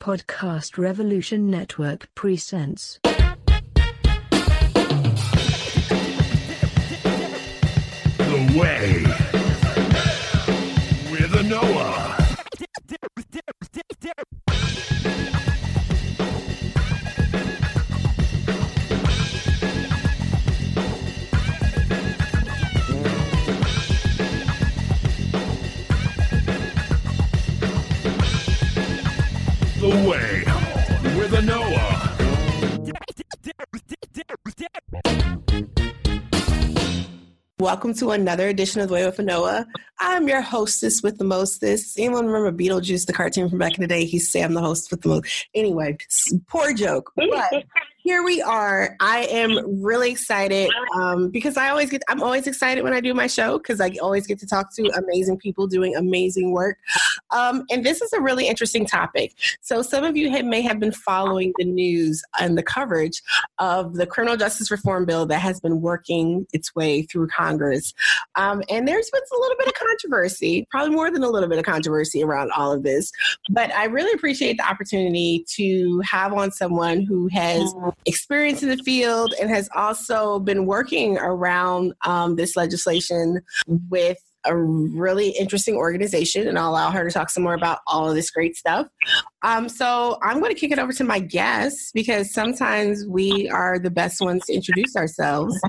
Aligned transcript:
Podcast 0.00 0.78
Revolution 0.78 1.50
Network 1.50 2.08
presents. 2.14 3.00
The 8.18 8.52
Way 8.56 9.02
with 11.10 11.32
Anoa. 11.32 11.95
Welcome 37.76 37.92
to 37.96 38.12
another 38.12 38.48
edition 38.48 38.80
of 38.80 38.88
The 38.88 38.94
Way 38.94 39.04
with 39.04 39.18
Anoa. 39.18 39.66
I'm 39.98 40.26
your 40.28 40.40
hostess 40.40 41.02
with 41.02 41.18
the 41.18 41.24
mostest. 41.24 41.98
Anyone 41.98 42.24
remember 42.24 42.50
Beetlejuice, 42.50 43.04
the 43.04 43.12
cartoon 43.12 43.50
from 43.50 43.58
back 43.58 43.74
in 43.74 43.82
the 43.82 43.86
day? 43.86 44.06
He's 44.06 44.32
Sam, 44.32 44.54
the 44.54 44.62
host 44.62 44.90
with 44.90 45.02
the 45.02 45.10
most. 45.10 45.46
Anyway, 45.54 45.98
poor 46.48 46.72
joke. 46.72 47.12
But 47.16 47.64
here 48.06 48.22
we 48.22 48.40
are. 48.40 48.96
I 49.00 49.24
am 49.32 49.82
really 49.82 50.12
excited 50.12 50.70
um, 50.94 51.28
because 51.28 51.56
I 51.56 51.70
always 51.70 51.90
get. 51.90 52.04
I'm 52.08 52.22
always 52.22 52.46
excited 52.46 52.84
when 52.84 52.92
I 52.92 53.00
do 53.00 53.12
my 53.14 53.26
show 53.26 53.58
because 53.58 53.80
I 53.80 53.90
always 54.00 54.28
get 54.28 54.38
to 54.38 54.46
talk 54.46 54.72
to 54.76 54.88
amazing 54.96 55.38
people 55.38 55.66
doing 55.66 55.96
amazing 55.96 56.52
work. 56.52 56.78
Um, 57.32 57.64
and 57.68 57.84
this 57.84 58.00
is 58.02 58.12
a 58.12 58.20
really 58.20 58.46
interesting 58.46 58.86
topic. 58.86 59.32
So 59.60 59.82
some 59.82 60.04
of 60.04 60.16
you 60.16 60.30
have, 60.30 60.44
may 60.44 60.62
have 60.62 60.78
been 60.78 60.92
following 60.92 61.52
the 61.58 61.64
news 61.64 62.22
and 62.38 62.56
the 62.56 62.62
coverage 62.62 63.20
of 63.58 63.94
the 63.94 64.06
criminal 64.06 64.36
justice 64.36 64.70
reform 64.70 65.04
bill 65.04 65.26
that 65.26 65.40
has 65.40 65.58
been 65.58 65.80
working 65.80 66.46
its 66.52 66.76
way 66.76 67.02
through 67.02 67.26
Congress. 67.26 67.92
Um, 68.36 68.62
and 68.70 68.86
there's 68.86 69.10
been 69.10 69.20
a 69.20 69.40
little 69.40 69.56
bit 69.58 69.66
of 69.66 69.74
controversy, 69.74 70.64
probably 70.70 70.94
more 70.94 71.10
than 71.10 71.24
a 71.24 71.28
little 71.28 71.48
bit 71.48 71.58
of 71.58 71.64
controversy 71.64 72.22
around 72.22 72.52
all 72.52 72.70
of 72.70 72.84
this. 72.84 73.10
But 73.50 73.74
I 73.74 73.86
really 73.86 74.12
appreciate 74.12 74.58
the 74.58 74.68
opportunity 74.68 75.44
to 75.56 76.00
have 76.08 76.32
on 76.32 76.52
someone 76.52 77.02
who 77.02 77.26
has 77.32 77.74
experience 78.04 78.62
in 78.62 78.68
the 78.68 78.76
field 78.78 79.34
and 79.40 79.50
has 79.50 79.68
also 79.74 80.38
been 80.38 80.66
working 80.66 81.18
around 81.18 81.92
um, 82.04 82.36
this 82.36 82.56
legislation 82.56 83.40
with 83.88 84.18
a 84.46 84.56
really 84.56 85.30
interesting 85.30 85.74
organization, 85.74 86.48
and 86.48 86.58
I'll 86.58 86.70
allow 86.70 86.90
her 86.90 87.04
to 87.04 87.10
talk 87.10 87.30
some 87.30 87.42
more 87.42 87.54
about 87.54 87.80
all 87.86 88.08
of 88.08 88.14
this 88.14 88.30
great 88.30 88.56
stuff. 88.56 88.86
Um, 89.42 89.68
so 89.68 90.18
I'm 90.22 90.40
going 90.40 90.54
to 90.54 90.58
kick 90.58 90.70
it 90.70 90.78
over 90.78 90.92
to 90.92 91.04
my 91.04 91.18
guests 91.18 91.90
because 91.92 92.32
sometimes 92.32 93.04
we 93.06 93.48
are 93.50 93.78
the 93.78 93.90
best 93.90 94.20
ones 94.20 94.44
to 94.46 94.54
introduce 94.54 94.96
ourselves. 94.96 95.60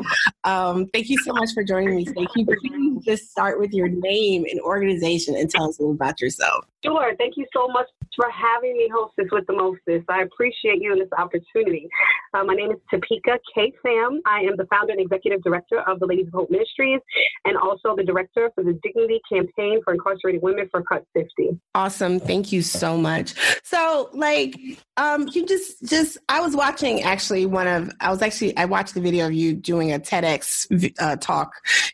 Um, 0.44 0.88
thank 0.94 1.10
you 1.10 1.18
so 1.20 1.34
much 1.34 1.50
for 1.54 1.64
joining 1.64 1.96
me. 1.96 2.06
Thank 2.06 2.30
you. 2.36 2.46
Please 2.46 3.04
just 3.04 3.30
start 3.32 3.60
with 3.60 3.74
your 3.74 3.90
name 3.90 4.46
and 4.50 4.60
organization 4.62 5.36
and 5.36 5.50
tell 5.50 5.70
us 5.70 5.80
a 5.80 5.82
little 5.82 5.96
about 5.96 6.22
yourself. 6.22 6.66
Sure. 6.86 7.16
Thank 7.18 7.36
you 7.36 7.46
so 7.54 7.68
much 7.68 7.88
for 8.18 8.30
having 8.32 8.76
me 8.76 8.92
hostess 8.94 9.28
with 9.32 9.46
the 9.48 9.54
mostest. 9.54 10.10
I 10.10 10.24
appreciate 10.24 10.82
you 10.82 10.92
and 10.92 11.00
this 11.00 11.08
opportunity. 11.18 11.88
Uh, 12.34 12.44
my 12.44 12.56
name 12.56 12.72
is 12.72 12.78
Topeka 12.92 13.40
K. 13.56 13.72
Sam. 13.82 14.20
I 14.26 14.40
am 14.42 14.58
the 14.58 14.66
founder 14.66 14.92
and 14.92 15.00
executive 15.00 15.42
director 15.44 15.80
of 15.88 16.00
the 16.00 16.08
Ladies 16.08 16.28
of 16.28 16.34
Hope 16.34 16.52
Ministries 16.52 17.00
and 17.46 17.56
also 17.56 17.96
the 17.96 18.04
director 18.04 18.52
for 18.56 18.64
the 18.64 18.74
Dignity 18.84 19.22
Campaign 19.32 19.82
for 19.84 19.94
Incarcerated 19.94 20.42
Women 20.42 20.68
for 20.72 20.84
Cut 20.84 21.06
50. 21.14 21.60
Awesome. 21.76 22.20
Thank 22.20 22.52
you 22.52 22.64
so 22.64 22.98
much. 22.98 23.36
So, 23.64 24.10
like, 24.14 24.58
um, 24.98 25.30
you 25.32 25.46
just, 25.46 25.84
just, 25.86 26.18
I 26.28 26.42
was 26.42 26.56
watching 26.56 27.04
actually 27.04 27.46
one 27.46 27.68
of, 27.68 27.92
I 28.02 28.10
was 28.10 28.24
actually, 28.24 28.58
I 28.58 28.66
watched 28.66 28.96
the 28.96 29.02
video 29.02 29.28
of 29.28 29.34
you 29.34 29.54
doing 29.54 29.94
a 29.94 30.00
TEDx 30.00 30.92
uh, 31.00 31.18
talk, 31.18 31.52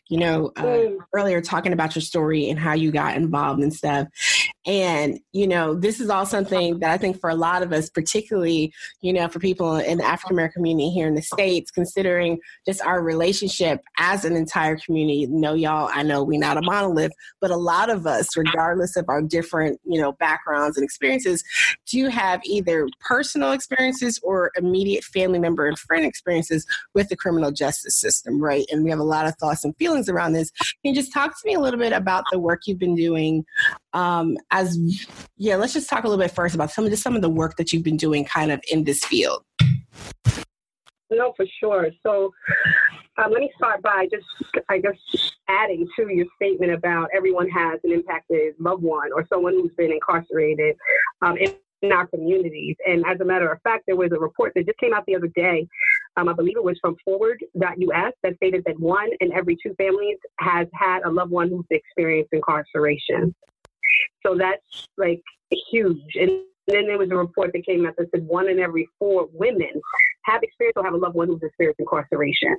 you 0.08 0.18
know, 0.18 0.52
uh, 0.56 0.62
mm. 0.62 0.96
earlier 1.12 1.42
talking 1.42 1.74
about 1.74 1.94
your 1.94 2.02
story 2.02 2.48
and 2.48 2.58
how 2.58 2.72
you 2.72 2.90
got 2.90 3.16
involved 3.16 3.62
and 3.62 3.74
stuff. 3.74 4.08
And, 4.66 5.20
you 5.32 5.46
know, 5.46 5.74
this 5.74 6.00
is 6.00 6.08
all 6.14 6.26
something 6.26 6.78
that 6.78 6.90
I 6.90 6.96
think 6.96 7.20
for 7.20 7.28
a 7.28 7.34
lot 7.34 7.62
of 7.62 7.72
us, 7.72 7.90
particularly, 7.90 8.72
you 9.00 9.12
know, 9.12 9.28
for 9.28 9.38
people 9.38 9.76
in 9.76 9.98
the 9.98 10.04
African 10.04 10.34
American 10.34 10.60
community 10.60 10.90
here 10.90 11.06
in 11.06 11.14
the 11.14 11.22
States, 11.22 11.70
considering 11.70 12.38
just 12.66 12.80
our 12.82 13.02
relationship 13.02 13.80
as 13.98 14.24
an 14.24 14.36
entire 14.36 14.76
community. 14.76 15.26
No, 15.26 15.54
y'all, 15.54 15.90
I 15.92 16.02
know 16.02 16.22
we're 16.22 16.38
not 16.38 16.56
a 16.56 16.62
monolith, 16.62 17.12
but 17.40 17.50
a 17.50 17.56
lot 17.56 17.90
of 17.90 18.06
us, 18.06 18.36
regardless 18.36 18.96
of 18.96 19.06
our 19.08 19.20
different, 19.20 19.80
you 19.84 20.00
know, 20.00 20.12
backgrounds 20.12 20.76
and 20.76 20.84
experiences, 20.84 21.42
do 21.94 22.08
have 22.08 22.40
either 22.44 22.88
personal 23.00 23.52
experiences 23.52 24.18
or 24.22 24.50
immediate 24.56 25.04
family 25.04 25.38
member 25.38 25.66
and 25.66 25.78
friend 25.78 26.04
experiences 26.04 26.66
with 26.94 27.08
the 27.08 27.16
criminal 27.16 27.52
justice 27.52 28.00
system, 28.00 28.42
right? 28.42 28.64
And 28.70 28.82
we 28.82 28.90
have 28.90 28.98
a 28.98 29.04
lot 29.04 29.26
of 29.26 29.36
thoughts 29.36 29.64
and 29.64 29.76
feelings 29.76 30.08
around 30.08 30.32
this. 30.32 30.50
Can 30.50 30.74
you 30.82 30.94
just 30.94 31.12
talk 31.12 31.30
to 31.30 31.46
me 31.46 31.54
a 31.54 31.60
little 31.60 31.78
bit 31.78 31.92
about 31.92 32.24
the 32.32 32.38
work 32.38 32.62
you've 32.66 32.78
been 32.78 32.96
doing 32.96 33.44
um, 33.94 34.36
as 34.50 34.78
yeah 35.36 35.56
let's 35.56 35.72
just 35.72 35.88
talk 35.88 36.04
a 36.04 36.08
little 36.08 36.22
bit 36.22 36.30
first 36.30 36.54
about 36.54 36.70
some 36.70 36.84
of 36.84 36.90
just 36.90 37.02
some 37.02 37.16
of 37.16 37.22
the 37.22 37.28
work 37.28 37.56
that 37.56 37.72
you've 37.72 37.82
been 37.82 37.96
doing 37.96 38.24
kind 38.24 38.50
of 38.50 38.60
in 38.70 38.84
this 38.84 39.04
field 39.04 39.42
no 41.10 41.32
for 41.36 41.46
sure 41.60 41.88
so 42.04 42.32
um, 43.16 43.30
let 43.30 43.40
me 43.40 43.50
start 43.56 43.80
by 43.82 44.06
just 44.10 44.26
i 44.68 44.78
guess 44.78 44.96
adding 45.48 45.86
to 45.96 46.08
your 46.10 46.26
statement 46.36 46.72
about 46.72 47.08
everyone 47.14 47.48
has 47.48 47.78
an 47.84 47.92
impacted 47.92 48.54
loved 48.58 48.82
one 48.82 49.10
or 49.14 49.24
someone 49.32 49.52
who's 49.52 49.72
been 49.76 49.92
incarcerated 49.92 50.76
um, 51.22 51.36
in, 51.84 51.92
our 51.92 52.06
communities. 52.06 52.76
And 52.86 53.04
as 53.06 53.20
a 53.20 53.24
matter 53.24 53.50
of 53.50 53.60
fact, 53.62 53.84
there 53.86 53.96
was 53.96 54.10
a 54.12 54.18
report 54.18 54.52
that 54.54 54.66
just 54.66 54.78
came 54.78 54.92
out 54.92 55.04
the 55.06 55.16
other 55.16 55.30
day. 55.34 55.66
Um, 56.16 56.28
I 56.28 56.32
believe 56.32 56.56
it 56.56 56.64
was 56.64 56.78
from 56.80 56.96
FWD.us 57.08 58.12
that 58.22 58.36
stated 58.36 58.64
that 58.66 58.78
one 58.78 59.10
in 59.20 59.32
every 59.32 59.56
two 59.62 59.74
families 59.74 60.18
has 60.38 60.66
had 60.72 61.02
a 61.04 61.10
loved 61.10 61.30
one 61.30 61.48
who's 61.48 61.66
experienced 61.70 62.32
incarceration. 62.32 63.34
So 64.24 64.36
that's 64.36 64.88
like 64.96 65.22
huge. 65.70 66.00
And 66.14 66.30
then 66.66 66.86
there 66.86 66.98
was 66.98 67.10
a 67.10 67.16
report 67.16 67.52
that 67.52 67.66
came 67.66 67.86
out 67.86 67.94
that 67.98 68.08
said 68.14 68.26
one 68.26 68.48
in 68.48 68.58
every 68.58 68.88
four 68.98 69.28
women 69.32 69.70
have 70.24 70.42
experienced 70.42 70.78
or 70.78 70.84
have 70.84 70.94
a 70.94 70.96
loved 70.96 71.14
one 71.14 71.28
who's 71.28 71.42
experienced 71.42 71.80
incarceration. 71.80 72.56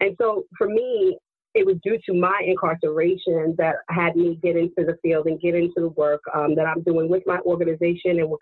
And 0.00 0.14
so 0.20 0.44
for 0.58 0.68
me, 0.68 1.16
it 1.56 1.64
was 1.64 1.76
due 1.82 1.98
to 2.04 2.12
my 2.12 2.38
incarceration 2.46 3.54
that 3.56 3.76
had 3.88 4.14
me 4.14 4.38
get 4.42 4.56
into 4.56 4.84
the 4.84 4.98
field 5.02 5.26
and 5.26 5.40
get 5.40 5.54
into 5.54 5.80
the 5.80 5.88
work 5.88 6.20
um, 6.34 6.54
that 6.54 6.66
I'm 6.66 6.82
doing 6.82 7.08
with 7.08 7.22
my 7.24 7.38
organization 7.40 8.18
and 8.20 8.28
with 8.28 8.40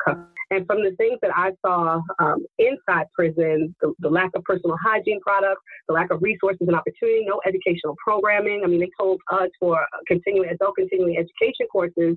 and 0.50 0.66
from 0.66 0.82
the 0.82 0.90
things 0.96 1.18
that 1.22 1.30
I 1.34 1.52
saw 1.64 2.00
um, 2.18 2.44
inside 2.58 3.06
prison, 3.14 3.74
the, 3.80 3.94
the, 4.00 4.10
lack 4.10 4.30
of 4.34 4.42
personal 4.42 4.76
hygiene 4.82 5.20
products, 5.20 5.62
the 5.86 5.94
lack 5.94 6.10
of 6.10 6.22
resources 6.22 6.66
and 6.66 6.74
opportunity, 6.74 7.24
no 7.26 7.40
educational 7.46 7.96
programming. 8.04 8.62
I 8.64 8.68
mean, 8.68 8.80
they 8.80 8.90
told 8.98 9.20
us 9.32 9.48
for 9.60 9.78
continuing 10.06 10.50
adult 10.50 10.74
continuing 10.76 11.16
education 11.16 11.66
courses 11.70 12.16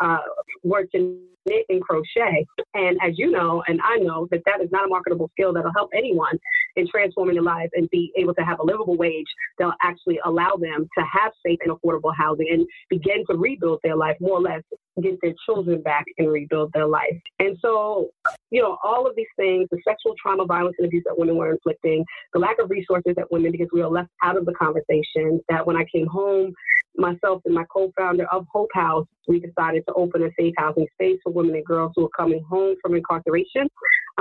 uh, 0.00 0.18
were 0.62 0.84
to 0.94 1.18
knit 1.46 1.66
and 1.68 1.82
crochet. 1.82 2.46
And 2.74 2.98
as 3.02 3.18
you 3.18 3.30
know, 3.30 3.62
and 3.66 3.80
I 3.82 3.96
know 3.96 4.28
that 4.30 4.42
that 4.46 4.60
is 4.62 4.70
not 4.70 4.84
a 4.84 4.88
marketable 4.88 5.30
skill 5.34 5.52
that'll 5.52 5.72
help 5.72 5.90
anyone 5.94 6.38
in 6.76 6.86
transforming 6.88 7.34
their 7.34 7.42
lives 7.42 7.70
and 7.74 7.88
be 7.90 8.12
able 8.16 8.34
to 8.34 8.42
have 8.42 8.58
a 8.60 8.64
livable 8.64 8.96
wage 8.96 9.26
that'll 9.58 9.74
actually 9.82 10.18
allow 10.24 10.56
them 10.56 10.88
to 10.96 11.04
have 11.04 11.32
safe 11.44 11.58
and 11.64 11.72
affordable 11.72 12.14
housing 12.16 12.48
and 12.50 12.66
begin 12.88 13.24
to 13.28 13.36
rebuild 13.36 13.80
their 13.82 13.96
life 13.96 14.16
more 14.20 14.38
or 14.38 14.42
less 14.42 14.62
get 15.02 15.18
their 15.20 15.34
children 15.44 15.82
back 15.82 16.04
and 16.18 16.32
rebuild 16.32 16.72
their 16.72 16.86
life. 16.86 17.20
And 17.38 17.56
so, 17.60 18.08
you 18.50 18.62
know, 18.62 18.78
all 18.82 19.06
of 19.06 19.14
these 19.16 19.26
things, 19.36 19.68
the 19.70 19.78
sexual 19.86 20.14
trauma, 20.20 20.46
violence, 20.46 20.76
and 20.78 20.86
abuse 20.86 21.04
that 21.06 21.18
women 21.18 21.36
were 21.36 21.52
inflicting, 21.52 22.04
the 22.32 22.38
lack 22.38 22.58
of 22.58 22.70
resources 22.70 23.14
that 23.16 23.30
women, 23.30 23.52
because 23.52 23.68
we 23.72 23.82
were 23.82 23.88
left 23.88 24.10
out 24.22 24.36
of 24.36 24.46
the 24.46 24.54
conversation, 24.54 25.40
that 25.48 25.66
when 25.66 25.76
I 25.76 25.84
came 25.92 26.06
home, 26.06 26.52
myself 26.96 27.42
and 27.44 27.54
my 27.54 27.64
co-founder 27.70 28.26
of 28.32 28.46
Hope 28.50 28.70
House, 28.72 29.06
we 29.28 29.40
decided 29.40 29.84
to 29.86 29.94
open 29.94 30.22
a 30.22 30.30
safe 30.38 30.54
housing 30.56 30.86
space 30.94 31.18
for 31.22 31.32
women 31.32 31.56
and 31.56 31.64
girls 31.64 31.92
who 31.94 32.06
are 32.06 32.10
coming 32.16 32.42
home 32.48 32.76
from 32.80 32.94
incarceration 32.94 33.68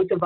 to, 0.03 0.17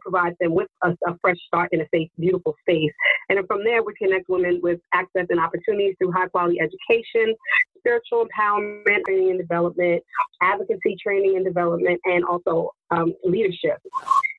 provide, 0.00 0.34
them 0.40 0.54
with 0.54 0.68
a, 0.82 0.90
a, 1.06 1.18
fresh 1.20 1.36
start 1.46 1.70
in 1.72 1.80
a 1.80 1.86
safe, 1.92 2.08
beautiful 2.18 2.54
space. 2.60 2.92
And 3.28 3.38
from 3.46 3.64
there, 3.64 3.82
we 3.82 3.94
connect 3.94 4.28
women 4.28 4.60
with 4.62 4.80
access 4.92 5.26
and 5.30 5.40
opportunities 5.40 5.94
through 5.98 6.12
high 6.12 6.28
quality 6.28 6.58
education, 6.60 7.34
spiritual 7.78 8.26
empowerment, 8.26 9.04
training 9.06 9.30
and 9.30 9.38
development, 9.38 10.02
advocacy 10.42 10.96
training 11.02 11.36
and 11.36 11.44
development, 11.44 12.00
and 12.04 12.24
also 12.24 12.70
um, 12.90 13.14
leadership. 13.24 13.78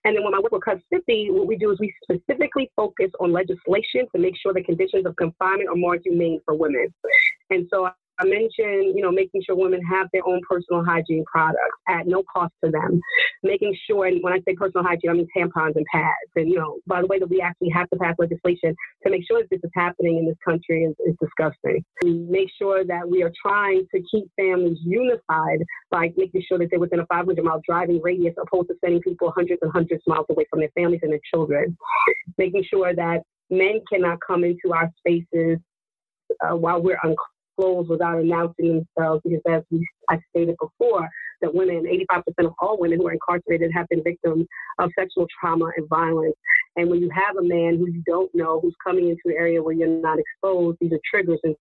And 0.04 0.16
then 0.16 0.24
when 0.24 0.36
I 0.36 0.40
work 0.40 0.52
with 0.52 0.82
50, 0.92 1.32
what 1.32 1.48
we 1.48 1.56
do 1.56 1.72
is 1.72 1.80
we 1.80 1.94
specifically 2.04 2.72
focus 2.76 3.12
on 3.20 3.32
legislation 3.32 4.06
to 4.16 4.22
make 4.22 4.36
sure 4.38 4.54
the 4.54 4.64
conditions 4.64 5.06
of 5.06 5.16
confinement 5.16 5.70
are 5.70 5.76
more 5.76 5.98
humane 6.04 6.42
for 6.46 6.56
women. 6.56 6.94
And 7.50 7.68
so 7.72 7.90
I 8.20 8.26
mentioned, 8.26 8.96
you 8.96 9.02
know, 9.02 9.12
making 9.12 9.42
sure 9.46 9.56
women 9.56 9.82
have 9.84 10.08
their 10.14 10.26
own 10.26 10.42
personal 10.50 10.84
hygiene 10.84 11.26
products 11.32 11.60
at 11.88 12.08
no 12.08 12.24
cost 12.24 12.54
to 12.64 12.72
them. 12.72 13.02
Making 13.44 13.76
sure, 13.90 14.06
and 14.06 14.24
when 14.24 14.34
I 14.34 14.38
say 14.48 14.56
personal 14.56 14.86
hygiene, 14.86 15.12
I 15.12 15.14
mean 15.14 15.28
tampons 15.36 15.76
and 15.76 15.86
pads. 15.92 16.32
And, 16.36 16.50
you 16.50 16.58
know, 16.58 16.78
by 16.88 17.02
the 17.02 17.08
way, 17.08 17.20
that 17.20 17.30
we 17.30 17.42
actually 17.42 17.70
have 17.70 17.90
to 17.90 17.98
pass 17.98 18.16
legislation 18.18 18.76
to 19.04 19.12
make 19.12 19.24
sure 19.28 19.42
that 19.42 19.50
this 19.50 19.60
is 19.64 19.72
happening 19.76 20.18
in 20.18 20.26
this 20.26 20.38
country 20.46 20.84
is, 20.84 20.96
is 21.06 21.16
disgusting. 21.20 21.84
Make 22.04 22.50
sure 22.58 22.86
that 22.86 23.08
we 23.08 23.22
are 23.24 23.32
trying 23.42 23.86
to 23.94 24.02
keep 24.10 24.26
families 24.38 24.78
unified 24.84 25.60
by 25.92 26.12
making 26.16 26.44
sure 26.48 26.58
that 26.58 26.70
they're 26.70 26.80
within 26.80 27.00
a 27.00 27.06
500 27.08 27.44
mile 27.44 27.62
driving 27.68 28.02
radius 28.02 28.34
opposed 28.42 28.70
to 28.70 28.76
sending 28.82 29.02
people 29.02 29.32
hundreds 29.36 29.60
and 29.62 29.72
hundreds 29.72 30.02
of 30.08 30.14
miles 30.14 30.26
away 30.30 30.46
from 30.50 30.60
their 30.60 30.72
families 30.76 31.02
and 31.04 31.12
their 31.12 31.20
children. 31.34 31.78
Making 32.38 32.64
sure 32.70 32.96
that 32.96 33.24
men 33.50 33.82
cannot 33.92 34.20
come 34.26 34.44
into 34.44 34.74
our 34.74 34.90
spaces 35.00 35.60
uh, 36.44 36.56
while 36.56 36.82
we're 36.82 36.98
unclothed 37.04 37.35
without 37.58 38.20
announcing 38.20 38.86
themselves 38.96 39.22
because 39.24 39.42
as 39.48 39.64
we, 39.72 39.88
I 40.10 40.20
stated 40.30 40.56
before, 40.60 41.10
that 41.42 41.54
women, 41.54 41.84
85% 42.12 42.24
of 42.46 42.54
all 42.60 42.80
women 42.80 43.00
who 43.00 43.08
are 43.08 43.14
incarcerated 43.14 43.72
have 43.74 43.88
been 43.90 44.04
victims 44.04 44.46
of 44.80 44.90
sexual 44.98 45.28
trauma 45.40 45.72
and 45.76 45.88
violence. 45.90 46.36
And 46.76 46.90
when 46.90 47.02
you 47.02 47.10
have 47.14 47.36
a 47.38 47.44
man 47.44 47.78
who 47.78 47.88
you 47.88 48.02
don't 48.06 48.34
know 48.34 48.60
who's 48.62 48.76
coming 48.86 49.10
into 49.10 49.22
an 49.26 49.36
area 49.38 49.62
where 49.62 49.74
you're 49.74 49.88
not 49.88 50.18
exposed, 50.20 50.78
these 50.80 50.94
are 50.94 51.00
triggers 51.10 51.40
and 51.44 51.56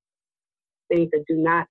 things 0.88 1.11
that 1.12 1.25
do 1.29 1.37
not 1.37 1.67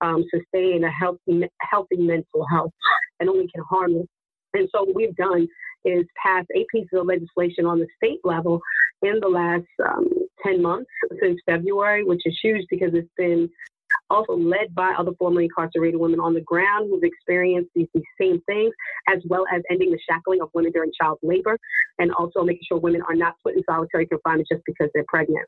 um, 0.00 0.24
sustain 0.34 0.84
a 0.84 0.90
healthy, 0.90 1.48
healthy 1.60 1.96
mental 1.96 2.46
health 2.50 2.72
and 3.20 3.28
only 3.28 3.48
can 3.54 3.64
harm 3.68 3.92
you. 3.92 4.06
And 4.54 4.68
so 4.74 4.84
what 4.84 4.94
we've 4.94 5.16
done 5.16 5.46
is 5.84 6.04
pass 6.22 6.44
eight 6.54 6.66
pieces 6.70 6.90
of 6.92 7.06
legislation 7.06 7.66
on 7.66 7.78
the 7.78 7.86
state 7.96 8.20
level 8.24 8.60
in 9.02 9.18
the 9.20 9.28
last 9.28 9.64
um, 9.84 10.08
10 10.44 10.62
months 10.62 10.90
since 11.20 11.38
February, 11.46 12.04
which 12.04 12.22
is 12.24 12.38
huge 12.42 12.66
because 12.70 12.90
it's 12.94 13.08
been 13.16 13.48
also 14.10 14.36
led 14.36 14.74
by 14.74 14.94
other 14.98 15.12
formerly 15.18 15.44
incarcerated 15.44 15.98
women 15.98 16.20
on 16.20 16.34
the 16.34 16.40
ground 16.40 16.88
who've 16.90 17.02
experienced 17.02 17.70
these, 17.74 17.88
these 17.94 18.02
same 18.20 18.40
things, 18.46 18.72
as 19.08 19.18
well 19.26 19.44
as 19.52 19.62
ending 19.70 19.90
the 19.90 19.98
shackling 20.08 20.40
of 20.40 20.48
women 20.54 20.72
during 20.72 20.90
child 21.00 21.18
labor, 21.22 21.58
and 21.98 22.12
also 22.14 22.42
making 22.42 22.62
sure 22.66 22.78
women 22.78 23.02
are 23.08 23.14
not 23.14 23.34
put 23.42 23.54
in 23.54 23.62
solitary 23.68 24.06
confinement 24.06 24.48
just 24.50 24.62
because 24.66 24.88
they're 24.94 25.04
pregnant. 25.08 25.46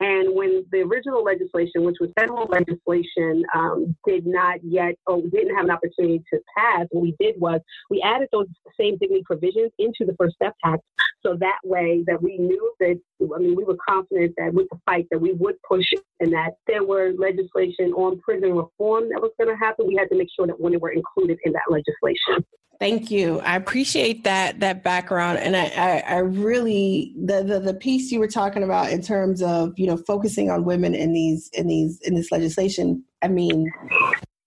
And 0.00 0.34
when 0.34 0.64
the 0.72 0.80
original 0.80 1.22
legislation, 1.22 1.84
which 1.84 1.96
was 2.00 2.10
federal 2.18 2.46
legislation, 2.46 3.44
um, 3.54 3.94
did 4.06 4.26
not 4.26 4.56
yet 4.62 4.94
or 5.06 5.20
didn't 5.20 5.54
have 5.54 5.66
an 5.66 5.70
opportunity 5.70 6.24
to 6.32 6.40
pass, 6.56 6.86
what 6.90 7.02
we 7.02 7.14
did 7.20 7.38
was 7.38 7.60
we 7.90 8.00
added 8.00 8.28
those 8.32 8.46
same 8.80 8.96
dignity 8.96 9.22
provisions 9.26 9.70
into 9.78 10.06
the 10.06 10.14
First 10.18 10.36
Step 10.36 10.54
Act. 10.64 10.82
So 11.22 11.36
that 11.40 11.58
way 11.64 12.02
that 12.06 12.22
we 12.22 12.38
knew 12.38 12.72
that, 12.80 12.98
I 13.22 13.38
mean, 13.38 13.54
we 13.54 13.64
were 13.64 13.76
confident 13.86 14.34
that 14.38 14.54
with 14.54 14.68
the 14.70 14.78
fight 14.86 15.06
that 15.10 15.20
we 15.20 15.32
would 15.34 15.56
push 15.62 15.86
and 16.18 16.32
that 16.32 16.54
there 16.66 16.84
were 16.84 17.12
legislation 17.18 17.92
on 17.92 18.18
prison 18.20 18.54
reform 18.54 19.10
that 19.10 19.20
was 19.20 19.32
going 19.38 19.50
to 19.50 19.56
happen. 19.56 19.86
We 19.86 19.96
had 19.96 20.08
to 20.10 20.16
make 20.16 20.28
sure 20.34 20.46
that 20.46 20.58
women 20.58 20.80
were 20.80 20.92
included 20.92 21.38
in 21.44 21.52
that 21.52 21.64
legislation. 21.68 22.44
Thank 22.80 23.10
you. 23.10 23.40
I 23.40 23.56
appreciate 23.56 24.24
that 24.24 24.60
that 24.60 24.82
background, 24.82 25.38
and 25.38 25.54
I, 25.54 25.66
I, 25.66 26.14
I, 26.14 26.18
really 26.20 27.12
the, 27.14 27.42
the 27.42 27.60
the 27.60 27.74
piece 27.74 28.10
you 28.10 28.18
were 28.18 28.26
talking 28.26 28.62
about 28.62 28.90
in 28.90 29.02
terms 29.02 29.42
of 29.42 29.78
you 29.78 29.86
know 29.86 29.98
focusing 29.98 30.50
on 30.50 30.64
women 30.64 30.94
in 30.94 31.12
these 31.12 31.50
in 31.52 31.66
these 31.66 32.00
in 32.00 32.14
this 32.14 32.32
legislation. 32.32 33.04
I 33.20 33.28
mean, 33.28 33.70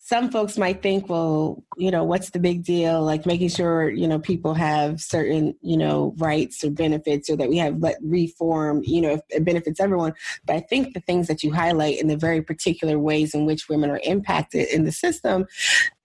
some 0.05 0.29
folks 0.29 0.57
might 0.57 0.83
think, 0.83 1.07
well, 1.07 1.63
you 1.77 1.89
know, 1.89 2.03
what's 2.03 2.31
the 2.31 2.39
big 2.39 2.65
deal? 2.65 3.01
Like 3.01 3.25
making 3.25 3.47
sure 3.47 3.89
you 3.89 4.05
know 4.05 4.19
people 4.19 4.53
have 4.53 4.99
certain 4.99 5.55
you 5.61 5.77
know 5.77 6.13
rights 6.17 6.61
or 6.61 6.71
benefits, 6.71 7.29
or 7.29 7.37
that 7.37 7.47
we 7.47 7.57
have 7.57 7.79
let 7.79 7.95
reform, 8.03 8.81
you 8.83 8.99
know, 8.99 9.21
it 9.29 9.45
benefits 9.45 9.79
everyone. 9.79 10.13
But 10.45 10.57
I 10.57 10.59
think 10.59 10.93
the 10.93 10.99
things 10.99 11.27
that 11.27 11.41
you 11.41 11.53
highlight 11.53 12.01
in 12.01 12.07
the 12.07 12.17
very 12.17 12.41
particular 12.41 12.99
ways 12.99 13.33
in 13.33 13.45
which 13.45 13.69
women 13.69 13.89
are 13.89 14.01
impacted 14.03 14.67
in 14.67 14.83
the 14.83 14.91
system 14.91 15.45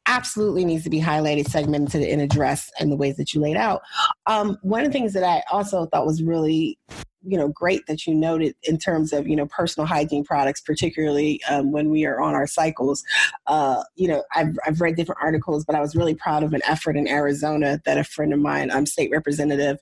absolutely 0.09 0.65
needs 0.65 0.83
to 0.85 0.91
be 0.91 1.01
highlighted, 1.01 1.49
segmented, 1.49 2.03
and 2.03 2.21
addressed 2.21 2.73
in 2.81 2.91
the 2.91 2.97
ways 2.97 3.17
that 3.17 3.33
you 3.35 3.41
laid 3.41 3.57
out. 3.57 3.83
Um, 4.27 4.59
one 4.63 4.81
of 4.81 4.87
the 4.87 4.93
things 4.93 5.13
that 5.13 5.23
I 5.23 5.43
also 5.53 5.87
thought 5.87 6.07
was 6.07 6.23
really 6.23 6.79
you 7.23 7.37
know 7.37 7.49
great 7.49 7.85
that 7.87 8.07
you 8.07 8.15
noted 8.15 8.55
in 8.63 8.79
terms 8.79 9.13
of 9.13 9.27
you 9.27 9.35
know 9.35 9.47
personal 9.47 9.87
hygiene 9.87 10.25
products 10.25 10.61
particularly 10.61 11.41
um, 11.51 11.73
when 11.73 11.91
we 11.91 12.07
are 12.07 12.21
on 12.21 12.35
our 12.35 12.47
cycles 12.47 13.03
uh, 13.49 13.83
you 13.97 14.07
know 14.07 14.23
I've, 14.35 14.57
I've 14.65 14.81
read 14.81 14.95
different 14.95 15.21
articles 15.21 15.65
but 15.65 15.75
i 15.75 15.81
was 15.81 15.97
really 15.97 16.15
proud 16.15 16.45
of 16.45 16.55
an 16.55 16.63
effort 16.65 16.97
in 16.97 17.09
arizona 17.09 17.81
that 17.85 17.99
a 17.99 18.05
friend 18.05 18.33
of 18.33 18.39
mine 18.39 18.71
i'm 18.71 18.79
um, 18.79 18.87
state 18.87 19.11
representative 19.11 19.79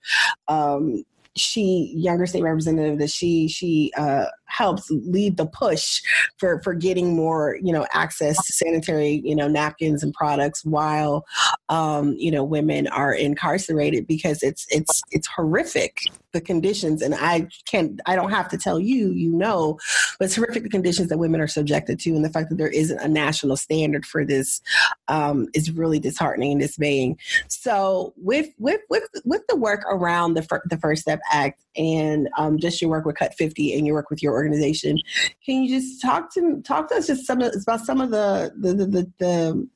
um, 0.49 1.05
she 1.37 1.93
younger 1.94 2.26
state 2.26 2.43
representative 2.43 2.99
that 2.99 3.11
she 3.11 3.49
she 3.49 3.93
uh, 3.99 4.26
helps 4.46 4.90
lead 4.90 5.37
the 5.37 5.46
push 5.46 6.02
for 6.38 6.60
for 6.62 6.75
getting 6.75 7.14
more 7.14 7.58
you 7.62 7.72
know 7.72 7.87
access 7.93 8.37
to 8.46 8.52
sanitary 8.52 9.20
you 9.25 9.34
know 9.34 9.48
napkins 9.48 10.02
and 10.02 10.12
products 10.14 10.64
while 10.64 11.25
um, 11.69 12.14
you 12.19 12.31
know 12.31 12.44
women 12.44 12.87
are 12.88 13.12
incarcerated 13.12 14.06
because 14.06 14.43
it's 14.43 14.66
it's 14.70 15.02
it's 15.10 15.26
horrific 15.26 15.98
the 16.32 16.40
conditions. 16.40 17.00
And 17.02 17.14
i 17.14 17.48
can't 17.66 18.00
i 18.06 18.14
don't 18.14 18.31
have 18.31 18.48
to 18.48 18.58
tell 18.58 18.78
you 18.78 19.10
you 19.12 19.32
know 19.32 19.78
but 20.19 20.26
it's 20.26 20.37
horrific 20.37 20.62
the 20.62 20.69
conditions 20.69 21.08
that 21.08 21.19
women 21.19 21.40
are 21.40 21.46
subjected 21.46 21.98
to 22.00 22.10
and 22.10 22.25
the 22.25 22.31
fact 22.31 22.50
that 22.50 22.56
there 22.56 22.69
isn't 22.69 22.98
a 22.98 23.08
national 23.08 23.56
standard 23.56 24.04
for 24.04 24.25
this 24.25 24.60
um, 25.08 25.48
is 25.54 25.70
really 25.70 25.98
disheartening 25.98 26.52
and 26.52 26.60
dismaying. 26.60 27.19
So 27.48 28.14
with 28.16 28.48
with 28.58 28.81
with 28.90 29.04
with 29.25 29.46
the 29.48 29.56
work 29.56 29.84
around 29.90 30.34
the, 30.34 30.43
fir- 30.43 30.62
the 30.69 30.78
first 30.78 31.02
step 31.02 31.20
act 31.31 31.62
and 31.76 32.28
um, 32.37 32.58
just 32.58 32.81
your 32.81 32.90
work 32.90 33.04
with 33.04 33.16
cut 33.16 33.34
50 33.34 33.75
and 33.76 33.87
your 33.87 33.96
work 33.96 34.10
with 34.10 34.22
your 34.22 34.35
organization. 34.36 34.98
Can 35.44 35.62
you 35.62 35.80
just 35.80 36.00
talk 36.00 36.32
to 36.34 36.62
talk 36.62 36.88
to 36.88 36.96
us 36.96 37.06
just 37.06 37.26
some 37.26 37.40
of, 37.40 37.52
about 37.62 37.80
some 37.80 38.00
of 38.00 38.10
the 38.10 38.52
the 38.56 38.74
the 38.74 38.86
the, 38.86 39.12
the 39.18 39.68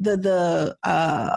the, 0.00 0.16
the 0.16 0.76
uh, 0.88 1.36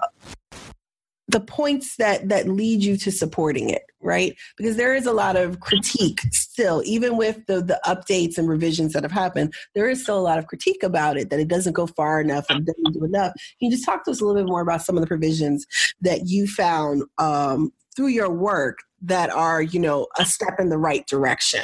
the 1.27 1.39
points 1.39 1.95
that 1.95 2.30
that 2.30 2.48
lead 2.48 2.83
you 2.83 2.98
to 2.98 3.12
supporting 3.12 3.69
it 3.69 3.83
right? 4.03 4.36
Because 4.57 4.77
there 4.77 4.95
is 4.95 5.06
a 5.06 5.13
lot 5.13 5.36
of 5.36 5.59
critique 5.59 6.19
still 6.31 6.81
even 6.86 7.18
with 7.18 7.45
the 7.48 7.62
the 7.62 7.80
updates 7.86 8.38
and 8.38 8.50
revisions 8.50 8.94
that 8.94 9.03
have 9.03 9.12
happened 9.12 9.53
there 9.75 9.89
is 9.89 10.01
still 10.01 10.19
a 10.19 10.21
lot 10.21 10.38
of 10.38 10.48
critique 10.48 10.83
about 10.83 11.18
it 11.18 11.30
that 11.30 11.39
it 11.39 11.48
doesn't 11.48 11.74
go 11.74 11.88
far 11.88 12.19
enough 12.19 12.45
and 12.50 12.65
doesn't 12.65 12.94
do 12.94 13.03
enough. 13.03 13.33
Can 13.59 13.69
you 13.69 13.71
just 13.71 13.86
talk 13.86 14.03
to 14.06 14.12
us 14.12 14.21
a 14.21 14.25
little 14.25 14.42
bit 14.42 14.50
more 14.50 14.62
about 14.62 14.81
some 14.81 14.98
of 14.98 15.01
the 15.01 15.07
provisions 15.07 15.65
that 16.01 16.27
you 16.27 16.48
found 16.48 17.03
um, 17.18 17.71
through 17.95 18.07
your 18.07 18.30
work 18.30 18.80
that 19.01 19.30
are 19.30 19.62
you 19.62 19.80
know 19.80 20.07
a 20.18 20.25
step 20.25 20.59
in 20.59 20.69
the 20.69 20.77
right 20.77 21.06
direction 21.07 21.63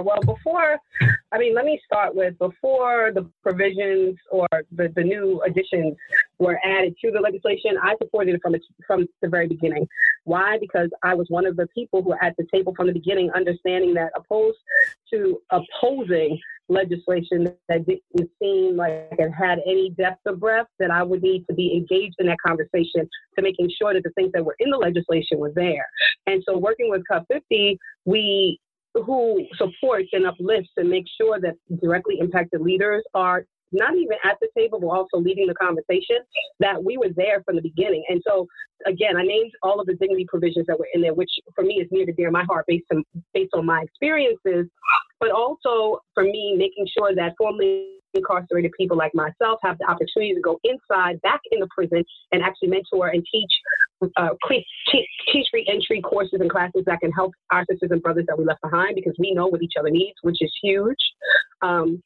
Well, 0.00 0.20
before, 0.20 0.78
I 1.32 1.38
mean, 1.38 1.54
let 1.54 1.64
me 1.64 1.80
start 1.84 2.14
with 2.14 2.38
before 2.38 3.10
the 3.14 3.28
provisions 3.42 4.16
or 4.30 4.46
the, 4.70 4.92
the 4.94 5.02
new 5.02 5.42
additions 5.42 5.96
were 6.38 6.58
added 6.64 6.94
to 7.04 7.10
the 7.10 7.20
legislation, 7.20 7.72
I 7.82 7.94
supported 8.02 8.34
it 8.34 8.40
from, 8.42 8.54
from 8.86 9.06
the 9.20 9.28
very 9.28 9.48
beginning. 9.48 9.86
Why? 10.24 10.58
Because 10.60 10.90
I 11.02 11.14
was 11.14 11.26
one 11.28 11.46
of 11.46 11.56
the 11.56 11.66
people 11.74 12.02
who 12.02 12.10
were 12.10 12.24
at 12.24 12.36
the 12.36 12.46
table 12.52 12.74
from 12.76 12.86
the 12.86 12.92
beginning, 12.92 13.30
understanding 13.34 13.94
that 13.94 14.10
opposed 14.16 14.58
to 15.12 15.40
opposing 15.50 16.38
legislation 16.68 17.54
that 17.68 17.86
didn't 17.86 18.30
seem 18.40 18.76
like 18.76 19.08
it 19.12 19.30
had 19.30 19.58
any 19.66 19.90
depth 19.90 20.20
of 20.26 20.40
breath, 20.40 20.66
that 20.78 20.90
I 20.90 21.02
would 21.02 21.22
need 21.22 21.44
to 21.48 21.54
be 21.54 21.74
engaged 21.74 22.16
in 22.18 22.26
that 22.26 22.38
conversation 22.44 23.08
to 23.36 23.42
making 23.42 23.70
sure 23.78 23.92
that 23.94 24.02
the 24.02 24.10
things 24.10 24.32
that 24.32 24.44
were 24.44 24.56
in 24.58 24.70
the 24.70 24.78
legislation 24.78 25.38
were 25.38 25.52
there. 25.54 25.86
And 26.26 26.42
so 26.48 26.56
working 26.56 26.88
with 26.88 27.02
Cut 27.06 27.24
50, 27.30 27.78
we 28.04 28.58
who 28.94 29.46
supports 29.56 30.08
and 30.12 30.26
uplifts 30.26 30.70
and 30.76 30.88
makes 30.90 31.10
sure 31.20 31.40
that 31.40 31.54
directly 31.80 32.16
impacted 32.20 32.60
leaders 32.60 33.02
are 33.14 33.44
not 33.72 33.94
even 33.94 34.18
at 34.24 34.36
the 34.40 34.48
table, 34.56 34.78
but 34.78 34.88
also 34.88 35.16
leading 35.16 35.46
the 35.46 35.54
conversation, 35.54 36.18
that 36.60 36.82
we 36.82 36.98
were 36.98 37.08
there 37.16 37.42
from 37.44 37.56
the 37.56 37.62
beginning. 37.62 38.04
And 38.08 38.22
so, 38.26 38.46
again, 38.86 39.16
I 39.16 39.22
named 39.22 39.52
all 39.62 39.80
of 39.80 39.86
the 39.86 39.94
dignity 39.94 40.26
provisions 40.28 40.66
that 40.66 40.78
were 40.78 40.88
in 40.92 41.00
there, 41.00 41.14
which 41.14 41.30
for 41.54 41.64
me 41.64 41.80
is 41.80 41.88
near 41.90 42.04
to 42.04 42.12
dear 42.12 42.30
my 42.30 42.44
heart 42.44 42.66
based 42.68 42.84
on, 42.92 43.02
based 43.32 43.54
on 43.54 43.64
my 43.64 43.82
experiences, 43.82 44.66
but 45.20 45.30
also 45.30 46.00
for 46.12 46.22
me, 46.22 46.54
making 46.58 46.86
sure 46.96 47.14
that 47.14 47.32
formerly 47.38 48.01
incarcerated 48.14 48.72
people 48.78 48.96
like 48.96 49.14
myself 49.14 49.58
have 49.62 49.78
the 49.78 49.84
opportunity 49.84 50.34
to 50.34 50.40
go 50.40 50.58
inside, 50.64 51.20
back 51.22 51.40
in 51.50 51.60
the 51.60 51.68
prison, 51.74 52.04
and 52.32 52.42
actually 52.42 52.68
mentor 52.68 53.08
and 53.08 53.24
teach 53.30 53.50
uh, 54.16 54.28
teach, 55.32 55.46
reentry 55.52 56.00
courses 56.00 56.40
and 56.40 56.50
classes 56.50 56.82
that 56.86 57.00
can 57.00 57.12
help 57.12 57.32
our 57.50 57.64
sisters 57.70 57.90
and 57.90 58.02
brothers 58.02 58.24
that 58.26 58.38
we 58.38 58.44
left 58.44 58.60
behind 58.62 58.94
because 58.94 59.14
we 59.18 59.32
know 59.32 59.46
what 59.46 59.62
each 59.62 59.74
other 59.78 59.90
needs, 59.90 60.16
which 60.22 60.38
is 60.40 60.52
huge. 60.62 60.96
Um, 61.62 62.02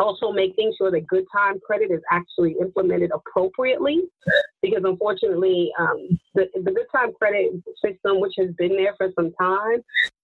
also, 0.00 0.32
making 0.32 0.72
sure 0.76 0.90
that 0.90 1.06
good 1.06 1.24
time 1.32 1.60
credit 1.64 1.92
is 1.92 2.00
actually 2.10 2.56
implemented 2.60 3.12
appropriately, 3.14 4.00
because 4.60 4.82
unfortunately, 4.84 5.70
um, 5.78 6.18
the, 6.34 6.46
the 6.54 6.72
good 6.72 6.86
time 6.92 7.12
credit 7.12 7.52
system, 7.84 8.18
which 8.18 8.34
has 8.38 8.48
been 8.58 8.70
there 8.70 8.94
for 8.96 9.10
some 9.14 9.32
time, 9.40 9.82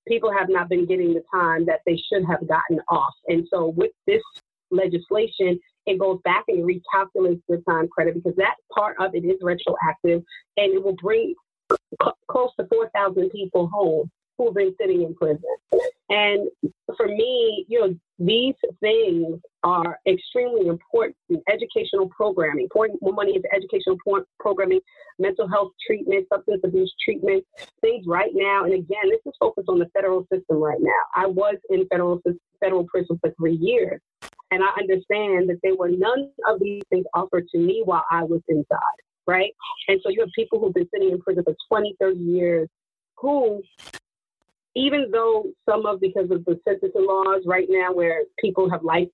people 0.08 0.32
have 0.32 0.48
not 0.48 0.68
been 0.68 0.86
getting 0.86 1.14
the 1.14 1.22
time 1.32 1.66
that 1.66 1.80
they 1.86 1.96
should 2.12 2.24
have 2.24 2.40
gotten 2.48 2.80
off. 2.88 3.14
And 3.28 3.46
so, 3.48 3.72
with 3.76 3.92
this 4.08 4.22
legislation, 4.70 5.58
it 5.86 5.98
goes 5.98 6.18
back 6.24 6.44
and 6.48 6.64
recalculates 6.64 7.42
the 7.48 7.62
time 7.68 7.88
credit 7.88 8.14
because 8.14 8.36
that 8.36 8.54
part 8.72 8.96
of 9.00 9.14
it 9.14 9.24
is 9.24 9.38
retroactive 9.42 10.22
and 10.56 10.74
it 10.74 10.82
will 10.82 10.96
bring 11.00 11.34
close 12.30 12.50
to 12.58 12.66
4,000 12.68 13.30
people 13.30 13.68
home 13.72 14.10
who've 14.40 14.54
been 14.54 14.74
sitting 14.80 15.02
in 15.02 15.14
prison. 15.14 15.42
And 16.08 16.48
for 16.96 17.06
me, 17.06 17.66
you 17.68 17.80
know, 17.80 17.94
these 18.18 18.54
things 18.80 19.38
are 19.62 19.98
extremely 20.08 20.66
important. 20.66 21.16
Educational 21.48 22.08
programming, 22.08 22.68
pouring 22.72 22.96
more 23.00 23.12
money 23.12 23.36
into 23.36 23.48
educational 23.54 23.96
programming, 24.38 24.80
mental 25.18 25.48
health 25.48 25.72
treatment, 25.86 26.26
substance 26.32 26.60
abuse 26.64 26.92
treatment, 27.04 27.44
things 27.80 28.06
right 28.06 28.32
now. 28.34 28.64
And 28.64 28.72
again, 28.72 29.10
this 29.10 29.20
is 29.26 29.34
focused 29.38 29.68
on 29.68 29.78
the 29.78 29.88
federal 29.94 30.26
system 30.32 30.56
right 30.56 30.80
now. 30.80 30.90
I 31.14 31.26
was 31.26 31.56
in 31.68 31.86
federal 31.88 32.20
federal 32.60 32.84
prison 32.84 33.18
for 33.20 33.32
three 33.38 33.56
years, 33.56 34.00
and 34.50 34.62
I 34.62 34.68
understand 34.78 35.48
that 35.48 35.58
there 35.62 35.76
were 35.76 35.90
none 35.90 36.30
of 36.48 36.60
these 36.60 36.82
things 36.90 37.06
offered 37.14 37.48
to 37.48 37.58
me 37.58 37.82
while 37.84 38.04
I 38.10 38.24
was 38.24 38.40
inside. 38.48 38.76
Right. 39.26 39.52
And 39.86 40.00
so 40.02 40.10
you 40.10 40.20
have 40.20 40.30
people 40.34 40.58
who've 40.58 40.74
been 40.74 40.88
sitting 40.92 41.10
in 41.10 41.20
prison 41.20 41.44
for 41.44 41.54
20, 41.68 41.94
30 42.00 42.18
years 42.18 42.68
who 43.16 43.62
even 44.76 45.10
though 45.12 45.46
some 45.68 45.84
of 45.86 46.00
because 46.00 46.30
of 46.30 46.44
the 46.44 46.58
sentencing 46.66 47.06
laws 47.06 47.42
right 47.46 47.66
now 47.68 47.92
where 47.92 48.22
people 48.38 48.70
have 48.70 48.82
life 48.82 49.08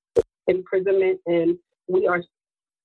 imprisonment 0.47 1.19
and 1.26 1.59
we 1.88 2.07
are 2.07 2.23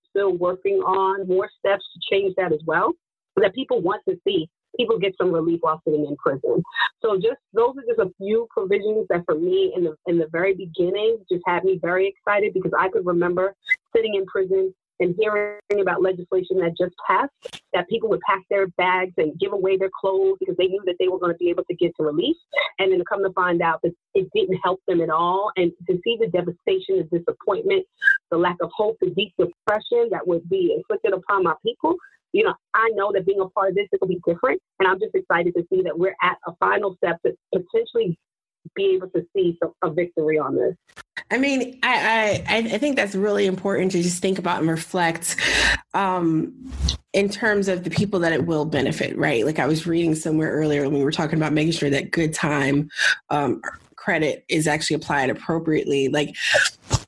still 0.09 0.35
working 0.37 0.77
on 0.77 1.27
more 1.27 1.49
steps 1.59 1.83
to 1.93 2.15
change 2.15 2.33
that 2.37 2.51
as 2.51 2.59
well 2.65 2.93
that 3.37 3.53
people 3.53 3.81
want 3.81 4.01
to 4.07 4.15
see 4.27 4.47
people 4.77 4.97
get 4.97 5.13
some 5.17 5.31
relief 5.31 5.59
while 5.61 5.81
sitting 5.85 6.05
in 6.05 6.15
prison 6.17 6.61
so 7.01 7.15
just 7.15 7.39
those 7.53 7.75
are 7.77 7.85
just 7.87 7.99
a 7.99 8.11
few 8.17 8.47
provisions 8.49 9.05
that 9.09 9.23
for 9.25 9.35
me 9.35 9.73
in 9.75 9.83
the 9.83 9.95
in 10.07 10.17
the 10.17 10.27
very 10.31 10.53
beginning 10.53 11.17
just 11.31 11.43
had 11.47 11.63
me 11.63 11.79
very 11.81 12.07
excited 12.07 12.53
because 12.53 12.71
i 12.77 12.89
could 12.89 13.05
remember 13.05 13.55
sitting 13.95 14.15
in 14.15 14.25
prison 14.25 14.73
and 15.01 15.15
hearing 15.19 15.81
about 15.81 16.01
legislation 16.01 16.57
that 16.57 16.77
just 16.77 16.93
passed 17.05 17.61
that 17.73 17.89
people 17.89 18.09
would 18.09 18.21
pack 18.21 18.41
their 18.49 18.67
bags 18.67 19.13
and 19.17 19.37
give 19.39 19.51
away 19.51 19.77
their 19.77 19.89
clothes 19.99 20.37
because 20.39 20.55
they 20.57 20.67
knew 20.67 20.81
that 20.85 20.95
they 20.99 21.07
were 21.07 21.19
going 21.19 21.31
to 21.31 21.37
be 21.37 21.49
able 21.49 21.63
to 21.65 21.75
get 21.75 21.91
to 21.97 22.03
release. 22.03 22.37
And 22.79 22.91
then 22.91 23.01
come 23.09 23.23
to 23.23 23.31
find 23.33 23.61
out 23.61 23.81
that 23.83 23.93
it 24.13 24.27
didn't 24.35 24.59
help 24.63 24.79
them 24.87 25.01
at 25.01 25.09
all. 25.09 25.51
And 25.57 25.71
to 25.89 25.99
see 26.03 26.17
the 26.19 26.27
devastation, 26.27 27.07
the 27.09 27.19
disappointment, 27.19 27.85
the 28.29 28.37
lack 28.37 28.57
of 28.61 28.69
hope, 28.75 28.97
the 29.01 29.09
deep 29.09 29.33
depression 29.39 30.09
that 30.11 30.25
would 30.25 30.47
be 30.49 30.73
inflicted 30.75 31.13
upon 31.13 31.43
my 31.43 31.53
people. 31.65 31.95
You 32.33 32.45
know, 32.45 32.53
I 32.73 32.89
know 32.93 33.11
that 33.13 33.25
being 33.25 33.39
a 33.39 33.49
part 33.49 33.69
of 33.69 33.75
this, 33.75 33.87
it 33.91 33.99
will 33.99 34.07
be 34.07 34.21
different. 34.25 34.61
And 34.79 34.87
I'm 34.87 34.99
just 34.99 35.13
excited 35.13 35.53
to 35.55 35.65
see 35.71 35.81
that 35.83 35.97
we're 35.97 36.15
at 36.21 36.37
a 36.47 36.55
final 36.59 36.95
step 36.95 37.21
to 37.25 37.33
potentially 37.53 38.17
be 38.75 38.93
able 38.95 39.09
to 39.09 39.25
see 39.35 39.57
some, 39.61 39.73
a 39.81 39.91
victory 39.91 40.37
on 40.37 40.55
this. 40.55 40.75
I 41.29 41.37
mean, 41.37 41.79
I, 41.83 42.43
I 42.47 42.57
I 42.75 42.77
think 42.77 42.95
that's 42.95 43.15
really 43.15 43.45
important 43.45 43.91
to 43.93 44.01
just 44.01 44.21
think 44.21 44.37
about 44.37 44.59
and 44.59 44.69
reflect 44.69 45.35
um, 45.93 46.53
in 47.13 47.29
terms 47.29 47.67
of 47.67 47.83
the 47.83 47.89
people 47.89 48.19
that 48.21 48.33
it 48.33 48.45
will 48.45 48.65
benefit, 48.65 49.17
right? 49.17 49.45
Like 49.45 49.59
I 49.59 49.65
was 49.65 49.87
reading 49.87 50.15
somewhere 50.15 50.51
earlier 50.51 50.83
when 50.83 50.93
we 50.93 51.03
were 51.03 51.11
talking 51.11 51.37
about 51.37 51.53
making 51.53 51.73
sure 51.73 51.89
that 51.89 52.11
good 52.11 52.33
time 52.33 52.89
um, 53.29 53.61
credit 53.95 54.45
is 54.49 54.67
actually 54.67 54.95
applied 54.95 55.29
appropriately. 55.29 56.09
Like 56.09 56.35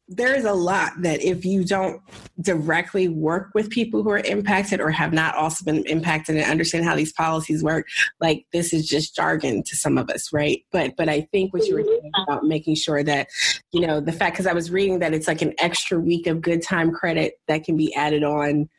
there 0.07 0.35
is 0.35 0.43
a 0.43 0.53
lot 0.53 0.91
that 1.01 1.21
if 1.21 1.45
you 1.45 1.63
don't 1.63 2.01
directly 2.41 3.07
work 3.07 3.51
with 3.53 3.69
people 3.69 4.03
who 4.03 4.09
are 4.09 4.19
impacted 4.19 4.81
or 4.81 4.91
have 4.91 5.13
not 5.13 5.35
also 5.35 5.63
been 5.63 5.83
impacted 5.85 6.35
and 6.35 6.49
understand 6.49 6.83
how 6.83 6.95
these 6.95 7.13
policies 7.13 7.63
work, 7.63 7.87
like 8.19 8.45
this 8.51 8.73
is 8.73 8.87
just 8.87 9.15
jargon 9.15 9.63
to 9.63 9.75
some 9.75 9.97
of 9.97 10.09
us, 10.09 10.33
right? 10.33 10.61
But 10.71 10.95
but 10.97 11.07
I 11.07 11.21
think 11.31 11.53
what 11.53 11.65
you 11.65 11.75
were 11.75 11.81
mm-hmm. 11.81 12.09
talking 12.11 12.25
about 12.27 12.43
making 12.43 12.75
sure 12.75 13.03
that, 13.03 13.27
you 13.71 13.81
know, 13.81 14.01
the 14.01 14.11
fact 14.11 14.35
because 14.35 14.47
I 14.47 14.53
was 14.53 14.71
reading 14.71 14.99
that 14.99 15.13
it's 15.13 15.27
like 15.27 15.41
an 15.41 15.53
extra 15.57 15.99
week 15.99 16.27
of 16.27 16.41
good 16.41 16.61
time 16.61 16.91
credit 16.91 17.35
that 17.47 17.63
can 17.63 17.77
be 17.77 17.93
added 17.95 18.23
on 18.23 18.69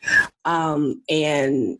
um, 0.45 1.03
and 1.09 1.79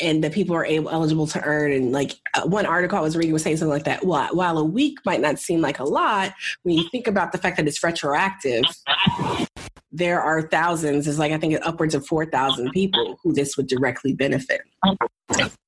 and 0.00 0.24
that 0.24 0.32
people 0.32 0.56
are 0.56 0.64
able, 0.64 0.90
eligible 0.90 1.26
to 1.28 1.42
earn. 1.42 1.72
And 1.72 1.92
like 1.92 2.14
uh, 2.34 2.46
one 2.46 2.66
article 2.66 2.98
I 2.98 3.00
was 3.00 3.16
reading 3.16 3.32
was 3.32 3.42
saying 3.42 3.58
something 3.58 3.72
like 3.72 3.84
that. 3.84 4.04
While, 4.04 4.28
while 4.34 4.58
a 4.58 4.64
week 4.64 4.98
might 5.06 5.20
not 5.20 5.38
seem 5.38 5.60
like 5.60 5.78
a 5.78 5.84
lot, 5.84 6.34
when 6.62 6.76
you 6.76 6.88
think 6.90 7.06
about 7.06 7.32
the 7.32 7.38
fact 7.38 7.56
that 7.58 7.68
it's 7.68 7.82
retroactive, 7.82 8.64
there 9.92 10.20
are 10.20 10.42
thousands, 10.42 11.06
it's 11.06 11.18
like 11.18 11.30
I 11.30 11.38
think 11.38 11.56
upwards 11.64 11.94
of 11.94 12.04
4,000 12.06 12.72
people 12.72 13.20
who 13.22 13.32
this 13.32 13.56
would 13.56 13.68
directly 13.68 14.12
benefit. 14.12 14.62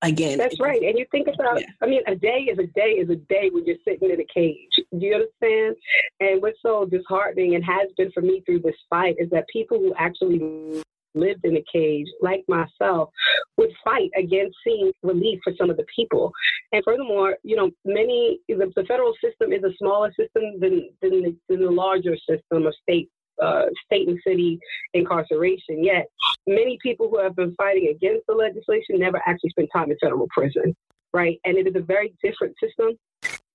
Again, 0.03 0.39
that's 0.39 0.61
right. 0.61 0.83
And 0.83 0.99
you 0.99 1.07
think 1.13 1.29
about, 1.33 1.61
yeah. 1.61 1.67
I 1.81 1.87
mean, 1.87 2.03
a 2.09 2.17
day 2.17 2.49
is 2.51 2.59
a 2.59 2.67
day 2.67 2.91
is 2.99 3.09
a 3.09 3.17
day 3.17 3.51
when 3.53 3.65
you're 3.65 3.77
sitting 3.87 4.11
in 4.11 4.21
a 4.21 4.27
cage. 4.33 4.57
Do 4.77 5.07
you 5.07 5.15
understand? 5.15 5.77
And 6.21 6.43
what's 6.43 6.59
so 6.61 6.85
disheartening 6.85 7.55
and 7.55 7.65
has 7.65 7.89
been 7.97 8.11
for 8.13 8.21
me 8.21 8.43
through 8.45 8.61
this 8.61 8.75
fight 8.91 9.15
is 9.19 9.31
that 9.31 9.47
people 9.53 9.79
who 9.79 9.95
actually 9.97 10.83
lived 11.17 11.45
in 11.45 11.57
a 11.57 11.65
cage, 11.73 12.07
like 12.21 12.45
myself, 12.49 13.11
would 13.57 13.71
fight 13.85 14.11
against 14.17 14.57
seeing 14.65 14.93
relief 15.03 15.41
for 15.43 15.53
some 15.59 15.71
of 15.71 15.77
the 15.77 15.87
people. 15.95 16.33
And 16.73 16.83
furthermore, 16.85 17.37
you 17.43 17.57
know, 17.57 17.71
many 17.85 18.41
the, 18.49 18.71
the 18.77 18.85
federal 18.85 19.15
system 19.25 19.53
is 19.53 19.65
a 19.65 19.75
smaller 19.79 20.13
system 20.13 20.61
than 20.61 20.91
than 21.03 21.23
the, 21.23 21.37
than 21.49 21.63
the 21.63 21.71
larger 21.71 22.17
system 22.29 22.67
of 22.67 22.75
state 22.83 23.09
uh, 23.43 23.67
state 23.85 24.09
and 24.09 24.19
city 24.27 24.59
incarceration. 24.95 25.85
Yet, 25.85 26.07
many 26.47 26.79
people 26.83 27.09
who 27.09 27.19
have 27.19 27.37
been 27.37 27.55
fighting 27.57 27.95
against 27.95 28.27
the 28.27 28.35
legislation 28.35 28.99
never 28.99 29.21
actually 29.27 29.51
spent 29.51 29.69
time 29.75 29.91
in 29.91 29.97
federal 30.01 30.27
prison, 30.31 30.75
right? 31.13 31.39
And 31.45 31.57
it 31.57 31.67
is 31.67 31.75
a 31.77 31.85
very 31.85 32.15
different 32.23 32.55
system. 32.63 32.97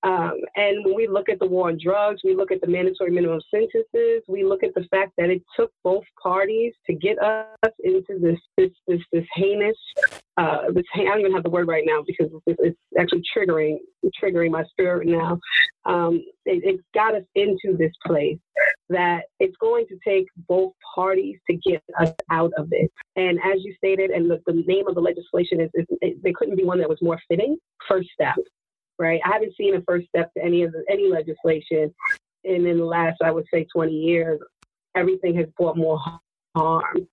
Um, 0.04 0.34
and 0.56 0.84
when 0.84 0.96
we 0.96 1.08
look 1.08 1.30
at 1.30 1.40
the 1.40 1.46
war 1.46 1.70
on 1.70 1.78
drugs, 1.82 2.22
we 2.24 2.36
look 2.36 2.52
at 2.52 2.60
the 2.62 2.68
mandatory 2.68 3.12
minimum 3.12 3.40
sentences. 3.52 4.24
We 4.28 4.44
look 4.44 4.64
at 4.64 4.74
the 4.74 4.84
fact 4.90 5.12
that 5.18 5.30
it 5.30 5.44
took 5.56 5.72
both 5.84 6.04
parties 6.22 6.74
to 6.88 6.94
get 6.94 7.22
us 7.22 7.72
into 7.84 8.18
this 8.20 8.40
this 8.58 8.72
this, 8.88 9.02
this 9.12 9.26
heinous. 9.36 9.78
Uh, 10.38 10.72
this, 10.74 10.84
I 10.96 11.04
don't 11.04 11.20
even 11.20 11.34
have 11.34 11.44
the 11.44 11.50
word 11.50 11.68
right 11.68 11.84
now 11.86 12.04
because 12.06 12.32
it's, 12.48 12.60
it's 12.64 12.78
actually 13.00 13.22
triggering 13.36 13.78
triggering 14.22 14.52
my 14.52 14.64
spirit 14.64 15.08
now. 15.08 15.38
Um, 15.86 16.24
it, 16.46 16.64
it 16.64 16.80
got 16.96 17.16
us 17.16 17.24
into 17.36 17.78
this 17.78 17.92
place 18.06 18.40
that 18.90 19.24
it's 19.40 19.56
going 19.58 19.86
to 19.88 19.98
take 20.06 20.26
both 20.48 20.74
parties 20.96 21.38
to 21.50 21.58
get 21.58 21.84
us 22.00 22.14
out 22.32 22.52
of 22.58 22.70
it. 22.72 22.92
And 23.16 23.40
as 23.40 23.64
you 23.64 23.74
stated, 23.78 24.10
and 24.10 24.30
the, 24.30 24.42
the 24.48 24.64
name 24.66 24.88
of 24.88 24.96
the 24.96 25.02
legislation 25.02 25.62
is, 25.62 25.70
is 25.76 25.86
it, 26.02 26.24
there 26.24 26.34
couldn't 26.36 26.58
be 26.58 26.64
one 26.64 26.80
that 26.80 26.90
was 26.90 27.00
more 27.02 27.20
fitting. 27.30 27.58
First 27.88 28.10
step 28.14 28.36
right? 29.02 29.20
I 29.26 29.34
haven't 29.34 29.56
seen 29.58 29.76
a 29.76 29.82
first 29.82 30.08
step 30.10 30.32
to 30.36 30.44
any 30.44 30.62
of 30.62 30.72
the, 30.72 30.86
any 30.90 31.10
legislation, 31.10 31.94
and 32.44 32.68
in 32.68 32.78
the 32.78 32.86
last, 32.86 33.18
I 33.24 33.32
would 33.32 33.46
say, 33.52 33.66
20 33.74 33.92
years, 33.92 34.40
everything 34.96 35.36
has 35.38 35.48
brought 35.58 35.76
more 35.76 36.00
harm. 36.56 37.08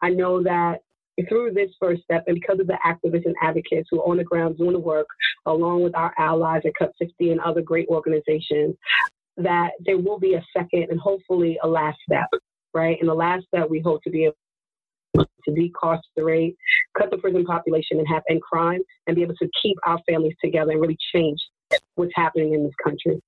I 0.00 0.10
know 0.10 0.42
that 0.44 0.80
through 1.28 1.52
this 1.52 1.70
first 1.80 2.02
step, 2.04 2.24
and 2.28 2.38
because 2.40 2.60
of 2.60 2.68
the 2.68 2.78
activists 2.86 3.26
and 3.26 3.34
advocates 3.42 3.88
who 3.90 4.00
are 4.00 4.08
on 4.08 4.16
the 4.16 4.24
ground 4.24 4.58
doing 4.58 4.72
the 4.72 4.78
work, 4.78 5.08
along 5.46 5.82
with 5.82 5.96
our 5.96 6.14
allies 6.18 6.62
at 6.64 6.72
Cut 6.78 6.92
60 6.98 7.32
and 7.32 7.40
other 7.40 7.62
great 7.62 7.88
organizations, 7.88 8.76
that 9.36 9.72
there 9.84 9.98
will 9.98 10.20
be 10.20 10.34
a 10.34 10.44
second 10.56 10.86
and 10.90 11.00
hopefully 11.00 11.58
a 11.64 11.68
last 11.68 11.98
step, 12.08 12.28
right? 12.72 12.96
And 13.00 13.08
the 13.08 13.14
last 13.14 13.46
step 13.46 13.68
we 13.68 13.80
hope 13.80 14.02
to 14.04 14.10
be 14.10 14.24
able 14.24 14.36
to 15.14 15.54
decarcerate, 15.54 16.56
cut 16.98 17.10
the 17.10 17.18
prison 17.18 17.44
population 17.44 17.98
in 17.98 18.06
half, 18.06 18.22
and 18.28 18.40
crime, 18.42 18.80
and 19.06 19.16
be 19.16 19.22
able 19.22 19.34
to 19.36 19.48
keep 19.62 19.76
our 19.86 19.98
families 20.08 20.34
together 20.42 20.72
and 20.72 20.80
really 20.80 20.98
change 21.14 21.38
what's 21.94 22.12
happening 22.14 22.54
in 22.54 22.64
this 22.64 22.74
country. 22.82 23.20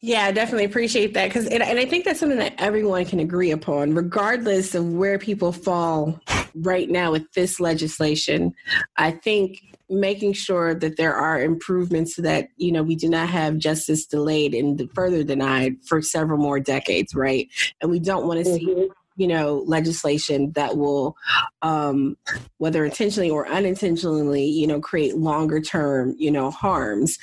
Yeah, 0.00 0.24
I 0.24 0.32
definitely 0.32 0.64
appreciate 0.64 1.14
that 1.14 1.28
because, 1.28 1.46
and, 1.46 1.62
and 1.62 1.78
I 1.78 1.84
think 1.84 2.04
that's 2.04 2.18
something 2.18 2.38
that 2.38 2.54
everyone 2.58 3.04
can 3.04 3.20
agree 3.20 3.52
upon, 3.52 3.94
regardless 3.94 4.74
of 4.74 4.92
where 4.92 5.18
people 5.18 5.52
fall 5.52 6.20
right 6.56 6.90
now 6.90 7.12
with 7.12 7.30
this 7.34 7.60
legislation. 7.60 8.52
I 8.96 9.12
think 9.12 9.60
making 9.88 10.32
sure 10.32 10.74
that 10.74 10.96
there 10.96 11.14
are 11.14 11.40
improvements 11.40 12.16
so 12.16 12.22
that 12.22 12.48
you 12.56 12.72
know 12.72 12.82
we 12.82 12.96
do 12.96 13.08
not 13.08 13.28
have 13.28 13.58
justice 13.58 14.06
delayed 14.06 14.54
and 14.54 14.90
further 14.92 15.22
denied 15.22 15.76
for 15.86 16.02
several 16.02 16.38
more 16.38 16.58
decades, 16.58 17.14
right? 17.14 17.48
And 17.80 17.90
we 17.90 18.00
don't 18.00 18.26
want 18.26 18.44
to 18.44 18.50
mm-hmm. 18.50 18.66
see 18.66 18.88
you 19.16 19.26
know 19.26 19.64
legislation 19.66 20.52
that 20.52 20.76
will 20.76 21.16
um, 21.62 22.16
whether 22.58 22.84
intentionally 22.84 23.30
or 23.30 23.46
unintentionally 23.48 24.44
you 24.44 24.66
know 24.66 24.80
create 24.80 25.16
longer 25.16 25.60
term 25.60 26.14
you 26.18 26.30
know 26.30 26.50
harms 26.50 27.18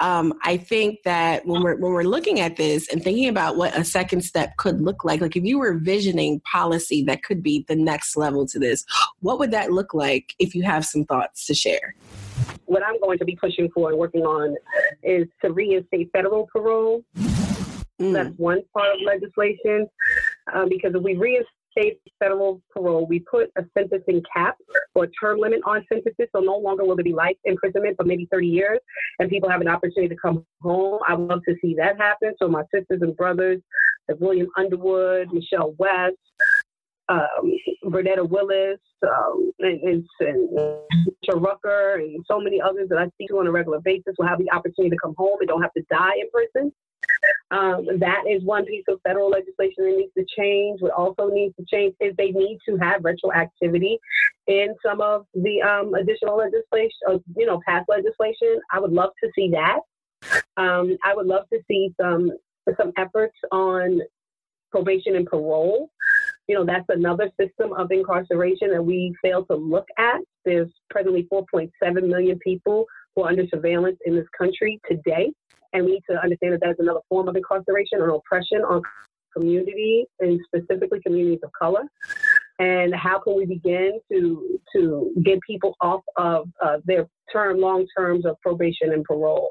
um, 0.00 0.32
i 0.42 0.56
think 0.56 0.98
that 1.04 1.46
when 1.46 1.62
we're 1.62 1.76
when 1.76 1.92
we're 1.92 2.02
looking 2.02 2.40
at 2.40 2.56
this 2.56 2.88
and 2.92 3.02
thinking 3.02 3.28
about 3.28 3.56
what 3.56 3.76
a 3.76 3.84
second 3.84 4.22
step 4.22 4.56
could 4.56 4.80
look 4.80 5.04
like 5.04 5.20
like 5.20 5.36
if 5.36 5.44
you 5.44 5.58
were 5.58 5.74
visioning 5.74 6.40
policy 6.50 7.02
that 7.02 7.22
could 7.22 7.42
be 7.42 7.64
the 7.68 7.76
next 7.76 8.16
level 8.16 8.46
to 8.46 8.58
this 8.58 8.84
what 9.20 9.38
would 9.38 9.50
that 9.50 9.72
look 9.72 9.94
like 9.94 10.34
if 10.38 10.54
you 10.54 10.62
have 10.62 10.84
some 10.84 11.04
thoughts 11.04 11.46
to 11.46 11.54
share 11.54 11.94
what 12.66 12.82
i'm 12.84 12.98
going 13.00 13.18
to 13.18 13.24
be 13.24 13.36
pushing 13.36 13.70
for 13.70 13.90
and 13.90 13.98
working 13.98 14.22
on 14.22 14.56
is 15.02 15.26
to 15.42 15.52
reinstate 15.52 16.10
federal 16.12 16.46
parole 16.46 17.04
Mm. 18.00 18.12
That's 18.12 18.38
one 18.38 18.62
part 18.72 18.94
of 18.94 19.00
legislation. 19.04 19.88
Um, 20.52 20.68
because 20.68 20.92
if 20.94 21.02
we 21.02 21.14
reinstate 21.14 22.00
federal 22.18 22.60
parole, 22.72 23.06
we 23.06 23.20
put 23.20 23.50
a 23.56 23.64
sentencing 23.76 24.22
cap 24.32 24.56
or 24.94 25.08
term 25.20 25.38
limit 25.38 25.60
on 25.64 25.84
sentences. 25.90 26.28
So 26.34 26.40
no 26.40 26.56
longer 26.56 26.84
will 26.84 26.96
there 26.96 27.04
be 27.04 27.14
life 27.14 27.36
imprisonment, 27.44 27.96
but 27.96 28.06
maybe 28.06 28.28
30 28.30 28.46
years, 28.46 28.78
and 29.18 29.30
people 29.30 29.48
have 29.48 29.60
an 29.60 29.68
opportunity 29.68 30.14
to 30.14 30.20
come 30.20 30.44
home. 30.62 31.00
I 31.08 31.14
would 31.14 31.28
love 31.28 31.40
to 31.48 31.54
see 31.62 31.74
that 31.78 31.98
happen. 31.98 32.34
So 32.38 32.48
my 32.48 32.62
sisters 32.74 33.00
and 33.02 33.16
brothers, 33.16 33.60
like 34.08 34.18
William 34.20 34.48
Underwood, 34.56 35.32
Michelle 35.32 35.74
West, 35.78 36.16
um, 37.08 37.52
Bernetta 37.84 38.28
Willis, 38.28 38.80
um, 39.02 39.52
and, 39.60 39.80
and, 39.82 40.08
and 40.20 41.42
Rucker, 41.42 41.96
and 41.96 42.24
so 42.28 42.40
many 42.40 42.60
others 42.60 42.88
that 42.90 42.98
I 42.98 43.04
to 43.26 43.38
on 43.38 43.46
a 43.46 43.50
regular 43.50 43.80
basis 43.80 44.14
will 44.18 44.26
have 44.26 44.38
the 44.38 44.50
opportunity 44.52 44.90
to 44.90 45.00
come 45.02 45.14
home 45.16 45.38
and 45.40 45.48
don't 45.48 45.62
have 45.62 45.72
to 45.72 45.82
die 45.90 46.14
in 46.20 46.28
prison 46.30 46.72
Um, 47.50 47.86
that 48.00 48.24
is 48.28 48.42
one 48.44 48.64
piece 48.64 48.84
of 48.88 49.00
federal 49.06 49.30
legislation 49.30 49.84
that 49.84 49.96
needs 49.96 50.12
to 50.16 50.24
change. 50.36 50.80
What 50.80 50.92
also 50.92 51.28
needs 51.28 51.54
to 51.56 51.64
change 51.72 51.94
is 52.00 52.14
they 52.16 52.30
need 52.30 52.58
to 52.68 52.76
have 52.78 53.02
retroactivity 53.02 53.96
in 54.46 54.74
some 54.84 55.00
of 55.00 55.26
the 55.34 55.62
um, 55.62 55.94
additional 55.94 56.36
legislation, 56.36 56.98
or, 57.06 57.20
you 57.36 57.46
know, 57.46 57.60
past 57.66 57.86
legislation. 57.88 58.60
I 58.72 58.80
would 58.80 58.92
love 58.92 59.10
to 59.22 59.30
see 59.34 59.50
that. 59.52 59.80
Um, 60.56 60.96
I 61.04 61.14
would 61.14 61.26
love 61.26 61.44
to 61.52 61.60
see 61.68 61.94
some 62.00 62.30
some 62.78 62.92
efforts 62.96 63.36
on 63.52 64.00
probation 64.70 65.16
and 65.16 65.26
parole. 65.26 65.90
You 66.48 66.56
know, 66.56 66.64
that's 66.64 66.86
another 66.88 67.30
system 67.40 67.72
of 67.74 67.90
incarceration 67.92 68.70
that 68.72 68.82
we 68.82 69.14
fail 69.22 69.44
to 69.46 69.54
look 69.54 69.86
at. 69.98 70.20
There's 70.44 70.68
presently 70.90 71.28
4.7 71.32 71.70
million 72.08 72.38
people 72.40 72.86
who 73.14 73.22
are 73.22 73.28
under 73.28 73.46
surveillance 73.48 73.98
in 74.04 74.16
this 74.16 74.26
country 74.36 74.80
today. 74.90 75.30
And 75.74 75.84
we 75.84 75.92
need 75.92 76.04
to 76.08 76.16
understand 76.22 76.54
that 76.54 76.60
that's 76.62 76.80
another 76.80 77.00
form 77.08 77.28
of 77.28 77.36
incarceration 77.36 78.00
or 78.00 78.10
oppression 78.10 78.62
on 78.62 78.80
community 79.36 80.06
and 80.20 80.40
specifically 80.46 81.00
communities 81.04 81.40
of 81.42 81.50
color. 81.60 81.82
And 82.60 82.94
how 82.94 83.18
can 83.18 83.36
we 83.36 83.46
begin 83.46 84.00
to 84.12 84.60
to 84.74 85.12
get 85.24 85.40
people 85.46 85.74
off 85.80 86.02
of 86.16 86.48
uh, 86.64 86.78
their 86.84 87.08
term, 87.32 87.58
long 87.58 87.86
terms 87.96 88.24
of 88.24 88.36
probation 88.40 88.92
and 88.92 89.04
parole? 89.04 89.50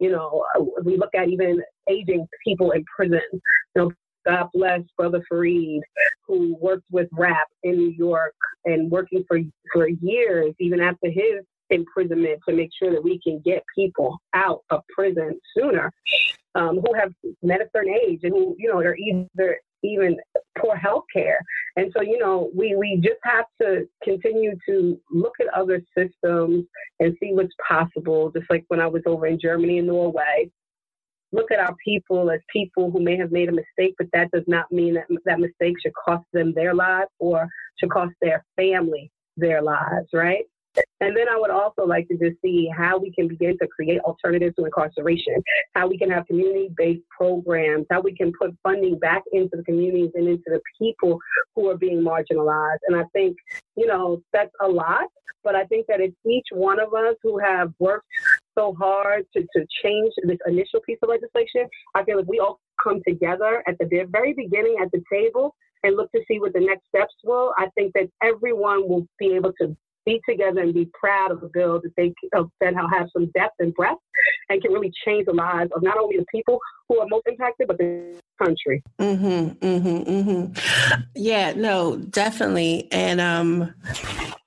You 0.00 0.10
know, 0.10 0.44
we 0.84 0.96
look 0.96 1.14
at 1.14 1.28
even 1.28 1.62
aging 1.88 2.26
people 2.44 2.72
in 2.72 2.84
prison. 2.96 3.20
You 3.32 3.40
know, 3.76 3.92
God 4.26 4.48
bless 4.52 4.80
Brother 4.96 5.22
Farid, 5.28 5.82
who 6.26 6.56
worked 6.60 6.84
with 6.90 7.08
RAPP 7.12 7.46
in 7.62 7.76
New 7.76 7.94
York 7.96 8.34
and 8.64 8.90
working 8.90 9.24
for 9.28 9.38
for 9.72 9.88
years, 9.88 10.52
even 10.58 10.80
after 10.80 11.08
his 11.08 11.44
imprisonment, 11.70 12.40
to 12.48 12.54
make 12.54 12.70
sure 12.78 12.90
that 12.92 13.02
we 13.02 13.20
can 13.22 13.40
get 13.44 13.62
people 13.74 14.18
out 14.34 14.62
of 14.70 14.82
prison 14.94 15.38
sooner, 15.56 15.92
um, 16.54 16.80
who 16.84 16.94
have 16.94 17.12
met 17.42 17.60
a 17.60 17.70
certain 17.74 17.94
age 18.06 18.20
and 18.22 18.32
who 18.32 18.54
you 18.58 18.68
know 18.68 18.78
are 18.78 18.96
either 18.96 19.58
even 19.82 20.16
poor 20.58 20.76
health 20.76 21.04
care. 21.12 21.40
And 21.76 21.92
so, 21.96 22.02
you 22.02 22.18
know, 22.18 22.50
we, 22.54 22.76
we 22.76 23.00
just 23.02 23.20
have 23.24 23.46
to 23.62 23.88
continue 24.02 24.54
to 24.68 25.00
look 25.10 25.34
at 25.40 25.46
other 25.54 25.80
systems 25.96 26.64
and 26.98 27.16
see 27.20 27.32
what's 27.32 27.54
possible. 27.66 28.30
Just 28.30 28.50
like 28.50 28.64
when 28.68 28.80
I 28.80 28.86
was 28.86 29.02
over 29.06 29.26
in 29.26 29.38
Germany 29.40 29.78
and 29.78 29.86
Norway, 29.86 30.50
look 31.32 31.50
at 31.50 31.60
our 31.60 31.74
people 31.84 32.30
as 32.30 32.40
people 32.52 32.90
who 32.90 33.00
may 33.00 33.16
have 33.16 33.32
made 33.32 33.48
a 33.48 33.52
mistake, 33.52 33.94
but 33.98 34.08
that 34.12 34.30
does 34.32 34.44
not 34.46 34.70
mean 34.70 34.94
that 34.94 35.06
that 35.24 35.40
mistake 35.40 35.76
should 35.80 35.94
cost 35.94 36.24
them 36.32 36.52
their 36.54 36.74
lives 36.74 37.10
or 37.18 37.48
should 37.78 37.90
cost 37.90 38.12
their 38.20 38.44
family 38.56 39.10
their 39.36 39.62
lives, 39.62 40.08
right? 40.12 40.44
And 41.00 41.16
then 41.16 41.28
I 41.28 41.38
would 41.38 41.50
also 41.50 41.84
like 41.86 42.08
to 42.08 42.16
just 42.16 42.40
see 42.42 42.70
how 42.76 42.98
we 42.98 43.12
can 43.12 43.26
begin 43.26 43.56
to 43.58 43.66
create 43.66 44.00
alternatives 44.00 44.54
to 44.56 44.64
incarceration, 44.64 45.42
how 45.74 45.88
we 45.88 45.98
can 45.98 46.10
have 46.10 46.26
community 46.26 46.70
based 46.76 47.02
programs, 47.16 47.86
how 47.90 48.00
we 48.00 48.14
can 48.14 48.32
put 48.38 48.54
funding 48.62 48.98
back 48.98 49.22
into 49.32 49.56
the 49.56 49.64
communities 49.64 50.10
and 50.14 50.28
into 50.28 50.44
the 50.46 50.60
people 50.78 51.18
who 51.54 51.68
are 51.68 51.76
being 51.76 52.02
marginalized. 52.02 52.78
And 52.86 52.96
I 52.96 53.04
think, 53.12 53.36
you 53.76 53.86
know, 53.86 54.22
that's 54.32 54.52
a 54.60 54.68
lot, 54.68 55.08
but 55.42 55.54
I 55.54 55.64
think 55.64 55.86
that 55.88 56.00
it's 56.00 56.16
each 56.26 56.46
one 56.52 56.78
of 56.78 56.92
us 56.94 57.16
who 57.22 57.38
have 57.38 57.72
worked 57.78 58.06
so 58.56 58.74
hard 58.78 59.24
to, 59.36 59.40
to 59.40 59.66
change 59.82 60.12
this 60.24 60.38
initial 60.46 60.80
piece 60.86 60.98
of 61.02 61.08
legislation. 61.08 61.66
I 61.94 62.04
feel 62.04 62.18
like 62.18 62.28
we 62.28 62.40
all 62.40 62.60
come 62.82 63.00
together 63.06 63.62
at 63.66 63.78
the 63.78 64.06
very 64.10 64.34
beginning 64.34 64.76
at 64.82 64.90
the 64.92 65.02
table 65.10 65.54
and 65.82 65.96
look 65.96 66.12
to 66.12 66.20
see 66.28 66.38
what 66.38 66.52
the 66.52 66.60
next 66.60 66.86
steps 66.88 67.14
will, 67.24 67.54
I 67.56 67.68
think 67.74 67.92
that 67.94 68.10
everyone 68.22 68.88
will 68.88 69.06
be 69.18 69.34
able 69.34 69.52
to 69.60 69.76
be 70.10 70.20
together 70.28 70.60
and 70.62 70.74
be 70.74 70.88
proud 70.92 71.30
of 71.30 71.42
a 71.42 71.48
bill 71.48 71.80
that 71.80 71.92
they 71.96 72.12
that 72.60 72.74
have 72.74 73.08
some 73.12 73.26
depth 73.26 73.54
and 73.60 73.72
breadth 73.74 74.00
and 74.48 74.60
can 74.60 74.72
really 74.72 74.92
change 75.06 75.26
the 75.26 75.32
lives 75.32 75.70
of 75.74 75.82
not 75.82 75.96
only 75.98 76.16
the 76.16 76.26
people 76.32 76.58
who 76.88 76.98
are 76.98 77.06
most 77.08 77.26
impacted, 77.26 77.68
but 77.68 77.78
the 77.78 78.20
country. 78.42 78.82
Mm-hmm, 78.98 79.64
mm-hmm, 79.64 80.10
mm-hmm. 80.10 81.00
Yeah, 81.14 81.52
no, 81.52 81.96
definitely. 81.96 82.88
And 82.90 83.20
um, 83.20 83.72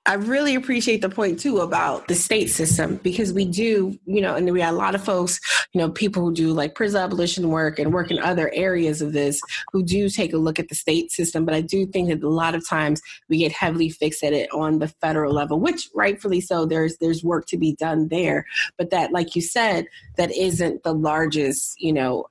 I 0.06 0.14
really 0.14 0.54
appreciate 0.54 1.00
the 1.00 1.08
point 1.08 1.40
too 1.40 1.60
about 1.60 2.08
the 2.08 2.14
state 2.14 2.50
system 2.50 2.96
because 2.96 3.32
we 3.32 3.46
do, 3.46 3.98
you 4.04 4.20
know, 4.20 4.34
and 4.34 4.52
we 4.52 4.60
have 4.60 4.74
a 4.74 4.76
lot 4.76 4.94
of 4.94 5.02
folks, 5.02 5.40
you 5.72 5.80
know, 5.80 5.88
people 5.88 6.22
who 6.22 6.34
do 6.34 6.52
like 6.52 6.74
prison 6.74 7.00
abolition 7.00 7.48
work 7.48 7.78
and 7.78 7.90
work 7.90 8.10
in 8.10 8.18
other 8.18 8.50
areas 8.52 9.00
of 9.00 9.14
this 9.14 9.40
who 9.72 9.82
do 9.82 10.10
take 10.10 10.34
a 10.34 10.36
look 10.36 10.58
at 10.58 10.68
the 10.68 10.74
state 10.74 11.10
system. 11.10 11.46
But 11.46 11.54
I 11.54 11.62
do 11.62 11.86
think 11.86 12.10
that 12.10 12.22
a 12.22 12.28
lot 12.28 12.54
of 12.54 12.68
times 12.68 13.00
we 13.30 13.38
get 13.38 13.52
heavily 13.52 13.90
fixated 13.90 14.48
on 14.52 14.78
the 14.78 14.88
federal 14.88 15.32
level, 15.32 15.58
which 15.58 15.88
rightfully 15.94 16.42
so. 16.42 16.66
There's 16.66 16.98
there's 16.98 17.24
work 17.24 17.46
to 17.46 17.56
be 17.56 17.74
done 17.74 18.08
there, 18.08 18.44
but 18.76 18.90
that, 18.90 19.10
like 19.10 19.34
you 19.34 19.40
said, 19.40 19.86
that 20.16 20.30
isn't 20.30 20.82
the 20.82 20.92
largest, 20.92 21.80
you 21.80 21.94
know, 21.94 22.26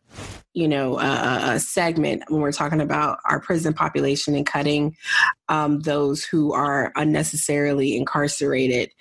you 0.54 0.68
know 0.68 0.96
uh, 1.00 1.58
segment 1.58 2.24
when 2.30 2.42
we're 2.42 2.52
talking 2.52 2.82
about 2.82 3.18
our 3.26 3.40
prison 3.40 3.74
population 3.74 4.36
and 4.36 4.46
cutting 4.46 4.96
um, 5.50 5.80
those 5.82 6.24
who 6.24 6.54
are 6.54 6.92
unnecessarily 7.64 7.98
incarcerated 7.98 8.92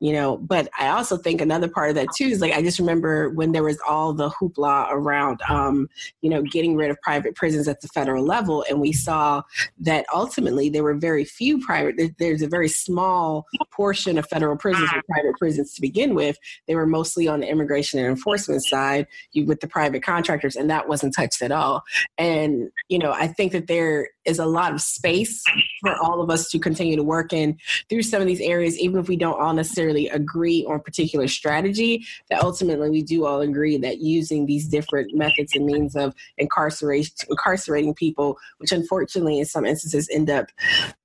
you 0.00 0.12
know 0.12 0.36
but 0.38 0.68
i 0.78 0.88
also 0.88 1.16
think 1.16 1.40
another 1.40 1.68
part 1.68 1.90
of 1.90 1.94
that 1.94 2.08
too 2.16 2.24
is 2.24 2.40
like 2.40 2.52
i 2.52 2.62
just 2.62 2.78
remember 2.78 3.30
when 3.30 3.52
there 3.52 3.62
was 3.62 3.78
all 3.86 4.12
the 4.12 4.30
hoopla 4.30 4.86
around 4.90 5.40
um, 5.48 5.88
you 6.22 6.30
know 6.30 6.42
getting 6.42 6.76
rid 6.76 6.90
of 6.90 7.00
private 7.02 7.34
prisons 7.34 7.68
at 7.68 7.80
the 7.80 7.88
federal 7.88 8.24
level 8.24 8.64
and 8.68 8.80
we 8.80 8.92
saw 8.92 9.42
that 9.78 10.06
ultimately 10.14 10.68
there 10.68 10.82
were 10.82 10.94
very 10.94 11.24
few 11.24 11.58
private 11.64 12.14
there's 12.18 12.42
a 12.42 12.48
very 12.48 12.68
small 12.68 13.44
portion 13.72 14.18
of 14.18 14.26
federal 14.26 14.56
prisons 14.56 14.88
and 14.92 15.02
private 15.10 15.36
prisons 15.38 15.74
to 15.74 15.80
begin 15.80 16.14
with. 16.14 16.36
They 16.66 16.74
were 16.74 16.86
mostly 16.86 17.28
on 17.28 17.40
the 17.40 17.48
immigration 17.48 17.98
and 17.98 18.08
enforcement 18.08 18.64
side 18.64 19.06
with 19.34 19.60
the 19.60 19.68
private 19.68 20.02
contractors 20.02 20.56
and 20.56 20.70
that 20.70 20.88
wasn't 20.88 21.14
touched 21.14 21.42
at 21.42 21.52
all. 21.52 21.82
And 22.18 22.70
you 22.88 22.98
know 22.98 23.12
i 23.12 23.26
think 23.26 23.52
that 23.52 23.66
there 23.66 24.08
is 24.26 24.38
a 24.38 24.46
lot 24.46 24.72
of 24.72 24.80
space 24.80 25.42
for 25.80 25.94
all 26.02 26.20
of 26.20 26.30
us 26.30 26.50
to 26.50 26.58
continue 26.58 26.96
to 26.96 27.02
work 27.02 27.32
in 27.32 27.56
through 27.88 28.02
some 28.02 28.20
of 28.20 28.26
these 28.26 28.40
areas 28.40 28.78
even 28.78 28.98
if 28.98 29.08
we 29.08 29.16
don't 29.16 29.40
all 29.40 29.54
necessarily 29.54 30.08
agree 30.08 30.64
on 30.68 30.80
particular 30.80 31.28
strategy 31.28 32.04
that 32.30 32.42
ultimately 32.42 32.90
we 32.90 33.02
do 33.02 33.24
all 33.24 33.40
agree 33.40 33.76
that 33.76 33.98
using 33.98 34.46
these 34.46 34.66
different 34.68 35.14
methods 35.14 35.54
and 35.54 35.66
means 35.66 35.96
of 35.96 36.14
incarceration 36.38 37.14
incarcerating 37.28 37.94
people 37.94 38.36
which 38.58 38.72
unfortunately 38.72 39.38
in 39.38 39.44
some 39.44 39.64
instances 39.64 40.08
end 40.12 40.30
up 40.30 40.46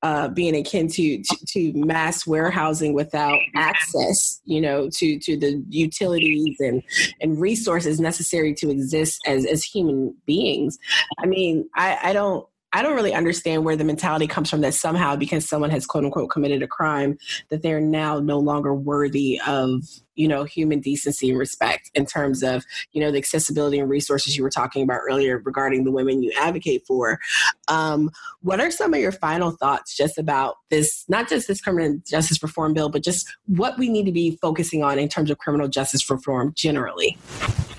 uh, 0.04 0.28
being 0.30 0.56
akin 0.56 0.88
to, 0.88 1.22
to, 1.24 1.46
to 1.46 1.74
mass 1.74 2.26
warehousing 2.26 2.94
without 2.94 3.40
access 3.56 4.42
you 4.46 4.62
know 4.62 4.90
to 4.90 5.20
to 5.20 5.38
the 5.38 5.64
utilities 5.70 6.58
and 6.60 6.82
and 7.20 7.40
resources 7.40 8.00
necessary 8.00 8.54
to 8.54 8.70
exist 8.70 9.22
as 9.28 9.46
as 9.46 9.64
human 9.64 10.16
beings. 10.26 10.78
I 11.20 11.26
mean 11.26 11.70
i 11.76 11.98
i 12.04 12.14
don't 12.14 12.46
I 12.74 12.82
don't 12.82 12.96
really 12.96 13.14
understand 13.14 13.66
where 13.66 13.76
the 13.76 13.84
mentality 13.84 14.28
comes 14.28 14.50
from 14.50 14.62
that 14.62 14.74
somehow 14.74 15.16
because 15.16 15.48
someone 15.48 15.70
has 15.72 15.86
quote 15.86 16.06
unquote 16.06 16.30
committed 16.30 16.64
a 16.64 16.68
crime 16.68 17.18
that 17.50 17.62
they're 17.62 17.82
now 17.82 18.20
no 18.20 18.40
longer 18.40 18.74
worthy 18.74 19.40
of 19.46 19.84
you 20.22 20.28
know 20.28 20.44
human 20.44 20.80
decency 20.80 21.32
and 21.32 21.40
respect 21.40 21.90
in 21.96 22.06
terms 22.06 22.44
of 22.44 22.64
you 22.92 23.02
know 23.02 23.12
the 23.12 23.18
accessibility 23.18 23.80
and 23.80 23.90
resources 23.90 24.38
you 24.38 24.44
were 24.44 24.52
talking 24.52 24.84
about 24.84 25.00
earlier 25.10 25.42
regarding 25.44 25.84
the 25.84 25.92
women 25.92 26.22
you 26.22 26.32
advocate 26.38 26.84
for 26.86 27.20
um, 27.68 28.12
what 28.42 28.60
are 28.60 28.70
some 28.70 28.94
of 28.94 29.00
your 29.00 29.12
final 29.12 29.52
thoughts 29.52 29.98
just 29.98 30.20
about 30.20 30.58
this 30.70 31.04
not 31.10 31.28
just 31.28 31.48
this 31.48 31.60
criminal 31.60 32.00
justice 32.08 32.42
reform 32.44 32.74
bill 32.74 32.90
but 32.90 33.04
just 33.04 33.28
what 33.48 33.78
we 33.80 33.90
need 33.90 34.06
to 34.06 34.12
be 34.12 34.38
focusing 34.42 34.84
on 34.84 35.00
in 35.00 35.10
terms 35.10 35.32
of 35.32 35.40
criminal 35.40 35.68
justice 35.68 36.08
reform 36.08 36.54
generally 36.56 37.18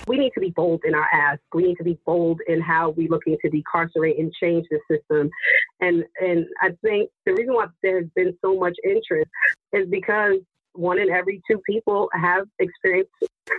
we 0.08 0.18
need 0.18 0.32
to 0.34 0.40
be 0.40 0.50
bold 0.50 0.82
in 0.84 0.94
our 0.94 1.06
ask. 1.12 1.40
We 1.54 1.62
need 1.62 1.76
to 1.76 1.84
be 1.84 1.96
bold 2.04 2.40
in 2.48 2.60
how 2.60 2.90
we're 2.90 3.08
looking 3.08 3.36
to 3.40 3.48
decarcerate 3.48 4.18
and 4.18 4.32
change 4.32 4.66
the 4.68 4.80
system. 4.90 5.30
And 5.80 6.04
and 6.20 6.44
I 6.60 6.70
think 6.82 7.10
the 7.24 7.34
reason 7.34 7.54
why 7.54 7.66
there's 7.84 8.08
been 8.16 8.36
so 8.44 8.58
much 8.58 8.76
interest 8.84 9.30
is 9.72 9.88
because 9.88 10.38
one 10.74 10.98
in 10.98 11.10
every 11.10 11.40
two 11.50 11.60
people 11.66 12.08
have 12.14 12.46
experienced 12.58 13.10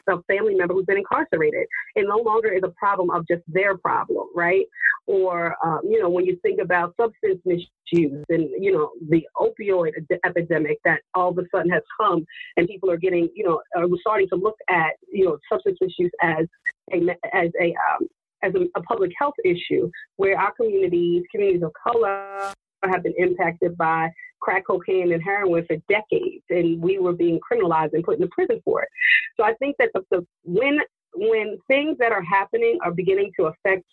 a 0.08 0.22
family 0.24 0.56
member 0.56 0.74
who's 0.74 0.86
been 0.86 0.98
incarcerated. 0.98 1.68
It 1.96 2.06
no 2.08 2.18
longer 2.18 2.52
is 2.52 2.62
a 2.64 2.70
problem 2.70 3.10
of 3.12 3.28
just 3.28 3.44
their 3.48 3.78
problem, 3.78 4.28
right? 4.36 4.66
Or, 5.06 5.56
um, 5.64 5.82
you 5.84 6.02
know, 6.02 6.10
when 6.10 6.26
you 6.26 6.38
think 6.42 6.60
about 6.62 6.96
substance 7.00 7.42
misuse 7.46 8.24
and, 8.30 8.50
you 8.58 8.72
know, 8.72 8.92
the 9.10 9.26
opioid 9.38 9.92
epidemic 10.26 10.78
that 10.86 11.02
all 11.14 11.30
of 11.30 11.38
a 11.38 11.44
sudden 11.54 11.70
has 11.72 11.84
come 12.00 12.26
and 12.58 12.68
people 12.68 12.90
are 12.90 12.98
getting, 12.98 13.30
you 13.36 13.44
know, 13.44 13.62
are 13.76 13.88
starting 14.00 14.30
to 14.30 14.36
look 14.36 14.58
at, 14.70 14.94
you 15.12 15.26
know, 15.26 15.38
substance 15.52 15.78
misuse 15.82 16.12
as 16.22 16.46
a, 16.94 16.98
as 17.34 17.50
a, 17.62 17.76
um, 17.92 18.08
as 18.42 18.54
a, 18.56 18.80
a 18.80 18.84
public 18.84 19.12
health 19.20 19.36
issue 19.46 19.90
where 20.18 20.40
our 20.40 20.54
communities, 20.54 21.24
communities 21.32 21.64
of 21.64 21.72
color, 21.86 22.54
have 22.92 23.04
been 23.04 23.14
impacted 23.18 23.78
by 23.78 24.10
crack 24.44 24.64
cocaine 24.68 25.14
and 25.14 25.24
heroin 25.24 25.66
for 25.66 25.78
decades, 25.90 26.44
and 26.50 26.82
we 26.82 27.00
were 27.00 27.14
being 27.14 27.40
criminalized 27.48 27.94
and 27.94 28.04
put 28.04 28.16
in 28.16 28.22
the 28.22 28.34
prison 28.38 28.60
for 28.66 28.84
it. 28.84 28.90
So 29.38 29.44
I 29.44 29.54
think 29.56 29.76
that 29.80 29.90
the, 29.94 30.02
the 30.12 30.20
when 30.44 30.80
when 31.16 31.58
things 31.68 31.98
that 32.00 32.12
are 32.12 32.24
happening 32.24 32.76
are 32.84 32.92
beginning 32.92 33.32
to 33.40 33.46
affect 33.52 33.86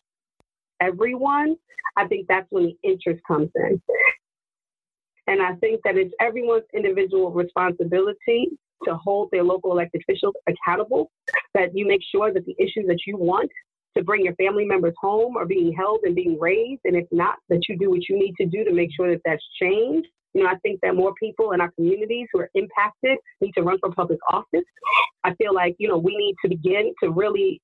everyone, 0.80 1.56
I 1.96 2.06
think 2.08 2.26
that's 2.28 2.46
when 2.50 2.64
the 2.64 2.76
interest 2.90 3.20
comes 3.28 3.50
in. 3.54 3.80
And 5.26 5.42
I 5.42 5.54
think 5.56 5.80
that 5.84 5.96
it's 5.96 6.14
everyone's 6.20 6.64
individual 6.74 7.30
responsibility 7.30 8.48
to 8.84 8.96
hold 8.96 9.28
their 9.30 9.44
local 9.44 9.70
elected 9.72 10.02
officials 10.02 10.34
accountable, 10.48 11.10
that 11.54 11.68
you 11.74 11.86
make 11.86 12.00
sure 12.10 12.32
that 12.32 12.44
the 12.46 12.56
issues 12.58 12.86
that 12.88 13.00
you 13.06 13.16
want 13.16 13.50
to 13.96 14.02
bring 14.02 14.24
your 14.24 14.34
family 14.36 14.64
members 14.64 14.94
home 15.00 15.36
are 15.36 15.46
being 15.46 15.72
held 15.72 16.00
and 16.04 16.14
being 16.14 16.38
raised, 16.40 16.80
and 16.84 16.96
if 16.96 17.06
not, 17.12 17.36
that 17.50 17.60
you 17.68 17.76
do 17.76 17.90
what 17.90 18.08
you 18.08 18.18
need 18.18 18.34
to 18.40 18.46
do 18.46 18.64
to 18.64 18.72
make 18.72 18.90
sure 18.96 19.10
that 19.10 19.20
that's 19.24 19.44
changed. 19.60 20.08
You 20.34 20.44
know, 20.44 20.50
I 20.50 20.56
think 20.56 20.80
that 20.82 20.94
more 20.94 21.14
people 21.14 21.52
in 21.52 21.60
our 21.60 21.70
communities 21.72 22.28
who 22.32 22.40
are 22.40 22.50
impacted 22.54 23.18
need 23.40 23.52
to 23.56 23.62
run 23.62 23.78
for 23.80 23.90
public 23.92 24.18
office. 24.30 24.64
I 25.24 25.34
feel 25.34 25.54
like, 25.54 25.76
you 25.78 25.88
know, 25.88 25.98
we 25.98 26.16
need 26.16 26.36
to 26.42 26.48
begin 26.48 26.92
to 27.02 27.10
really 27.10 27.60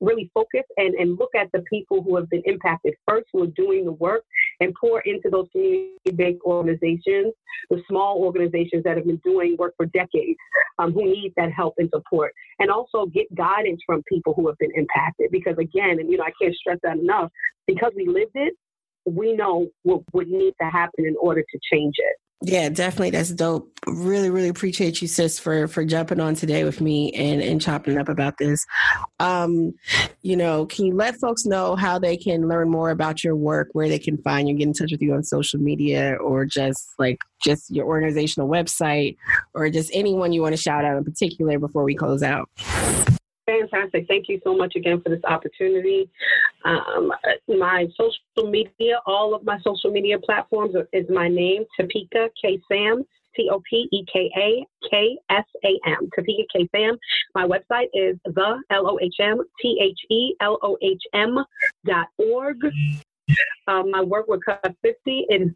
really 0.00 0.30
focus 0.34 0.62
and, 0.76 0.94
and 0.94 1.18
look 1.18 1.30
at 1.36 1.48
the 1.52 1.62
people 1.70 2.02
who 2.02 2.16
have 2.16 2.28
been 2.28 2.42
impacted 2.46 2.94
first, 3.06 3.26
who 3.32 3.44
are 3.44 3.52
doing 3.54 3.84
the 3.84 3.92
work, 3.92 4.24
and 4.60 4.74
pour 4.80 5.00
into 5.02 5.30
those 5.30 5.46
community-based 5.52 6.40
organizations, 6.44 7.32
the 7.70 7.80
small 7.88 8.18
organizations 8.18 8.82
that 8.82 8.96
have 8.96 9.06
been 9.06 9.20
doing 9.24 9.56
work 9.58 9.72
for 9.76 9.86
decades, 9.86 10.38
um, 10.78 10.92
who 10.92 11.04
need 11.04 11.32
that 11.36 11.52
help 11.52 11.74
and 11.78 11.88
support, 11.94 12.32
and 12.58 12.70
also 12.70 13.06
get 13.06 13.32
guidance 13.36 13.80
from 13.86 14.02
people 14.08 14.34
who 14.34 14.46
have 14.48 14.58
been 14.58 14.72
impacted. 14.74 15.30
Because 15.30 15.56
again, 15.58 16.00
and 16.00 16.10
you 16.10 16.16
know, 16.16 16.24
I 16.24 16.32
can't 16.40 16.54
stress 16.56 16.78
that 16.82 16.98
enough, 16.98 17.30
because 17.68 17.92
we 17.96 18.06
lived 18.06 18.32
it, 18.34 18.54
we 19.06 19.32
know 19.34 19.68
what 19.82 20.02
would 20.12 20.28
need 20.28 20.54
to 20.60 20.68
happen 20.68 21.06
in 21.06 21.16
order 21.20 21.42
to 21.42 21.58
change 21.70 21.94
it. 21.98 22.16
Yeah, 22.44 22.68
definitely. 22.70 23.10
That's 23.10 23.30
dope. 23.30 23.70
Really, 23.86 24.28
really 24.28 24.48
appreciate 24.48 25.00
you, 25.00 25.06
sis, 25.06 25.38
for 25.38 25.68
for 25.68 25.84
jumping 25.84 26.18
on 26.18 26.34
today 26.34 26.64
with 26.64 26.80
me 26.80 27.12
and 27.12 27.40
and 27.40 27.60
chopping 27.60 27.96
up 27.98 28.08
about 28.08 28.38
this. 28.38 28.66
Um, 29.20 29.74
you 30.22 30.36
know, 30.36 30.66
can 30.66 30.86
you 30.86 30.94
let 30.94 31.16
folks 31.16 31.46
know 31.46 31.76
how 31.76 32.00
they 32.00 32.16
can 32.16 32.48
learn 32.48 32.68
more 32.68 32.90
about 32.90 33.22
your 33.22 33.36
work, 33.36 33.68
where 33.74 33.88
they 33.88 33.98
can 33.98 34.18
find 34.18 34.48
you, 34.48 34.56
get 34.56 34.66
in 34.66 34.72
touch 34.72 34.90
with 34.90 35.02
you 35.02 35.14
on 35.14 35.22
social 35.22 35.60
media, 35.60 36.16
or 36.16 36.44
just 36.44 36.94
like 36.98 37.18
just 37.44 37.70
your 37.70 37.86
organizational 37.86 38.48
website, 38.48 39.16
or 39.54 39.70
just 39.70 39.90
anyone 39.94 40.32
you 40.32 40.42
want 40.42 40.54
to 40.54 40.60
shout 40.60 40.84
out 40.84 40.96
in 40.96 41.04
particular 41.04 41.60
before 41.60 41.84
we 41.84 41.94
close 41.94 42.24
out? 42.24 42.48
Fantastic. 43.52 44.06
Thank 44.08 44.28
you 44.28 44.40
so 44.44 44.56
much 44.56 44.74
again 44.76 45.00
for 45.02 45.10
this 45.10 45.22
opportunity. 45.24 46.08
Um, 46.64 47.12
my 47.48 47.86
social 47.96 48.50
media, 48.50 49.00
all 49.06 49.34
of 49.34 49.44
my 49.44 49.58
social 49.64 49.90
media 49.90 50.18
platforms 50.18 50.74
is 50.92 51.06
my 51.10 51.28
name, 51.28 51.64
Topeka 51.78 52.30
K 52.40 52.60
Sam, 52.70 53.04
T 53.36 53.48
O 53.50 53.60
P 53.68 53.88
E 53.92 54.04
K 54.12 54.30
A 54.36 54.66
K 54.90 55.18
S 55.30 55.44
A 55.64 55.78
M, 55.86 56.08
Topeka 56.14 56.42
K 56.54 56.68
Sam. 56.74 56.98
My 57.34 57.46
website 57.46 57.88
is 57.94 58.16
the 58.24 58.62
L 58.70 58.90
O 58.90 58.98
H 59.00 59.16
M 59.20 59.42
T 59.60 59.78
H 59.82 59.98
E 60.10 60.34
L 60.40 60.58
O 60.62 60.76
H 60.82 61.02
M 61.12 61.38
dot 61.84 62.08
org. 62.18 62.56
Um, 63.68 63.90
my 63.90 64.02
work 64.02 64.26
with 64.28 64.40
Cut 64.44 64.74
50 64.82 65.26
is, 65.30 65.48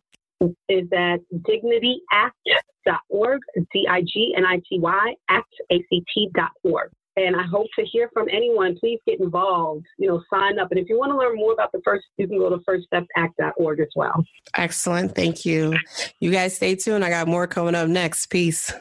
is 0.68 0.88
at 0.92 1.20
dignityact.org, 1.34 3.40
D 3.72 3.86
I 3.88 4.02
G 4.02 4.34
N 4.36 4.44
I 4.44 4.60
T 4.68 4.78
Y, 4.78 5.14
act, 5.28 5.54
A 5.70 5.84
C 5.90 6.04
T 6.14 6.30
dot 6.34 6.52
org 6.62 6.90
and 7.16 7.34
I 7.34 7.44
hope 7.44 7.66
to 7.78 7.84
hear 7.84 8.10
from 8.12 8.28
anyone. 8.30 8.76
Please 8.78 9.00
get 9.06 9.20
involved. 9.20 9.86
You 9.98 10.08
know, 10.08 10.22
sign 10.32 10.58
up. 10.58 10.70
And 10.70 10.78
if 10.78 10.88
you 10.88 10.98
want 10.98 11.12
to 11.12 11.18
learn 11.18 11.36
more 11.36 11.52
about 11.52 11.72
the 11.72 11.80
first, 11.84 12.04
you 12.18 12.28
can 12.28 12.38
go 12.38 12.50
to 12.50 12.58
firststepact.org 12.58 13.80
as 13.80 13.88
well. 13.96 14.24
Excellent. 14.54 15.14
Thank 15.14 15.44
you. 15.44 15.74
You 16.20 16.30
guys 16.30 16.56
stay 16.56 16.74
tuned. 16.74 17.04
I 17.04 17.10
got 17.10 17.28
more 17.28 17.46
coming 17.46 17.74
up 17.74 17.88
next. 17.88 18.26
Peace. 18.26 18.72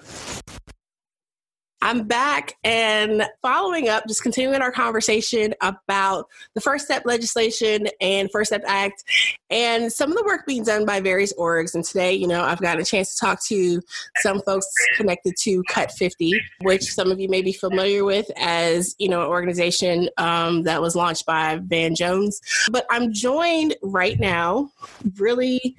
I'm 1.81 2.07
back 2.07 2.55
and 2.63 3.23
following 3.41 3.89
up, 3.89 4.07
just 4.07 4.23
continuing 4.23 4.61
our 4.61 4.71
conversation 4.71 5.53
about 5.61 6.27
the 6.55 6.61
First 6.61 6.85
Step 6.85 7.03
legislation 7.05 7.87
and 8.01 8.29
First 8.31 8.49
Step 8.49 8.63
Act 8.65 9.03
and 9.49 9.91
some 9.91 10.09
of 10.11 10.17
the 10.17 10.23
work 10.23 10.47
being 10.47 10.63
done 10.63 10.85
by 10.85 10.99
various 10.99 11.33
orgs. 11.33 11.75
And 11.75 11.83
today, 11.83 12.13
you 12.13 12.27
know, 12.27 12.41
I've 12.41 12.61
gotten 12.61 12.81
a 12.81 12.85
chance 12.85 13.13
to 13.13 13.25
talk 13.25 13.43
to 13.45 13.81
some 14.21 14.41
folks 14.41 14.67
connected 14.97 15.35
to 15.41 15.61
Cut 15.69 15.91
50, 15.91 16.33
which 16.61 16.83
some 16.93 17.11
of 17.11 17.19
you 17.19 17.29
may 17.29 17.41
be 17.41 17.53
familiar 17.53 18.03
with 18.03 18.31
as, 18.37 18.95
you 18.97 19.09
know, 19.09 19.21
an 19.21 19.27
organization 19.27 20.09
um, 20.17 20.63
that 20.63 20.81
was 20.81 20.95
launched 20.95 21.25
by 21.25 21.59
Van 21.63 21.93
Jones. 21.93 22.41
But 22.71 22.85
I'm 22.89 23.13
joined 23.13 23.75
right 23.83 24.19
now, 24.19 24.71
really 25.17 25.75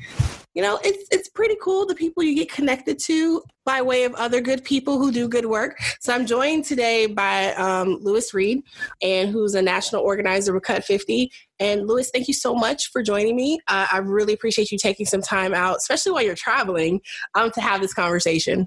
you 0.57 0.63
know 0.63 0.81
it's 0.83 1.07
it's 1.13 1.29
pretty 1.29 1.55
cool 1.63 1.87
the 1.87 1.95
people 1.95 2.23
you 2.23 2.35
get 2.35 2.51
connected 2.51 2.99
to 2.99 3.43
by 3.65 3.83
way 3.83 4.05
of 4.05 4.15
other 4.15 4.41
good 4.41 4.65
people 4.65 4.99
who 4.99 5.13
do 5.13 5.29
good 5.29 5.47
work. 5.47 5.79
So 6.01 6.15
i'm 6.15 6.27
joined 6.27 6.65
today 6.65 7.07
by 7.07 7.53
um, 7.55 7.99
louis 8.01 8.33
reed 8.35 8.63
and 9.03 9.31
who's 9.31 9.55
a 9.55 9.63
national 9.63 10.03
organizer 10.03 10.55
with 10.55 10.65
cut 10.65 10.83
50 10.83 11.31
and 11.61 11.87
louis 11.87 12.11
thank 12.11 12.27
you 12.27 12.35
so 12.35 12.55
much 12.55 12.91
for 12.91 13.03
joining 13.03 13.37
me. 13.37 13.61
Uh, 13.69 13.87
i 13.93 13.99
really 13.99 14.33
appreciate 14.33 14.73
you 14.73 14.79
taking 14.79 15.05
some 15.07 15.21
time 15.21 15.53
out 15.53 15.77
especially 15.77 16.11
while 16.11 16.23
you're 16.23 16.35
traveling 16.35 17.01
um, 17.35 17.51
to 17.53 17.61
have 17.61 17.81
this 17.83 17.93
conversation. 17.93 18.67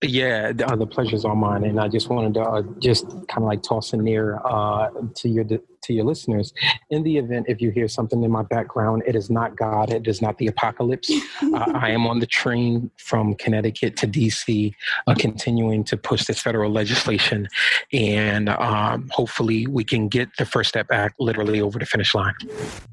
Yeah, 0.00 0.52
the, 0.52 0.64
uh, 0.64 0.76
the 0.76 0.86
pleasure's 0.86 1.24
all 1.24 1.34
mine, 1.34 1.64
and 1.64 1.80
I 1.80 1.88
just 1.88 2.08
wanted 2.08 2.34
to 2.34 2.40
uh, 2.42 2.62
just 2.78 3.08
kind 3.08 3.38
of 3.38 3.42
like 3.42 3.64
toss 3.64 3.92
in 3.92 4.04
there 4.04 4.40
uh, 4.46 4.90
to 5.16 5.28
your 5.28 5.42
to 5.88 5.94
your 5.94 6.04
listeners. 6.04 6.52
In 6.90 7.02
the 7.02 7.18
event 7.18 7.46
if 7.48 7.60
you 7.60 7.70
hear 7.70 7.88
something 7.88 8.22
in 8.22 8.30
my 8.30 8.42
background, 8.42 9.02
it 9.06 9.16
is 9.16 9.28
not 9.28 9.56
God. 9.56 9.92
It 9.92 10.06
is 10.06 10.22
not 10.22 10.38
the 10.38 10.46
apocalypse. 10.46 11.10
uh, 11.42 11.72
I 11.74 11.90
am 11.90 12.06
on 12.06 12.20
the 12.20 12.26
train 12.26 12.90
from 12.98 13.34
Connecticut 13.34 13.96
to 13.96 14.06
DC, 14.06 14.72
uh, 15.06 15.14
continuing 15.18 15.82
to 15.84 15.96
push 15.96 16.24
this 16.26 16.40
federal 16.40 16.70
legislation, 16.70 17.48
and 17.92 18.48
um, 18.50 19.08
hopefully 19.10 19.66
we 19.66 19.82
can 19.82 20.08
get 20.08 20.28
the 20.36 20.44
First 20.44 20.68
Step 20.68 20.86
Act 20.92 21.16
literally 21.18 21.60
over 21.60 21.78
the 21.78 21.86
finish 21.86 22.14
line. 22.14 22.34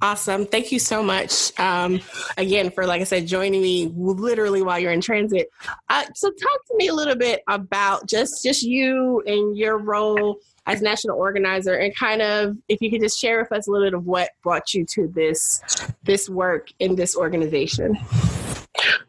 Awesome! 0.02 0.46
Thank 0.46 0.72
you 0.72 0.80
so 0.80 1.04
much 1.04 1.58
um, 1.60 2.00
again 2.38 2.72
for, 2.72 2.88
like 2.88 3.02
I 3.02 3.04
said, 3.04 3.28
joining 3.28 3.62
me 3.62 3.92
literally 3.96 4.62
while 4.62 4.80
you're 4.80 4.94
in 4.94 5.02
transit. 5.02 5.50
Uh, 5.90 6.06
so, 6.16 6.30
talk 6.32 6.66
to 6.68 6.76
me 6.78 6.88
a 6.88 6.94
little 6.94 7.16
bit 7.16 7.44
about 7.50 8.08
just 8.08 8.42
just 8.42 8.64
you 8.64 9.22
and 9.28 9.58
your 9.58 9.78
role 9.78 10.40
as 10.68 10.82
national 10.82 11.18
organizer 11.18 11.74
and 11.74 11.96
kind 11.96 12.22
of 12.22 12.56
if 12.68 12.82
you 12.82 12.90
could 12.90 13.02
just 13.02 13.20
share 13.20 13.40
with 13.40 13.52
us 13.52 13.68
a 13.68 13.72
little 13.72 13.88
bit 13.88 13.94
of 13.94 14.06
what 14.06 14.30
brought 14.44 14.74
you 14.74 14.86
to 14.86 15.08
this 15.14 15.62
this 16.04 16.30
work 16.30 16.70
in 16.80 16.96
this 16.96 17.16
organization 17.16 17.98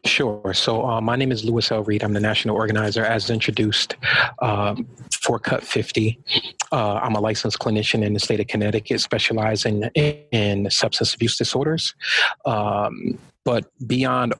Sure. 0.05 0.55
So, 0.55 0.87
uh, 0.87 1.01
my 1.01 1.16
name 1.16 1.33
is 1.33 1.45
Louis 1.45 1.71
L. 1.71 1.83
Reed. 1.83 2.03
I'm 2.03 2.12
the 2.12 2.21
national 2.21 2.57
organizer, 2.57 3.05
as 3.05 3.29
introduced, 3.31 3.97
uh, 4.40 4.77
for 5.21 5.38
Cut 5.38 5.64
50. 5.64 6.19
Uh, 6.73 6.95
I'm 7.03 7.14
a 7.14 7.21
licensed 7.21 7.59
clinician 7.59 8.05
in 8.05 8.14
the 8.14 8.21
state 8.21 8.40
of 8.40 8.47
Connecticut, 8.47 9.01
specializing 9.01 9.83
in, 9.95 10.25
in 10.33 10.71
substance 10.71 11.14
abuse 11.14 11.37
disorders. 11.37 11.95
Um, 12.45 13.19
but 13.47 13.65
beyond 13.87 14.35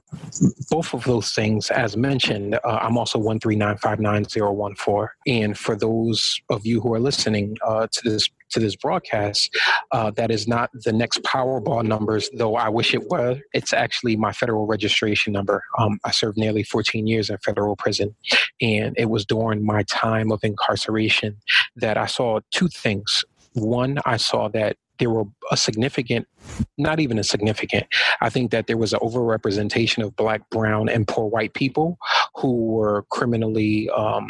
both 0.69 0.93
of 0.93 1.05
those 1.05 1.31
things, 1.31 1.71
as 1.71 1.95
mentioned, 1.95 2.55
uh, 2.55 2.79
I'm 2.81 2.97
also 2.97 3.17
1395914. 3.19 5.07
And 5.25 5.57
for 5.57 5.77
those 5.77 6.41
of 6.49 6.65
you 6.65 6.81
who 6.81 6.93
are 6.93 6.99
listening 6.99 7.55
uh, 7.65 7.87
to 7.89 8.09
this 8.09 8.29
to 8.49 8.59
this 8.59 8.75
broadcast, 8.75 9.55
uh, 9.91 10.11
that 10.11 10.29
is 10.29 10.47
not 10.47 10.69
the 10.73 10.93
next 10.93 11.21
Powerball 11.23 11.83
numbers, 11.85 12.29
though 12.37 12.55
I 12.55 12.69
wish 12.69 12.93
it 12.93 13.09
were. 13.09 13.39
It's 13.53 13.73
actually 13.73 14.15
my 14.15 14.31
federal 14.33 14.65
registration 14.65 15.33
number. 15.33 15.63
Um, 15.77 15.99
I 16.05 16.11
served 16.11 16.37
nearly 16.37 16.63
14 16.63 17.07
years 17.07 17.29
in 17.29 17.37
federal 17.39 17.75
prison, 17.77 18.13
and 18.61 18.93
it 18.97 19.09
was 19.09 19.25
during 19.25 19.65
my 19.65 19.83
time 19.83 20.31
of 20.31 20.43
incarceration 20.43 21.37
that 21.77 21.97
I 21.97 22.07
saw 22.07 22.39
two 22.51 22.67
things. 22.67 23.23
One, 23.53 23.99
I 24.05 24.17
saw 24.17 24.49
that 24.49 24.77
there 24.99 25.09
were 25.09 25.25
a 25.51 25.57
significant, 25.57 26.27
not 26.77 26.99
even 26.99 27.17
a 27.17 27.23
significant, 27.23 27.87
I 28.21 28.29
think 28.29 28.51
that 28.51 28.67
there 28.67 28.77
was 28.77 28.93
an 28.93 28.99
overrepresentation 28.99 30.03
of 30.03 30.15
black, 30.15 30.49
brown, 30.49 30.89
and 30.89 31.07
poor 31.07 31.25
white 31.25 31.53
people 31.53 31.97
who 32.35 32.53
were 32.65 33.03
criminally 33.09 33.89
um, 33.89 34.27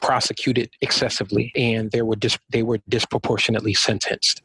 prosecuted 0.00 0.70
excessively, 0.80 1.52
and 1.54 1.90
they 1.90 2.02
were 2.02 2.16
dis- 2.16 2.38
they 2.50 2.62
were 2.62 2.78
disproportionately 2.88 3.74
sentenced. 3.74 4.40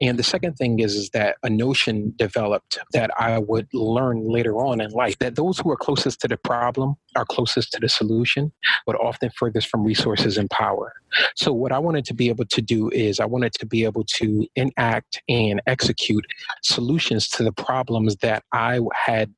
And 0.00 0.18
the 0.18 0.22
second 0.22 0.54
thing 0.54 0.80
is 0.80 0.94
is 0.94 1.10
that 1.10 1.36
a 1.42 1.50
notion 1.50 2.12
developed 2.16 2.78
that 2.92 3.10
I 3.18 3.38
would 3.38 3.68
learn 3.72 4.28
later 4.28 4.56
on 4.58 4.80
in 4.80 4.90
life 4.90 5.18
that 5.18 5.36
those 5.36 5.58
who 5.58 5.70
are 5.70 5.76
closest 5.76 6.20
to 6.22 6.28
the 6.28 6.36
problem 6.36 6.96
are 7.16 7.24
closest 7.24 7.72
to 7.72 7.80
the 7.80 7.88
solution, 7.88 8.52
but 8.86 8.96
often 8.96 9.30
furthest 9.30 9.68
from 9.68 9.84
resources 9.84 10.36
and 10.36 10.48
power. 10.50 10.92
So 11.36 11.52
what 11.52 11.72
I 11.72 11.78
wanted 11.78 12.04
to 12.06 12.14
be 12.14 12.28
able 12.28 12.44
to 12.46 12.62
do 12.62 12.90
is 12.90 13.18
I 13.18 13.24
wanted 13.24 13.54
to 13.54 13.66
be 13.66 13.84
able 13.84 14.04
to 14.04 14.46
enact 14.56 15.22
and 15.28 15.60
execute 15.66 16.24
solutions 16.68 17.28
to 17.28 17.42
the 17.42 17.52
problems 17.52 18.16
that 18.16 18.42
I 18.52 18.80
had 18.94 19.34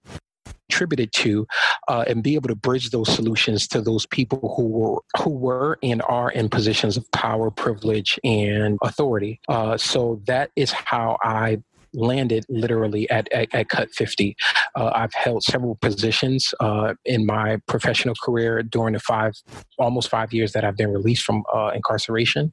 contributed 0.70 1.12
to 1.12 1.46
uh, 1.88 2.04
and 2.06 2.22
be 2.22 2.34
able 2.36 2.48
to 2.48 2.54
bridge 2.54 2.90
those 2.90 3.12
solutions 3.12 3.66
to 3.68 3.80
those 3.80 4.06
people 4.06 4.54
who 4.56 4.68
were 4.68 5.00
who 5.20 5.30
were 5.30 5.78
and 5.82 6.00
are 6.02 6.30
in 6.30 6.48
positions 6.48 6.96
of 6.96 7.10
power 7.10 7.50
privilege 7.50 8.18
and 8.22 8.78
authority. 8.82 9.40
Uh, 9.48 9.76
so 9.76 10.20
that 10.26 10.50
is 10.54 10.70
how 10.70 11.18
i 11.22 11.60
landed 11.92 12.44
literally 12.48 13.08
at, 13.10 13.30
at, 13.32 13.48
at 13.54 13.68
cut 13.68 13.90
50 13.90 14.36
Uh, 14.76 14.90
I've 14.94 15.14
held 15.14 15.42
several 15.42 15.76
positions 15.76 16.54
uh, 16.60 16.94
in 17.04 17.26
my 17.26 17.58
professional 17.66 18.14
career 18.22 18.62
during 18.62 18.94
the 18.94 19.00
five, 19.00 19.32
almost 19.78 20.08
five 20.08 20.32
years 20.32 20.52
that 20.52 20.64
I've 20.64 20.76
been 20.76 20.92
released 20.92 21.24
from 21.24 21.42
uh, 21.52 21.70
incarceration. 21.74 22.52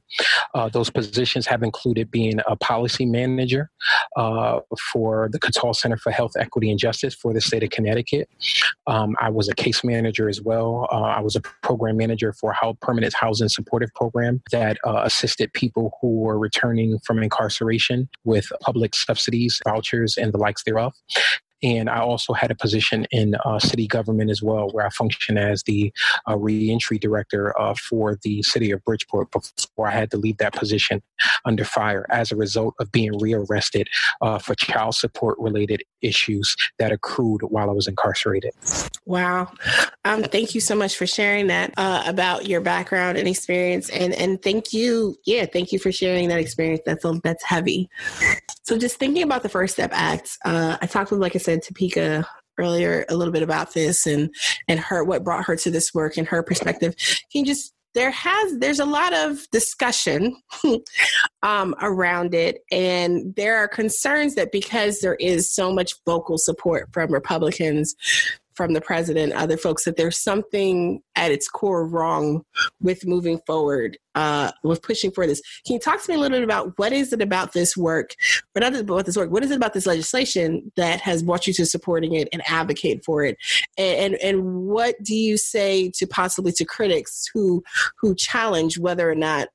Uh, 0.54 0.68
those 0.68 0.90
positions 0.90 1.46
have 1.46 1.62
included 1.62 2.10
being 2.10 2.40
a 2.46 2.56
policy 2.56 3.06
manager 3.06 3.70
uh, 4.16 4.60
for 4.92 5.28
the 5.30 5.38
Katal 5.38 5.74
Center 5.74 5.96
for 5.96 6.10
Health, 6.10 6.32
Equity, 6.36 6.70
and 6.70 6.78
Justice 6.78 7.14
for 7.14 7.32
the 7.32 7.40
state 7.40 7.62
of 7.62 7.70
Connecticut. 7.70 8.28
Um, 8.86 9.14
I 9.20 9.30
was 9.30 9.48
a 9.48 9.54
case 9.54 9.84
manager 9.84 10.28
as 10.28 10.42
well. 10.42 10.88
I 10.90 11.20
was 11.20 11.36
a 11.36 11.40
program 11.62 11.96
manager 11.96 12.32
for 12.32 12.54
a 12.60 12.74
permanent 12.74 13.14
housing 13.14 13.48
supportive 13.48 13.90
program 13.94 14.40
that 14.50 14.78
assisted 14.84 15.52
people 15.52 15.92
who 16.00 16.20
were 16.20 16.38
returning 16.38 16.98
from 17.04 17.22
incarceration 17.22 18.08
with 18.24 18.46
public 18.60 18.94
subsidies, 19.28 19.60
vouchers, 19.66 20.16
and 20.16 20.32
the 20.32 20.38
likes 20.38 20.62
thereof. 20.64 20.94
And 21.62 21.90
I 21.90 22.00
also 22.00 22.32
had 22.32 22.50
a 22.50 22.54
position 22.54 23.06
in 23.10 23.34
uh, 23.44 23.58
city 23.58 23.86
government 23.86 24.30
as 24.30 24.42
well, 24.42 24.68
where 24.70 24.86
I 24.86 24.90
function 24.90 25.36
as 25.38 25.62
the 25.64 25.92
uh, 26.28 26.36
reentry 26.36 26.98
director 26.98 27.58
uh, 27.60 27.74
for 27.74 28.18
the 28.22 28.42
city 28.42 28.70
of 28.70 28.84
Bridgeport 28.84 29.30
before 29.32 29.88
I 29.88 29.92
had 29.92 30.10
to 30.12 30.16
leave 30.16 30.38
that 30.38 30.52
position 30.52 31.02
under 31.44 31.64
fire 31.64 32.06
as 32.10 32.30
a 32.30 32.36
result 32.36 32.74
of 32.78 32.92
being 32.92 33.18
rearrested 33.18 33.88
uh, 34.20 34.38
for 34.38 34.54
child 34.54 34.94
support 34.94 35.36
related 35.38 35.82
issues 36.00 36.54
that 36.78 36.92
accrued 36.92 37.42
while 37.42 37.70
I 37.70 37.72
was 37.72 37.88
incarcerated. 37.88 38.52
Wow. 39.04 39.50
Um, 40.04 40.22
thank 40.22 40.54
you 40.54 40.60
so 40.60 40.74
much 40.74 40.96
for 40.96 41.06
sharing 41.06 41.48
that 41.48 41.74
uh, 41.76 42.02
about 42.06 42.46
your 42.46 42.60
background 42.60 43.18
and 43.18 43.26
experience. 43.26 43.88
And, 43.90 44.14
and 44.14 44.40
thank 44.42 44.72
you. 44.72 45.16
Yeah, 45.26 45.46
thank 45.46 45.72
you 45.72 45.78
for 45.78 45.90
sharing 45.90 46.28
that 46.28 46.38
experience. 46.38 46.82
That's, 46.86 47.04
that's 47.24 47.44
heavy. 47.44 47.88
So 48.62 48.78
just 48.78 48.96
thinking 48.96 49.22
about 49.22 49.42
the 49.42 49.48
First 49.48 49.74
Step 49.74 49.90
Act, 49.92 50.36
uh, 50.44 50.76
I 50.80 50.86
talked 50.86 51.10
with, 51.10 51.20
like 51.20 51.34
I 51.34 51.38
said, 51.48 51.62
Topeka 51.62 52.26
earlier 52.58 53.04
a 53.08 53.16
little 53.16 53.32
bit 53.32 53.42
about 53.42 53.72
this 53.72 54.06
and 54.06 54.34
and 54.66 54.80
her 54.80 55.04
what 55.04 55.24
brought 55.24 55.44
her 55.44 55.56
to 55.56 55.70
this 55.70 55.94
work 55.94 56.16
and 56.16 56.26
her 56.26 56.42
perspective. 56.42 56.94
Can 57.32 57.40
you 57.40 57.46
just 57.46 57.72
there 57.94 58.10
has 58.10 58.58
there's 58.58 58.80
a 58.80 58.84
lot 58.84 59.14
of 59.14 59.48
discussion 59.50 60.36
um, 61.42 61.74
around 61.80 62.34
it 62.34 62.58
and 62.70 63.34
there 63.36 63.56
are 63.56 63.68
concerns 63.68 64.34
that 64.34 64.52
because 64.52 65.00
there 65.00 65.14
is 65.14 65.50
so 65.50 65.72
much 65.72 65.94
vocal 66.04 66.36
support 66.36 66.88
from 66.92 67.12
republicans 67.12 67.94
from 68.58 68.74
the 68.74 68.80
president, 68.80 69.32
other 69.34 69.56
folks, 69.56 69.84
that 69.84 69.96
there's 69.96 70.18
something 70.18 71.00
at 71.14 71.30
its 71.30 71.48
core 71.48 71.86
wrong 71.86 72.42
with 72.80 73.06
moving 73.06 73.38
forward, 73.46 73.96
uh, 74.18 74.50
with 74.64 74.82
pushing 74.82 75.12
for 75.12 75.28
this. 75.28 75.40
Can 75.64 75.74
you 75.74 75.80
talk 75.80 76.02
to 76.02 76.10
me 76.10 76.16
a 76.16 76.18
little 76.18 76.36
bit 76.36 76.42
about 76.42 76.76
what 76.76 76.92
is 76.92 77.12
it 77.12 77.22
about 77.22 77.52
this 77.52 77.76
work, 77.76 78.16
but 78.52 78.64
not 78.64 78.74
about 78.74 79.06
this 79.06 79.16
work, 79.16 79.30
what 79.30 79.44
is 79.44 79.52
it 79.52 79.56
about 79.56 79.74
this 79.74 79.86
legislation 79.86 80.72
that 80.76 81.00
has 81.00 81.22
brought 81.22 81.46
you 81.46 81.52
to 81.52 81.64
supporting 81.64 82.14
it 82.14 82.28
and 82.32 82.42
advocate 82.48 83.04
for 83.04 83.24
it? 83.24 83.36
And, 83.76 84.14
and, 84.14 84.14
and 84.16 84.66
what 84.66 85.00
do 85.04 85.14
you 85.14 85.36
say 85.36 85.92
to 85.94 86.06
possibly 86.08 86.50
to 86.52 86.64
critics 86.64 87.30
who 87.32 87.62
who 88.00 88.16
challenge 88.16 88.76
whether 88.78 89.08
or 89.08 89.14
not 89.14 89.48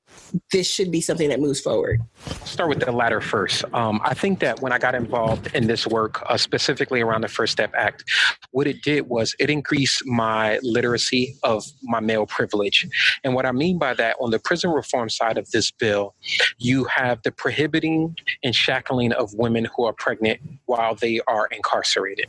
this 0.52 0.70
should 0.70 0.90
be 0.90 1.02
something 1.02 1.28
that 1.28 1.40
moves 1.40 1.60
forward? 1.60 2.00
Start 2.44 2.70
with 2.70 2.80
the 2.80 2.92
latter 2.92 3.20
first. 3.20 3.64
Um, 3.74 4.00
I 4.02 4.14
think 4.14 4.40
that 4.40 4.60
when 4.62 4.72
I 4.72 4.78
got 4.78 4.94
involved 4.94 5.54
in 5.54 5.66
this 5.66 5.86
work, 5.86 6.22
uh, 6.26 6.36
specifically 6.36 7.02
around 7.02 7.22
the 7.22 7.28
First 7.28 7.52
Step 7.52 7.72
Act, 7.76 8.04
what 8.52 8.66
it 8.66 8.82
did 8.82 9.08
was 9.08 9.34
it 9.38 9.50
increased 9.50 10.06
my 10.06 10.58
literacy 10.62 11.36
of 11.42 11.64
my 11.82 12.00
male 12.00 12.26
privilege. 12.26 12.86
And 13.24 13.34
what 13.34 13.44
I 13.44 13.52
mean 13.52 13.78
by 13.78 13.94
that, 13.94 14.16
on 14.20 14.30
the 14.30 14.38
prison 14.54 14.70
reform 14.70 15.08
side 15.08 15.36
of 15.36 15.50
this 15.50 15.72
bill, 15.72 16.14
you 16.58 16.84
have 16.84 17.20
the 17.24 17.32
prohibiting 17.32 18.14
and 18.44 18.54
shackling 18.54 19.12
of 19.12 19.34
women 19.34 19.66
who 19.74 19.82
are 19.82 19.92
pregnant 19.92 20.40
while 20.66 20.94
they 20.94 21.20
are 21.26 21.48
incarcerated. 21.48 22.26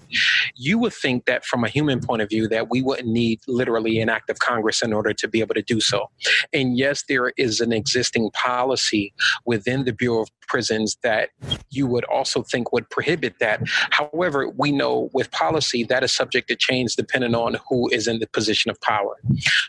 You 0.55 0.79
would 0.79 0.93
think 0.93 1.25
that 1.25 1.45
from 1.45 1.63
a 1.63 1.67
human 1.67 1.99
point 1.99 2.23
of 2.23 2.29
view 2.29 2.47
that 2.47 2.71
we 2.71 2.81
wouldn't 2.81 3.07
need 3.07 3.41
literally 3.47 3.99
an 3.99 4.09
act 4.09 4.31
of 4.31 4.39
Congress 4.39 4.81
in 4.81 4.91
order 4.91 5.13
to 5.13 5.27
be 5.27 5.39
able 5.39 5.53
to 5.53 5.61
do 5.61 5.79
so. 5.79 6.09
And 6.51 6.75
yes, 6.75 7.03
there 7.07 7.31
is 7.37 7.61
an 7.61 7.71
existing 7.71 8.31
policy 8.31 9.13
within 9.45 9.85
the 9.85 9.93
Bureau 9.93 10.23
of 10.23 10.29
Prisons 10.47 10.97
that 11.03 11.29
you 11.69 11.85
would 11.85 12.05
also 12.05 12.41
think 12.41 12.73
would 12.73 12.89
prohibit 12.89 13.37
that. 13.39 13.61
However, 13.91 14.49
we 14.49 14.71
know 14.71 15.11
with 15.13 15.29
policy 15.29 15.83
that 15.83 16.03
is 16.03 16.11
subject 16.11 16.47
to 16.47 16.55
change 16.55 16.95
depending 16.95 17.35
on 17.35 17.57
who 17.69 17.87
is 17.91 18.07
in 18.07 18.17
the 18.17 18.27
position 18.27 18.71
of 18.71 18.81
power. 18.81 19.15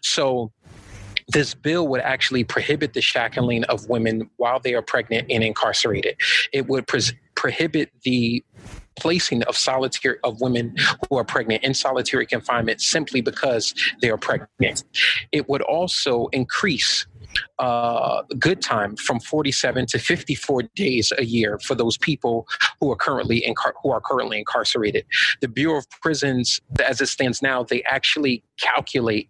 So 0.00 0.52
this 1.28 1.54
bill 1.54 1.88
would 1.88 2.00
actually 2.00 2.44
prohibit 2.44 2.92
the 2.94 3.00
shackling 3.00 3.64
of 3.64 3.88
women 3.88 4.30
while 4.36 4.60
they 4.60 4.74
are 4.74 4.82
pregnant 4.82 5.30
and 5.30 5.42
incarcerated. 5.42 6.16
It 6.52 6.68
would 6.68 6.86
prohibit 7.34 7.90
the 8.02 8.44
placing 8.98 9.42
of 9.42 9.56
solitary 9.56 10.16
of 10.24 10.40
women 10.40 10.74
who 11.08 11.18
are 11.18 11.24
pregnant 11.24 11.62
in 11.62 11.74
solitary 11.74 12.26
confinement 12.26 12.80
simply 12.80 13.20
because 13.20 13.74
they 14.00 14.08
are 14.08 14.16
pregnant. 14.16 14.84
It 15.32 15.48
would 15.48 15.62
also 15.62 16.28
increase 16.28 17.06
uh, 17.58 18.22
good 18.38 18.62
time 18.62 18.96
from 18.96 19.20
47 19.20 19.86
to 19.86 19.98
54 19.98 20.62
days 20.74 21.12
a 21.18 21.24
year 21.24 21.58
for 21.58 21.74
those 21.74 21.96
people 21.98 22.46
who 22.80 22.90
are 22.90 22.96
currently 22.96 23.42
incar- 23.42 23.72
who 23.82 23.90
are 23.90 24.00
currently 24.00 24.38
incarcerated. 24.38 25.04
The 25.40 25.48
Bureau 25.48 25.78
of 25.78 25.90
Prisons, 26.02 26.60
as 26.84 27.00
it 27.00 27.06
stands 27.06 27.42
now, 27.42 27.62
they 27.62 27.82
actually 27.84 28.42
calculate 28.60 29.28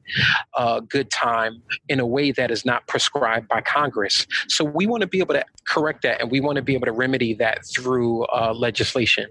uh, 0.55 0.81
good 0.81 1.11
time 1.11 1.62
in 1.88 2.01
a 2.01 2.07
way 2.07 2.33
that 2.33 2.51
is 2.51 2.64
not 2.64 2.87
prescribed 2.87 3.49
by 3.49 3.61
Congress. 3.61 4.27
So 4.49 4.64
we 4.64 4.87
want 4.87 5.01
to 5.03 5.07
be 5.07 5.19
able 5.19 5.35
to 5.35 5.45
correct 5.69 6.03
that, 6.03 6.21
and 6.21 6.31
we 6.31 6.40
want 6.40 6.57
to 6.57 6.62
be 6.62 6.75
able 6.75 6.87
to 6.87 6.92
remedy 6.92 7.35
that 7.35 7.66
through 7.66 8.25
uh, 8.27 8.53
legislation. 8.55 9.27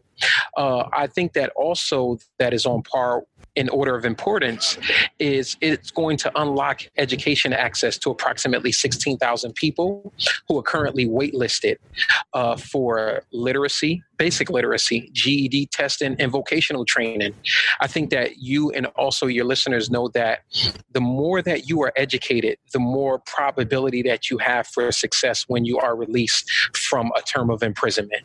Uh, 0.57 0.87
I 0.93 1.07
think 1.07 1.33
that 1.33 1.51
also 1.55 2.17
that 2.39 2.53
is 2.53 2.65
on 2.65 2.83
par 2.83 3.23
in 3.55 3.69
order 3.69 3.95
of 3.95 4.05
importance 4.05 4.77
is 5.19 5.55
it's 5.61 5.91
going 5.91 6.17
to 6.17 6.31
unlock 6.39 6.81
education 6.97 7.53
access 7.53 7.97
to 7.99 8.09
approximately 8.09 8.71
16,000 8.71 9.53
people 9.55 10.13
who 10.47 10.57
are 10.57 10.63
currently 10.63 11.07
waitlisted 11.07 11.77
uh, 12.33 12.55
for 12.55 13.23
literacy, 13.31 14.03
basic 14.17 14.49
literacy, 14.49 15.09
GED 15.13 15.67
testing, 15.67 16.15
and 16.19 16.31
vocational 16.31 16.85
training. 16.85 17.33
I 17.81 17.87
think 17.87 18.09
that 18.11 18.37
you 18.37 18.71
and 18.71 18.87
also 18.95 19.27
your 19.27 19.45
listeners 19.45 19.89
know 19.89 20.09
that 20.09 20.39
the 20.91 21.01
more 21.01 21.41
that 21.41 21.69
you 21.69 21.81
are 21.83 21.93
educated, 21.95 22.57
the 22.73 22.79
more 22.79 23.19
probability 23.19 24.01
that 24.03 24.29
you 24.29 24.37
have 24.37 24.67
for 24.67 24.91
success 24.91 25.45
when 25.47 25.65
you 25.65 25.77
are 25.79 25.95
released 25.95 26.49
from 26.75 27.11
a 27.17 27.21
term 27.21 27.49
of 27.49 27.63
imprisonment. 27.63 28.23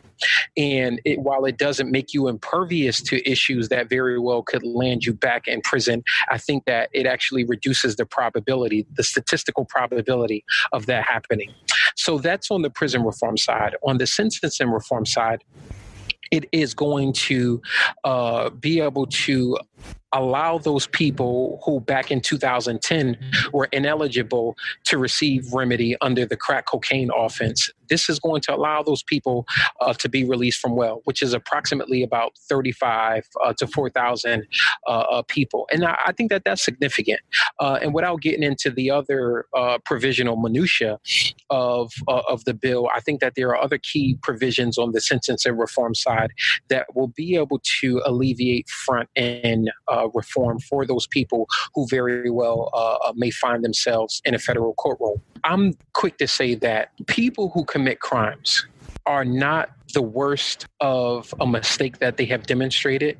And 0.57 1.01
it, 1.05 1.19
while 1.19 1.45
it 1.45 1.57
doesn't 1.57 1.91
make 1.91 2.13
you 2.13 2.27
impervious 2.27 3.01
to 3.03 3.29
issues 3.29 3.69
that 3.69 3.89
very 3.89 4.19
well 4.19 4.43
could 4.43 4.63
land 4.63 5.05
you 5.05 5.13
back 5.13 5.47
in 5.47 5.61
prison, 5.61 6.03
I 6.29 6.37
think 6.37 6.65
that 6.65 6.89
it 6.93 7.05
actually 7.05 7.43
reduces 7.43 7.95
the 7.95 8.05
probability, 8.05 8.85
the 8.93 9.03
statistical 9.03 9.65
probability 9.65 10.43
of 10.71 10.85
that 10.85 11.05
happening. 11.05 11.51
So 11.95 12.17
that's 12.17 12.51
on 12.51 12.61
the 12.61 12.69
prison 12.69 13.03
reform 13.03 13.37
side. 13.37 13.75
On 13.83 13.97
the 13.97 14.07
sentencing 14.07 14.69
reform 14.69 15.05
side, 15.05 15.43
it 16.31 16.45
is 16.51 16.73
going 16.73 17.13
to 17.13 17.61
uh, 18.03 18.49
be 18.49 18.79
able 18.79 19.05
to 19.07 19.57
allow 20.13 20.57
those 20.57 20.87
people 20.87 21.59
who 21.65 21.79
back 21.79 22.11
in 22.11 22.21
2010 22.21 23.17
were 23.53 23.65
ineligible 23.71 24.55
to 24.85 24.97
receive 24.97 25.53
remedy 25.53 25.95
under 26.01 26.25
the 26.25 26.37
crack 26.37 26.65
cocaine 26.65 27.09
offense. 27.15 27.69
This 27.89 28.09
is 28.09 28.19
going 28.19 28.41
to 28.41 28.55
allow 28.55 28.83
those 28.83 29.03
people 29.03 29.45
uh, 29.81 29.93
to 29.95 30.07
be 30.07 30.23
released 30.23 30.59
from 30.59 30.75
well, 30.75 31.01
which 31.05 31.21
is 31.21 31.33
approximately 31.33 32.03
about 32.03 32.37
35 32.49 33.27
uh, 33.43 33.53
to 33.53 33.67
4,000 33.67 34.47
uh, 34.87 34.89
uh, 34.89 35.21
people. 35.27 35.67
And 35.71 35.85
I, 35.85 35.97
I, 36.07 36.11
think 36.13 36.29
that 36.29 36.43
that's 36.45 36.63
significant. 36.63 37.19
Uh, 37.59 37.79
and 37.81 37.93
without 37.93 38.21
getting 38.21 38.43
into 38.43 38.69
the 38.69 38.91
other 38.91 39.45
uh, 39.55 39.77
provisional 39.85 40.37
minutia 40.37 40.99
of, 41.49 41.91
of 42.07 42.45
the 42.45 42.53
bill, 42.53 42.89
I 42.93 43.01
think 43.01 43.19
that 43.19 43.33
there 43.35 43.49
are 43.49 43.61
other 43.61 43.77
key 43.77 44.17
provisions 44.21 44.77
on 44.77 44.93
the 44.93 45.01
sentencing 45.01 45.57
reform 45.57 45.95
side 45.95 46.31
that 46.69 46.95
will 46.95 47.07
be 47.09 47.35
able 47.35 47.61
to 47.81 48.01
alleviate 48.05 48.69
front 48.69 49.09
end 49.15 49.71
uh, 49.87 50.00
reform 50.13 50.59
for 50.59 50.85
those 50.85 51.07
people 51.07 51.47
who 51.75 51.87
very 51.87 52.29
well 52.29 52.69
uh, 52.73 53.09
uh, 53.09 53.13
may 53.15 53.31
find 53.31 53.63
themselves 53.63 54.21
in 54.25 54.33
a 54.33 54.39
federal 54.39 54.73
courtroom. 54.75 55.21
I'm 55.43 55.73
quick 55.93 56.17
to 56.17 56.27
say 56.27 56.55
that 56.55 56.91
people 57.07 57.49
who 57.49 57.65
commit 57.65 57.99
crimes 57.99 58.65
are 59.05 59.25
not 59.25 59.71
the 59.93 60.01
worst 60.01 60.67
of 60.79 61.33
a 61.39 61.47
mistake 61.47 61.99
that 61.99 62.17
they 62.17 62.25
have 62.25 62.45
demonstrated. 62.45 63.17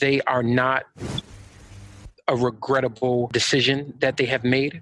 They 0.00 0.20
are 0.22 0.42
not 0.42 0.84
a 2.28 2.36
regrettable 2.36 3.28
decision 3.32 3.94
that 4.00 4.16
they 4.16 4.24
have 4.26 4.44
made. 4.44 4.80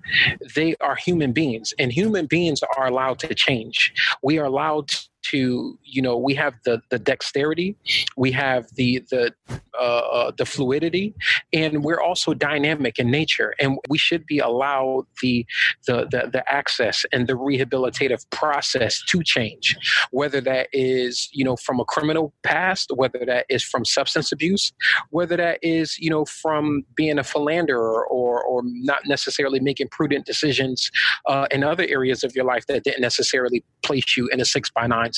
They 0.55 0.77
are 0.81 0.95
human 0.95 1.33
beings, 1.33 1.75
and 1.79 1.93
human 1.93 2.27
beings 2.27 2.61
are 2.77 2.87
allowed 2.87 3.19
to 3.21 3.35
change. 3.35 3.93
We 4.23 4.39
are 4.39 4.45
allowed 4.45 4.91
to 5.33 5.79
you 5.83 6.03
know 6.03 6.17
we 6.17 6.35
have 6.35 6.55
the 6.65 6.81
the 6.91 6.99
dexterity 6.99 7.75
we 8.17 8.31
have 8.31 8.67
the 8.75 9.03
the 9.11 9.33
uh, 9.75 9.83
uh, 9.83 10.33
the 10.37 10.45
fluidity 10.45 11.15
and 11.53 11.83
we're 11.83 12.01
also 12.01 12.35
dynamic 12.35 12.99
in 12.99 13.11
nature 13.11 13.55
and 13.59 13.79
we 13.89 13.97
should 13.97 14.27
be 14.27 14.39
allowed 14.39 15.05
the, 15.23 15.47
the 15.87 16.07
the 16.11 16.29
the 16.31 16.43
access 16.53 17.07
and 17.13 17.27
the 17.27 17.33
rehabilitative 17.33 18.29
process 18.31 19.03
to 19.09 19.23
change 19.25 19.77
whether 20.11 20.41
that 20.41 20.69
is 20.73 21.31
you 21.33 21.45
know 21.45 21.57
from 21.57 21.81
a 21.81 21.85
criminal 21.87 22.35
past 22.43 22.91
whether 22.95 23.25
that 23.25 23.47
is 23.49 23.63
from 23.63 23.85
substance 23.85 24.31
abuse 24.31 24.73
whether 25.11 25.37
that 25.37 25.59
is 25.63 25.97
you 25.99 26.11
know 26.11 26.27
from 26.27 26.85
being 26.95 27.19
a 27.19 27.25
philanderer 27.25 28.07
or 28.07 28.43
or 28.45 28.61
not 28.65 29.01
necessarily 29.07 29.59
making 29.59 29.89
prudent 29.89 30.27
decisions 30.27 30.91
uh, 31.27 31.47
in 31.51 31.65
other 31.65 31.87
areas 31.89 32.23
of 32.23 32.35
your 32.37 32.45
life 32.45 32.67
that 32.67 32.85
didn't 32.85 33.01
necessarily 33.01 33.65
place 33.83 34.17
you 34.17 34.29
in 34.33 34.41
a 34.41 34.45
six 34.45 34.71
by 34.71 34.87
nine 34.87 35.13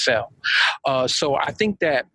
Uh, 0.84 1.06
so 1.06 1.36
I 1.36 1.52
think 1.52 1.80
that 1.80 2.06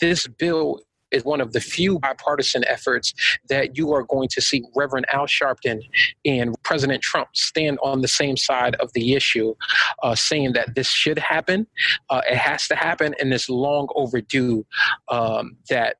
this 0.00 0.26
bill 0.26 0.80
is 1.10 1.24
one 1.24 1.40
of 1.40 1.52
the 1.52 1.60
few 1.60 1.98
bipartisan 1.98 2.64
efforts 2.66 3.14
that 3.48 3.76
you 3.76 3.92
are 3.92 4.02
going 4.02 4.28
to 4.28 4.40
see 4.40 4.62
Reverend 4.74 5.06
Al 5.12 5.26
Sharpton 5.26 5.80
and 6.24 6.54
President 6.62 7.02
Trump 7.02 7.28
stand 7.34 7.78
on 7.82 8.00
the 8.00 8.08
same 8.08 8.36
side 8.36 8.74
of 8.76 8.92
the 8.92 9.14
issue, 9.14 9.54
uh, 10.02 10.14
saying 10.14 10.52
that 10.54 10.74
this 10.74 10.88
should 10.88 11.18
happen, 11.18 11.66
uh, 12.10 12.22
it 12.28 12.36
has 12.36 12.66
to 12.68 12.74
happen, 12.76 13.14
and 13.20 13.32
it's 13.32 13.48
long 13.48 13.88
overdue 13.94 14.66
um, 15.08 15.56
that 15.70 15.96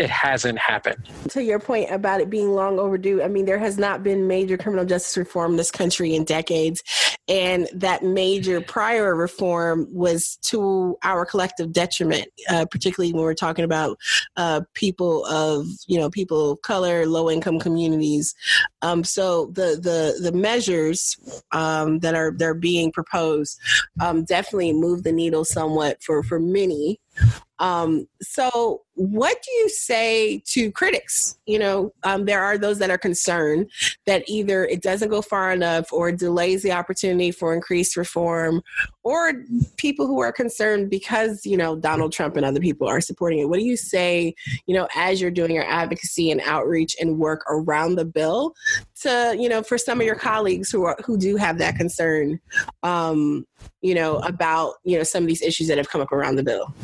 it 0.00 0.08
hasn't 0.08 0.58
happened. 0.58 1.10
To 1.28 1.42
your 1.42 1.58
point 1.58 1.90
about 1.90 2.22
it 2.22 2.30
being 2.30 2.52
long 2.54 2.78
overdue, 2.78 3.22
I 3.22 3.28
mean, 3.28 3.44
there 3.44 3.58
has 3.58 3.76
not 3.76 4.02
been 4.02 4.26
major 4.26 4.56
criminal 4.56 4.86
justice 4.86 5.16
reform 5.18 5.52
in 5.52 5.56
this 5.58 5.70
country 5.70 6.14
in 6.14 6.24
decades. 6.24 6.82
And 7.28 7.68
that 7.74 8.02
major 8.02 8.62
prior 8.62 9.14
reform 9.14 9.86
was 9.92 10.36
to 10.46 10.96
our 11.04 11.26
collective 11.26 11.72
detriment, 11.72 12.28
uh, 12.48 12.64
particularly 12.70 13.12
when 13.12 13.22
we're 13.22 13.34
talking 13.34 13.64
about 13.64 13.98
uh, 14.36 14.62
people 14.72 15.26
of, 15.26 15.66
you 15.86 15.98
know, 15.98 16.08
people 16.08 16.52
of 16.52 16.62
color, 16.62 17.06
low 17.06 17.30
income 17.30 17.58
communities. 17.60 18.34
Um, 18.80 19.04
so 19.04 19.46
the, 19.52 19.78
the, 19.80 20.30
the 20.30 20.36
measures 20.36 21.16
um, 21.52 21.98
that 21.98 22.14
are, 22.14 22.32
they're 22.34 22.54
being 22.54 22.90
proposed 22.90 23.60
um, 24.00 24.24
definitely 24.24 24.72
move 24.72 25.02
the 25.02 25.12
needle 25.12 25.44
somewhat 25.44 26.02
for, 26.02 26.22
for 26.22 26.40
many. 26.40 26.98
Um, 27.60 28.08
so, 28.22 28.82
what 28.94 29.36
do 29.42 29.52
you 29.52 29.68
say 29.68 30.42
to 30.46 30.70
critics? 30.72 31.38
You 31.46 31.58
know, 31.58 31.92
um, 32.02 32.24
there 32.24 32.42
are 32.42 32.58
those 32.58 32.78
that 32.78 32.90
are 32.90 32.98
concerned 32.98 33.70
that 34.06 34.24
either 34.26 34.64
it 34.64 34.82
doesn't 34.82 35.08
go 35.08 35.22
far 35.22 35.52
enough 35.52 35.92
or 35.92 36.10
delays 36.10 36.62
the 36.62 36.72
opportunity 36.72 37.30
for 37.30 37.54
increased 37.54 37.96
reform, 37.96 38.62
or 39.04 39.32
people 39.76 40.06
who 40.06 40.20
are 40.20 40.32
concerned 40.32 40.90
because, 40.90 41.44
you 41.44 41.56
know, 41.56 41.76
Donald 41.76 42.12
Trump 42.12 42.36
and 42.36 42.44
other 42.44 42.60
people 42.60 42.88
are 42.88 43.00
supporting 43.00 43.38
it. 43.38 43.48
What 43.48 43.58
do 43.58 43.64
you 43.64 43.76
say, 43.76 44.34
you 44.66 44.74
know, 44.74 44.88
as 44.96 45.20
you're 45.20 45.30
doing 45.30 45.52
your 45.52 45.70
advocacy 45.70 46.30
and 46.30 46.40
outreach 46.44 46.96
and 47.00 47.18
work 47.18 47.44
around 47.48 47.94
the 47.94 48.04
bill 48.04 48.54
to, 49.02 49.36
you 49.38 49.48
know, 49.48 49.62
for 49.62 49.78
some 49.78 50.00
of 50.00 50.06
your 50.06 50.16
colleagues 50.16 50.70
who 50.70 50.84
are 50.84 50.96
who 51.04 51.18
do 51.18 51.36
have 51.36 51.58
that 51.58 51.76
concern, 51.76 52.40
um, 52.82 53.46
you 53.82 53.94
know, 53.94 54.16
about, 54.18 54.74
you 54.84 54.96
know, 54.96 55.04
some 55.04 55.24
of 55.24 55.28
these 55.28 55.42
issues 55.42 55.68
that 55.68 55.78
have 55.78 55.88
come 55.88 56.00
up 56.00 56.12
around 56.12 56.36
the 56.36 56.42
bill? 56.42 56.74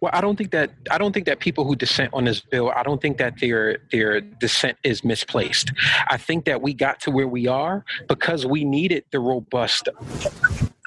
Well, 0.00 0.10
I 0.14 0.20
don't 0.20 0.36
think 0.36 0.52
that 0.52 0.70
I 0.90 0.98
don't 0.98 1.12
think 1.12 1.26
that 1.26 1.40
people 1.40 1.64
who 1.64 1.74
dissent 1.74 2.10
on 2.12 2.24
this 2.24 2.40
bill, 2.40 2.70
I 2.70 2.82
don't 2.82 3.00
think 3.00 3.18
that 3.18 3.40
their 3.40 3.78
their 3.90 4.20
dissent 4.20 4.78
is 4.84 5.04
misplaced. 5.04 5.72
I 6.08 6.16
think 6.16 6.44
that 6.44 6.62
we 6.62 6.74
got 6.74 7.00
to 7.00 7.10
where 7.10 7.28
we 7.28 7.46
are 7.46 7.84
because 8.06 8.46
we 8.46 8.64
needed 8.64 9.04
the 9.10 9.20
robust 9.20 9.88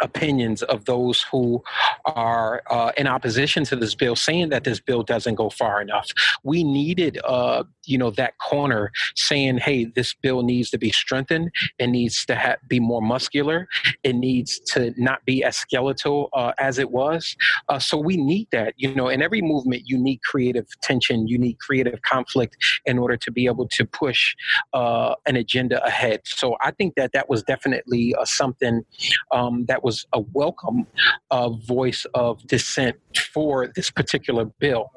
opinions 0.02 0.64
of 0.64 0.86
those 0.86 1.26
who 1.32 1.64
are 2.06 2.64
uh, 2.70 2.92
in 2.98 3.08
opposition 3.08 3.64
to 3.66 3.76
this 3.76 3.96
bill, 3.96 4.16
saying 4.16 4.50
that 4.50 4.64
this 4.64 4.80
bill 4.80 5.04
doesn't 5.04 5.36
go 5.36 5.50
far 5.50 5.82
enough. 5.82 6.12
We 6.44 6.64
needed, 6.64 7.20
uh, 7.24 7.64
you 7.86 7.98
know, 7.98 8.12
that 8.12 8.38
corner 8.38 8.92
saying, 9.16 9.60
"Hey, 9.60 9.86
this 9.86 10.14
bill 10.14 10.44
needs 10.44 10.70
to 10.72 10.78
be 10.78 10.92
strengthened. 10.92 11.52
It 11.80 11.88
needs 11.88 12.26
to 12.26 12.36
ha- 12.36 12.58
be 12.68 12.80
more 12.80 13.02
muscular. 13.02 13.68
It 14.04 14.14
needs 14.14 14.60
to 14.72 14.94
not 14.98 15.24
be 15.26 15.44
as 15.44 15.58
skeletal 15.58 16.30
uh, 16.34 16.54
as 16.58 16.80
it 16.80 16.92
was." 16.92 17.36
Uh, 17.70 17.80
so 17.80 17.98
we 17.98 18.18
need 18.18 18.48
that, 18.52 18.74
you 18.78 18.94
know. 18.94 19.08
In 19.08 19.22
every 19.22 19.42
movement, 19.42 19.84
you 19.86 19.98
need 19.98 20.22
creative 20.24 20.68
tension, 20.82 21.28
you 21.28 21.38
need 21.38 21.60
creative 21.60 22.02
conflict 22.02 22.58
in 22.86 22.98
order 22.98 23.18
to 23.18 23.32
be 23.32 23.46
able 23.46 23.68
to 23.68 23.86
push 23.86 24.36
uh, 24.74 25.16
an 25.26 25.36
agenda 25.36 25.84
ahead. 25.86 26.22
So 26.26 26.56
I 26.62 26.72
think 26.72 26.96
that 26.96 27.12
that 27.14 27.30
was 27.30 27.44
definitely 27.44 28.16
uh, 28.16 28.26
something 28.26 28.84
um, 29.32 29.66
that 29.66 29.84
was 29.84 29.91
was 29.92 30.06
a 30.14 30.22
welcome 30.32 30.88
uh, 31.32 31.50
voice 31.50 32.06
of 32.14 32.42
dissent 32.48 32.96
for 33.34 33.68
this 33.76 33.92
particular 33.92 34.46
bill. 34.46 34.90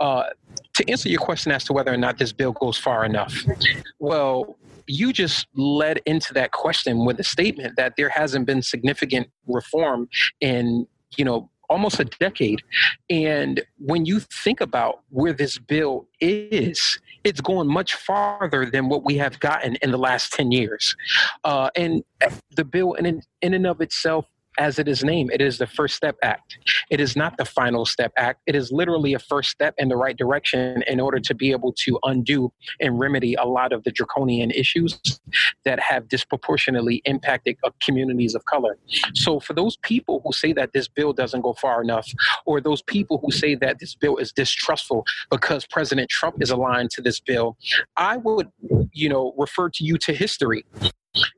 Uh, 0.00 0.24
to 0.74 0.90
answer 0.90 1.08
your 1.08 1.20
question 1.20 1.52
as 1.52 1.62
to 1.62 1.72
whether 1.72 1.92
or 1.92 1.96
not 1.96 2.18
this 2.18 2.32
bill 2.32 2.50
goes 2.52 2.76
far 2.76 3.04
enough, 3.04 3.32
well, 4.00 4.56
you 4.88 5.12
just 5.12 5.46
led 5.54 6.00
into 6.04 6.34
that 6.34 6.50
question 6.50 7.04
with 7.04 7.20
a 7.20 7.24
statement 7.24 7.76
that 7.76 7.94
there 7.96 8.08
hasn't 8.08 8.44
been 8.44 8.60
significant 8.60 9.28
reform 9.46 10.08
in, 10.40 10.84
you 11.16 11.24
know, 11.24 11.48
almost 11.68 12.00
a 12.00 12.04
decade. 12.04 12.60
And 13.08 13.62
when 13.78 14.04
you 14.04 14.18
think 14.18 14.60
about 14.60 15.02
where 15.10 15.32
this 15.32 15.58
bill 15.58 16.08
is, 16.20 16.98
it's 17.22 17.40
going 17.40 17.68
much 17.68 17.94
farther 17.94 18.68
than 18.68 18.88
what 18.88 19.04
we 19.04 19.16
have 19.18 19.38
gotten 19.38 19.76
in 19.76 19.92
the 19.92 19.98
last 19.98 20.32
10 20.32 20.50
years. 20.50 20.96
Uh, 21.44 21.70
and 21.76 22.02
the 22.56 22.64
bill, 22.64 22.94
in, 22.94 23.22
in 23.42 23.54
and 23.54 23.66
of 23.66 23.80
itself, 23.80 24.26
as 24.60 24.78
it 24.78 24.86
is 24.86 25.02
named. 25.02 25.30
It 25.32 25.40
is 25.40 25.56
the 25.58 25.66
First 25.66 25.96
Step 25.96 26.16
Act. 26.22 26.58
It 26.90 27.00
is 27.00 27.16
not 27.16 27.38
the 27.38 27.46
Final 27.46 27.86
Step 27.86 28.12
Act. 28.18 28.42
It 28.46 28.54
is 28.54 28.70
literally 28.70 29.14
a 29.14 29.18
first 29.18 29.50
step 29.50 29.74
in 29.78 29.88
the 29.88 29.96
right 29.96 30.16
direction 30.16 30.84
in 30.86 31.00
order 31.00 31.18
to 31.18 31.34
be 31.34 31.50
able 31.50 31.72
to 31.84 31.98
undo 32.04 32.52
and 32.78 33.00
remedy 33.00 33.34
a 33.34 33.44
lot 33.44 33.72
of 33.72 33.82
the 33.84 33.90
draconian 33.90 34.50
issues 34.50 35.00
that 35.64 35.80
have 35.80 36.08
disproportionately 36.08 37.00
impacted 37.06 37.56
uh, 37.64 37.70
communities 37.80 38.34
of 38.34 38.44
color. 38.44 38.76
So, 39.14 39.40
for 39.40 39.54
those 39.54 39.78
people 39.78 40.20
who 40.24 40.32
say 40.32 40.52
that 40.52 40.72
this 40.74 40.88
bill 40.88 41.14
doesn't 41.14 41.40
go 41.40 41.54
far 41.54 41.82
enough, 41.82 42.06
or 42.44 42.60
those 42.60 42.82
people 42.82 43.18
who 43.24 43.32
say 43.32 43.54
that 43.54 43.78
this 43.78 43.94
bill 43.94 44.18
is 44.18 44.30
distrustful 44.30 45.06
because 45.30 45.64
President 45.66 46.10
Trump 46.10 46.42
is 46.42 46.50
aligned 46.50 46.90
to 46.90 47.00
this 47.00 47.18
bill, 47.18 47.56
I 47.96 48.18
would, 48.18 48.48
you 48.92 49.08
know, 49.08 49.32
refer 49.38 49.70
to 49.70 49.84
you 49.84 49.96
to 49.98 50.12
history. 50.12 50.66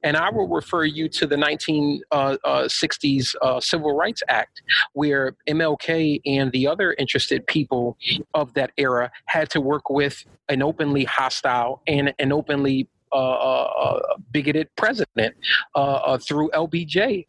And 0.03 0.17
I 0.17 0.31
will 0.31 0.49
refer 0.49 0.85
you 0.85 1.09
to 1.11 1.27
the 1.27 1.37
1960s 1.37 3.35
uh, 3.41 3.45
uh, 3.45 3.61
Civil 3.61 3.97
Rights 3.97 4.23
Act, 4.29 4.63
where 4.93 5.35
MLK 5.49 6.21
and 6.27 6.53
the 6.53 6.67
other 6.67 6.95
interested 6.99 7.47
people 7.47 7.97
of 8.35 8.55
that 8.55 8.73
era 8.77 9.11
had 9.27 9.51
to 9.51 9.61
work 9.61 9.91
with 9.91 10.25
an 10.49 10.63
openly 10.63 11.05
hostile 11.05 11.83
and 11.87 12.15
an 12.19 12.33
openly 12.33 12.89
uh, 13.13 13.17
uh, 13.17 13.71
uh 13.79 14.01
bigoted 14.31 14.69
president 14.77 15.35
uh, 15.75 16.17
through 16.19 16.51
LBJ. 16.51 17.27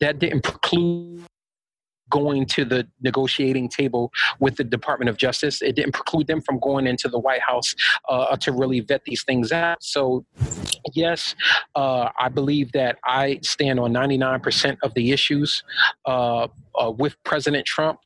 That 0.00 0.18
didn't 0.18 0.42
preclude 0.42 1.22
going 2.12 2.44
to 2.44 2.64
the 2.64 2.86
negotiating 3.00 3.68
table 3.68 4.12
with 4.38 4.56
the 4.56 4.64
Department 4.64 5.08
of 5.08 5.16
Justice. 5.16 5.62
It 5.62 5.74
didn't 5.74 5.92
preclude 5.92 6.26
them 6.26 6.42
from 6.42 6.60
going 6.60 6.86
into 6.86 7.08
the 7.08 7.18
White 7.18 7.40
House 7.40 7.74
uh, 8.08 8.36
to 8.36 8.52
really 8.52 8.80
vet 8.80 9.02
these 9.04 9.24
things 9.24 9.50
out. 9.50 9.82
So, 9.82 10.24
yes, 10.94 11.34
uh, 11.74 12.10
I 12.18 12.28
believe 12.28 12.70
that 12.72 12.98
I 13.04 13.40
stand 13.42 13.80
on 13.80 13.92
99% 13.92 14.76
of 14.82 14.92
the 14.94 15.10
issues 15.10 15.64
uh, 16.04 16.48
uh, 16.80 16.90
with 16.90 17.16
President 17.24 17.66
Trump 17.66 17.98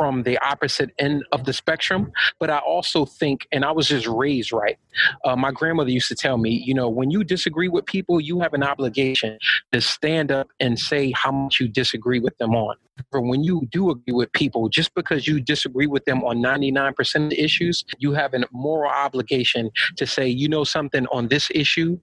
from 0.00 0.22
the 0.24 0.38
opposite 0.38 0.90
end 0.98 1.24
of 1.30 1.44
the 1.44 1.52
spectrum. 1.52 2.10
But 2.40 2.50
I 2.50 2.58
also 2.58 3.04
think, 3.04 3.46
and 3.52 3.64
I 3.64 3.70
was 3.70 3.88
just 3.88 4.06
raised 4.06 4.52
right. 4.52 4.78
Uh, 5.24 5.36
my 5.36 5.52
grandmother 5.52 5.90
used 5.90 6.08
to 6.08 6.14
tell 6.14 6.36
me, 6.36 6.50
you 6.50 6.74
know, 6.74 6.88
when 6.88 7.10
you 7.10 7.22
disagree 7.22 7.68
with 7.68 7.86
people, 7.86 8.20
you 8.20 8.40
have 8.40 8.54
an 8.54 8.62
obligation 8.62 9.38
to 9.72 9.80
stand 9.80 10.32
up 10.32 10.48
and 10.58 10.78
say 10.78 11.12
how 11.14 11.30
much 11.30 11.60
you 11.60 11.68
disagree 11.68 12.18
with 12.18 12.36
them 12.38 12.54
on. 12.54 12.76
When 13.12 13.42
you 13.42 13.66
do 13.70 13.90
agree 13.90 14.12
with 14.12 14.32
people, 14.32 14.68
just 14.68 14.94
because 14.94 15.26
you 15.26 15.40
disagree 15.40 15.86
with 15.86 16.04
them 16.04 16.22
on 16.24 16.38
99% 16.38 17.26
of 17.26 17.32
issues, 17.32 17.84
you 17.98 18.12
have 18.12 18.34
a 18.34 18.40
moral 18.52 18.90
obligation 18.90 19.70
to 19.96 20.06
say, 20.06 20.28
you 20.28 20.48
know, 20.48 20.64
something 20.64 21.06
on 21.08 21.28
this 21.28 21.50
issue, 21.54 21.98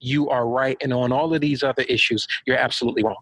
you 0.00 0.28
are 0.28 0.46
right, 0.46 0.76
and 0.80 0.92
on 0.92 1.12
all 1.12 1.34
of 1.34 1.40
these 1.40 1.62
other 1.62 1.82
issues, 1.82 2.26
you're 2.46 2.56
absolutely 2.56 3.02
wrong. 3.02 3.16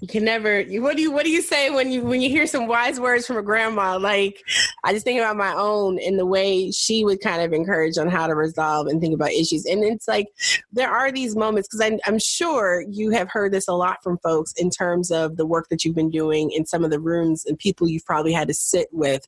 You 0.00 0.08
can 0.08 0.24
never. 0.24 0.62
What 0.64 0.96
do 0.96 1.02
you 1.02 1.10
What 1.10 1.24
do 1.24 1.30
you 1.30 1.42
say 1.42 1.70
when 1.70 1.90
you 1.90 2.02
when 2.02 2.20
you 2.20 2.28
hear 2.28 2.46
some 2.46 2.66
wise 2.66 3.00
words 3.00 3.26
from 3.26 3.36
a 3.36 3.42
grandma? 3.42 3.96
Like 3.98 4.42
I 4.84 4.92
just 4.92 5.04
think 5.04 5.18
about 5.18 5.36
my 5.36 5.52
own 5.54 5.98
and 5.98 6.18
the 6.18 6.26
way 6.26 6.70
she 6.70 7.04
would 7.04 7.20
kind 7.20 7.42
of 7.42 7.52
encourage 7.52 7.98
on 7.98 8.08
how 8.08 8.26
to 8.26 8.34
resolve 8.34 8.86
and 8.86 9.00
think 9.00 9.14
about 9.14 9.32
issues. 9.32 9.64
And 9.66 9.82
it's 9.84 10.08
like 10.08 10.26
there 10.72 10.90
are 10.90 11.10
these 11.10 11.36
moments 11.36 11.68
because 11.68 11.98
I'm 12.06 12.18
sure 12.18 12.84
you 12.90 13.10
have 13.10 13.28
heard 13.30 13.52
this 13.52 13.68
a 13.68 13.72
lot 13.72 14.02
from 14.02 14.18
folks 14.18 14.52
in 14.56 14.70
terms 14.70 15.10
of 15.10 15.36
the 15.36 15.46
work 15.46 15.68
that 15.70 15.84
you've 15.84 15.94
been 15.94 16.10
doing 16.10 16.50
in 16.56 16.66
some 16.66 16.84
of 16.84 16.90
the 16.90 17.00
rooms 17.00 17.44
and 17.44 17.58
people 17.58 17.88
you've 17.88 18.04
probably 18.04 18.32
had 18.32 18.48
to 18.48 18.54
sit 18.54 18.88
with 18.92 19.26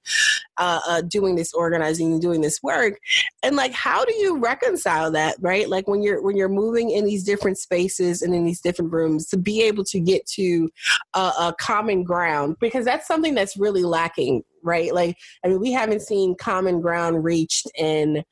uh, 0.56 0.80
uh, 0.88 1.00
doing 1.02 1.36
this 1.36 1.52
organizing 1.52 2.12
and 2.12 2.22
doing 2.22 2.40
this 2.40 2.62
work. 2.62 2.98
And 3.42 3.56
like, 3.56 3.72
how 3.72 4.04
do 4.04 4.14
you 4.14 4.38
reconcile 4.38 5.10
that? 5.12 5.36
Right? 5.40 5.68
Like 5.68 5.86
when 5.86 6.02
you're 6.02 6.22
when 6.22 6.36
you're 6.36 6.48
moving 6.48 6.90
in 6.90 7.04
these 7.04 7.24
different 7.24 7.58
spaces 7.58 8.22
and 8.22 8.34
in 8.34 8.44
these 8.44 8.60
different 8.60 8.92
rooms 8.92 9.26
to 9.28 9.36
be 9.36 9.62
able 9.62 9.84
to 9.84 10.00
get 10.00 10.26
to 10.26 10.70
a, 11.14 11.18
a 11.18 11.54
common 11.60 12.02
ground 12.02 12.56
because 12.60 12.84
that's 12.84 13.06
something 13.06 13.34
that's 13.34 13.56
really 13.56 13.82
lacking 13.82 14.42
right? 14.62 14.94
Like 14.94 15.16
i 15.44 15.48
mean 15.48 15.60
we 15.60 15.72
haven't 15.72 16.02
seen 16.02 16.34
common 16.36 16.80
ground 16.80 17.24
reached 17.24 17.66
in 17.76 18.22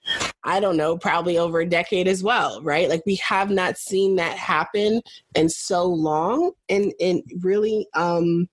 i 0.45 0.61
don't 0.61 0.77
know 0.77 0.97
probably 0.97 1.39
over 1.39 1.61
a 1.61 1.69
decade 1.69 2.09
as 2.09 2.23
well 2.23 2.63
right? 2.63 2.89
Like 2.89 3.03
we 3.07 3.17
have 3.17 3.51
not 3.51 3.79
seen 3.79 4.17
that 4.17 4.37
happen 4.37 5.01
in 5.35 5.49
so 5.49 5.85
long 5.85 6.53
and 6.69 6.93
and 7.01 7.23
really 7.41 7.87
um 7.95 8.49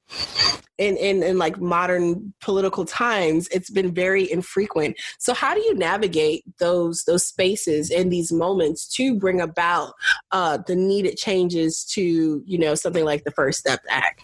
in, 0.77 0.97
in 0.97 1.23
in 1.23 1.37
like 1.37 1.61
modern 1.61 2.33
political 2.41 2.85
times. 2.85 3.47
It's 3.49 3.69
been 3.69 3.93
very 3.93 4.29
infrequent. 4.31 4.97
So 5.19 5.33
how 5.33 5.53
do 5.53 5.61
you 5.61 5.75
navigate 5.75 6.43
those 6.59 7.03
those 7.03 7.25
spaces 7.27 7.91
and 7.91 8.11
these 8.11 8.31
moments 8.31 8.87
to 8.95 9.15
bring 9.15 9.39
about 9.39 9.93
uh 10.31 10.57
the 10.65 10.75
needed 10.75 11.17
changes 11.17 11.83
to 11.93 12.43
you 12.45 12.57
know 12.57 12.75
something 12.75 13.05
like 13.05 13.23
the 13.23 13.31
first 13.31 13.59
step 13.59 13.81
act 13.89 14.23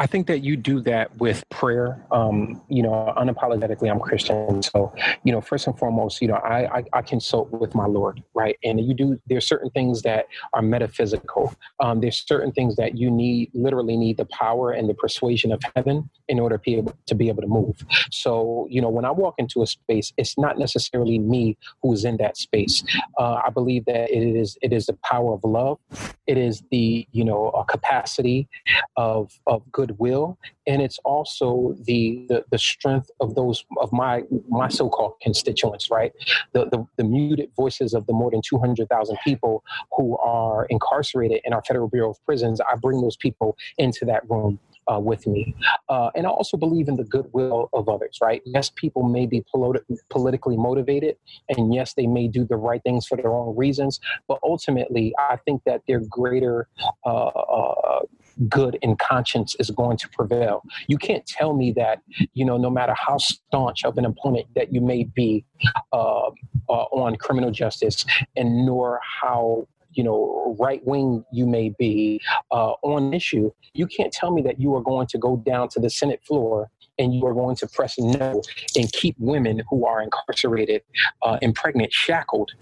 I 0.00 0.06
think 0.06 0.28
that 0.28 0.38
you 0.42 0.56
do 0.56 0.80
that 0.80 1.14
with 1.18 1.46
prayer. 1.50 2.02
Um, 2.10 2.62
you 2.68 2.82
know, 2.82 3.12
unapologetically, 3.18 3.90
I'm 3.90 4.00
Christian. 4.00 4.62
So, 4.62 4.94
you 5.24 5.30
know, 5.30 5.42
first 5.42 5.66
and 5.66 5.78
foremost, 5.78 6.22
you 6.22 6.28
know, 6.28 6.36
I, 6.36 6.78
I, 6.78 6.84
I 6.94 7.02
consult 7.02 7.50
with 7.50 7.74
my 7.74 7.84
Lord, 7.84 8.22
right? 8.32 8.56
And 8.64 8.80
you 8.80 8.94
do, 8.94 9.20
there's 9.26 9.46
certain 9.46 9.68
things 9.68 10.00
that 10.02 10.24
are 10.54 10.62
metaphysical. 10.62 11.54
Um, 11.80 12.00
there's 12.00 12.24
certain 12.26 12.50
things 12.50 12.76
that 12.76 12.96
you 12.96 13.10
need, 13.10 13.50
literally 13.52 13.98
need 13.98 14.16
the 14.16 14.24
power 14.24 14.72
and 14.72 14.88
the 14.88 14.94
persuasion 14.94 15.52
of 15.52 15.62
heaven 15.76 16.08
in 16.28 16.40
order 16.40 16.56
to 16.56 16.62
be 16.62 16.76
able 16.76 16.96
to, 17.04 17.14
be 17.14 17.28
able 17.28 17.42
to 17.42 17.48
move. 17.48 17.84
So, 18.10 18.66
you 18.70 18.80
know, 18.80 18.88
when 18.88 19.04
I 19.04 19.10
walk 19.10 19.34
into 19.36 19.60
a 19.60 19.66
space, 19.66 20.14
it's 20.16 20.38
not 20.38 20.58
necessarily 20.58 21.18
me 21.18 21.58
who's 21.82 22.06
in 22.06 22.16
that 22.16 22.38
space. 22.38 22.82
Uh, 23.18 23.42
I 23.46 23.50
believe 23.50 23.84
that 23.84 24.10
it 24.10 24.22
is, 24.34 24.56
it 24.62 24.72
is 24.72 24.86
the 24.86 24.94
power 25.04 25.34
of 25.34 25.44
love. 25.44 25.78
It 26.26 26.38
is 26.38 26.62
the, 26.70 27.06
you 27.12 27.22
know, 27.22 27.52
capacity 27.68 28.48
of, 28.96 29.38
of 29.46 29.70
good 29.70 29.89
goodwill 29.90 30.38
and 30.66 30.82
it's 30.82 30.98
also 31.04 31.74
the, 31.84 32.24
the, 32.28 32.44
the 32.50 32.58
strength 32.58 33.10
of 33.20 33.34
those 33.34 33.64
of 33.78 33.92
my 33.92 34.22
my 34.48 34.68
so-called 34.68 35.14
constituents 35.22 35.90
right 35.90 36.12
the, 36.52 36.66
the, 36.66 36.84
the 36.96 37.04
muted 37.04 37.50
voices 37.56 37.94
of 37.94 38.06
the 38.06 38.12
more 38.12 38.30
than 38.30 38.40
200000 38.42 39.18
people 39.24 39.64
who 39.96 40.16
are 40.18 40.66
incarcerated 40.66 41.40
in 41.44 41.52
our 41.52 41.62
federal 41.66 41.88
bureau 41.88 42.10
of 42.10 42.24
prisons 42.24 42.60
i 42.60 42.76
bring 42.76 43.00
those 43.00 43.16
people 43.16 43.56
into 43.78 44.04
that 44.04 44.28
room 44.28 44.58
uh, 44.90 44.98
with 44.98 45.26
me. 45.26 45.54
Uh, 45.88 46.10
and 46.14 46.26
I 46.26 46.30
also 46.30 46.56
believe 46.56 46.88
in 46.88 46.96
the 46.96 47.04
goodwill 47.04 47.68
of 47.72 47.88
others, 47.88 48.18
right? 48.20 48.42
Yes, 48.44 48.70
people 48.74 49.02
may 49.02 49.26
be 49.26 49.44
politi- 49.54 49.84
politically 50.08 50.56
motivated, 50.56 51.16
and 51.48 51.72
yes, 51.72 51.94
they 51.94 52.06
may 52.06 52.28
do 52.28 52.44
the 52.44 52.56
right 52.56 52.82
things 52.82 53.06
for 53.06 53.16
their 53.16 53.32
own 53.32 53.56
reasons, 53.56 54.00
but 54.26 54.38
ultimately, 54.42 55.14
I 55.18 55.36
think 55.44 55.62
that 55.64 55.82
their 55.86 56.00
greater 56.00 56.68
uh, 57.04 57.26
uh 57.26 58.00
good 58.48 58.78
in 58.82 58.96
conscience 58.96 59.54
is 59.58 59.70
going 59.70 59.96
to 59.98 60.08
prevail. 60.08 60.62
You 60.88 60.98
can't 60.98 61.26
tell 61.26 61.54
me 61.54 61.72
that, 61.72 62.00
you 62.34 62.44
know, 62.44 62.56
no 62.56 62.70
matter 62.70 62.94
how 62.94 63.18
staunch 63.18 63.84
of 63.84 63.98
an 63.98 64.04
opponent 64.04 64.46
that 64.54 64.72
you 64.72 64.80
may 64.80 65.04
be 65.04 65.44
uh, 65.92 66.28
uh, 66.68 66.72
on 66.92 67.16
criminal 67.16 67.50
justice, 67.50 68.04
and 68.36 68.64
nor 68.66 69.00
how 69.22 69.66
you 69.92 70.04
know 70.04 70.56
right 70.58 70.86
wing 70.86 71.24
you 71.32 71.46
may 71.46 71.74
be 71.78 72.20
uh, 72.52 72.72
on 72.82 73.12
issue 73.12 73.50
you 73.74 73.88
can't 73.88 74.12
tell 74.12 74.30
me 74.30 74.40
that 74.40 74.60
you 74.60 74.72
are 74.76 74.82
going 74.82 75.06
to 75.06 75.18
go 75.18 75.36
down 75.38 75.68
to 75.68 75.80
the 75.80 75.90
senate 75.90 76.20
floor 76.24 76.70
and 77.00 77.14
you 77.14 77.26
are 77.26 77.34
going 77.34 77.56
to 77.56 77.66
press 77.66 77.98
no 77.98 78.42
and 78.76 78.92
keep 78.92 79.16
women 79.18 79.62
who 79.68 79.86
are 79.86 80.02
incarcerated 80.02 80.82
uh, 81.22 81.38
and 81.42 81.54
pregnant 81.54 81.92
shackled 81.92 82.52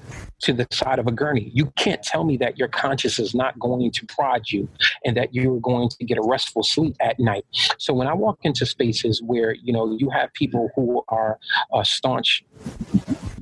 to 0.41 0.53
the 0.53 0.67
side 0.71 0.99
of 0.99 1.07
a 1.07 1.13
gurney. 1.13 1.51
You 1.53 1.67
can't 1.77 2.03
tell 2.03 2.25
me 2.25 2.37
that 2.39 2.57
your 2.57 2.69
conscience 2.69 3.19
is 3.19 3.35
not 3.35 3.59
going 3.59 3.91
to 3.91 4.07
prod 4.07 4.51
you 4.51 4.69
and 5.05 5.17
that 5.17 5.35
you're 5.35 5.61
going 5.61 5.89
to 5.91 6.05
get 6.05 6.17
a 6.17 6.23
restful 6.23 6.63
sleep 6.63 6.97
at 7.01 7.19
night. 7.19 7.45
So 7.79 7.93
when 7.93 8.07
I 8.07 8.15
walk 8.15 8.39
into 8.43 8.65
spaces 8.65 9.21
where 9.21 9.53
you 9.53 9.73
know 9.73 9.97
you 9.99 10.09
have 10.11 10.33
people 10.33 10.71
who 10.75 11.05
are 11.09 11.39
uh, 11.73 11.83
staunch 11.83 12.45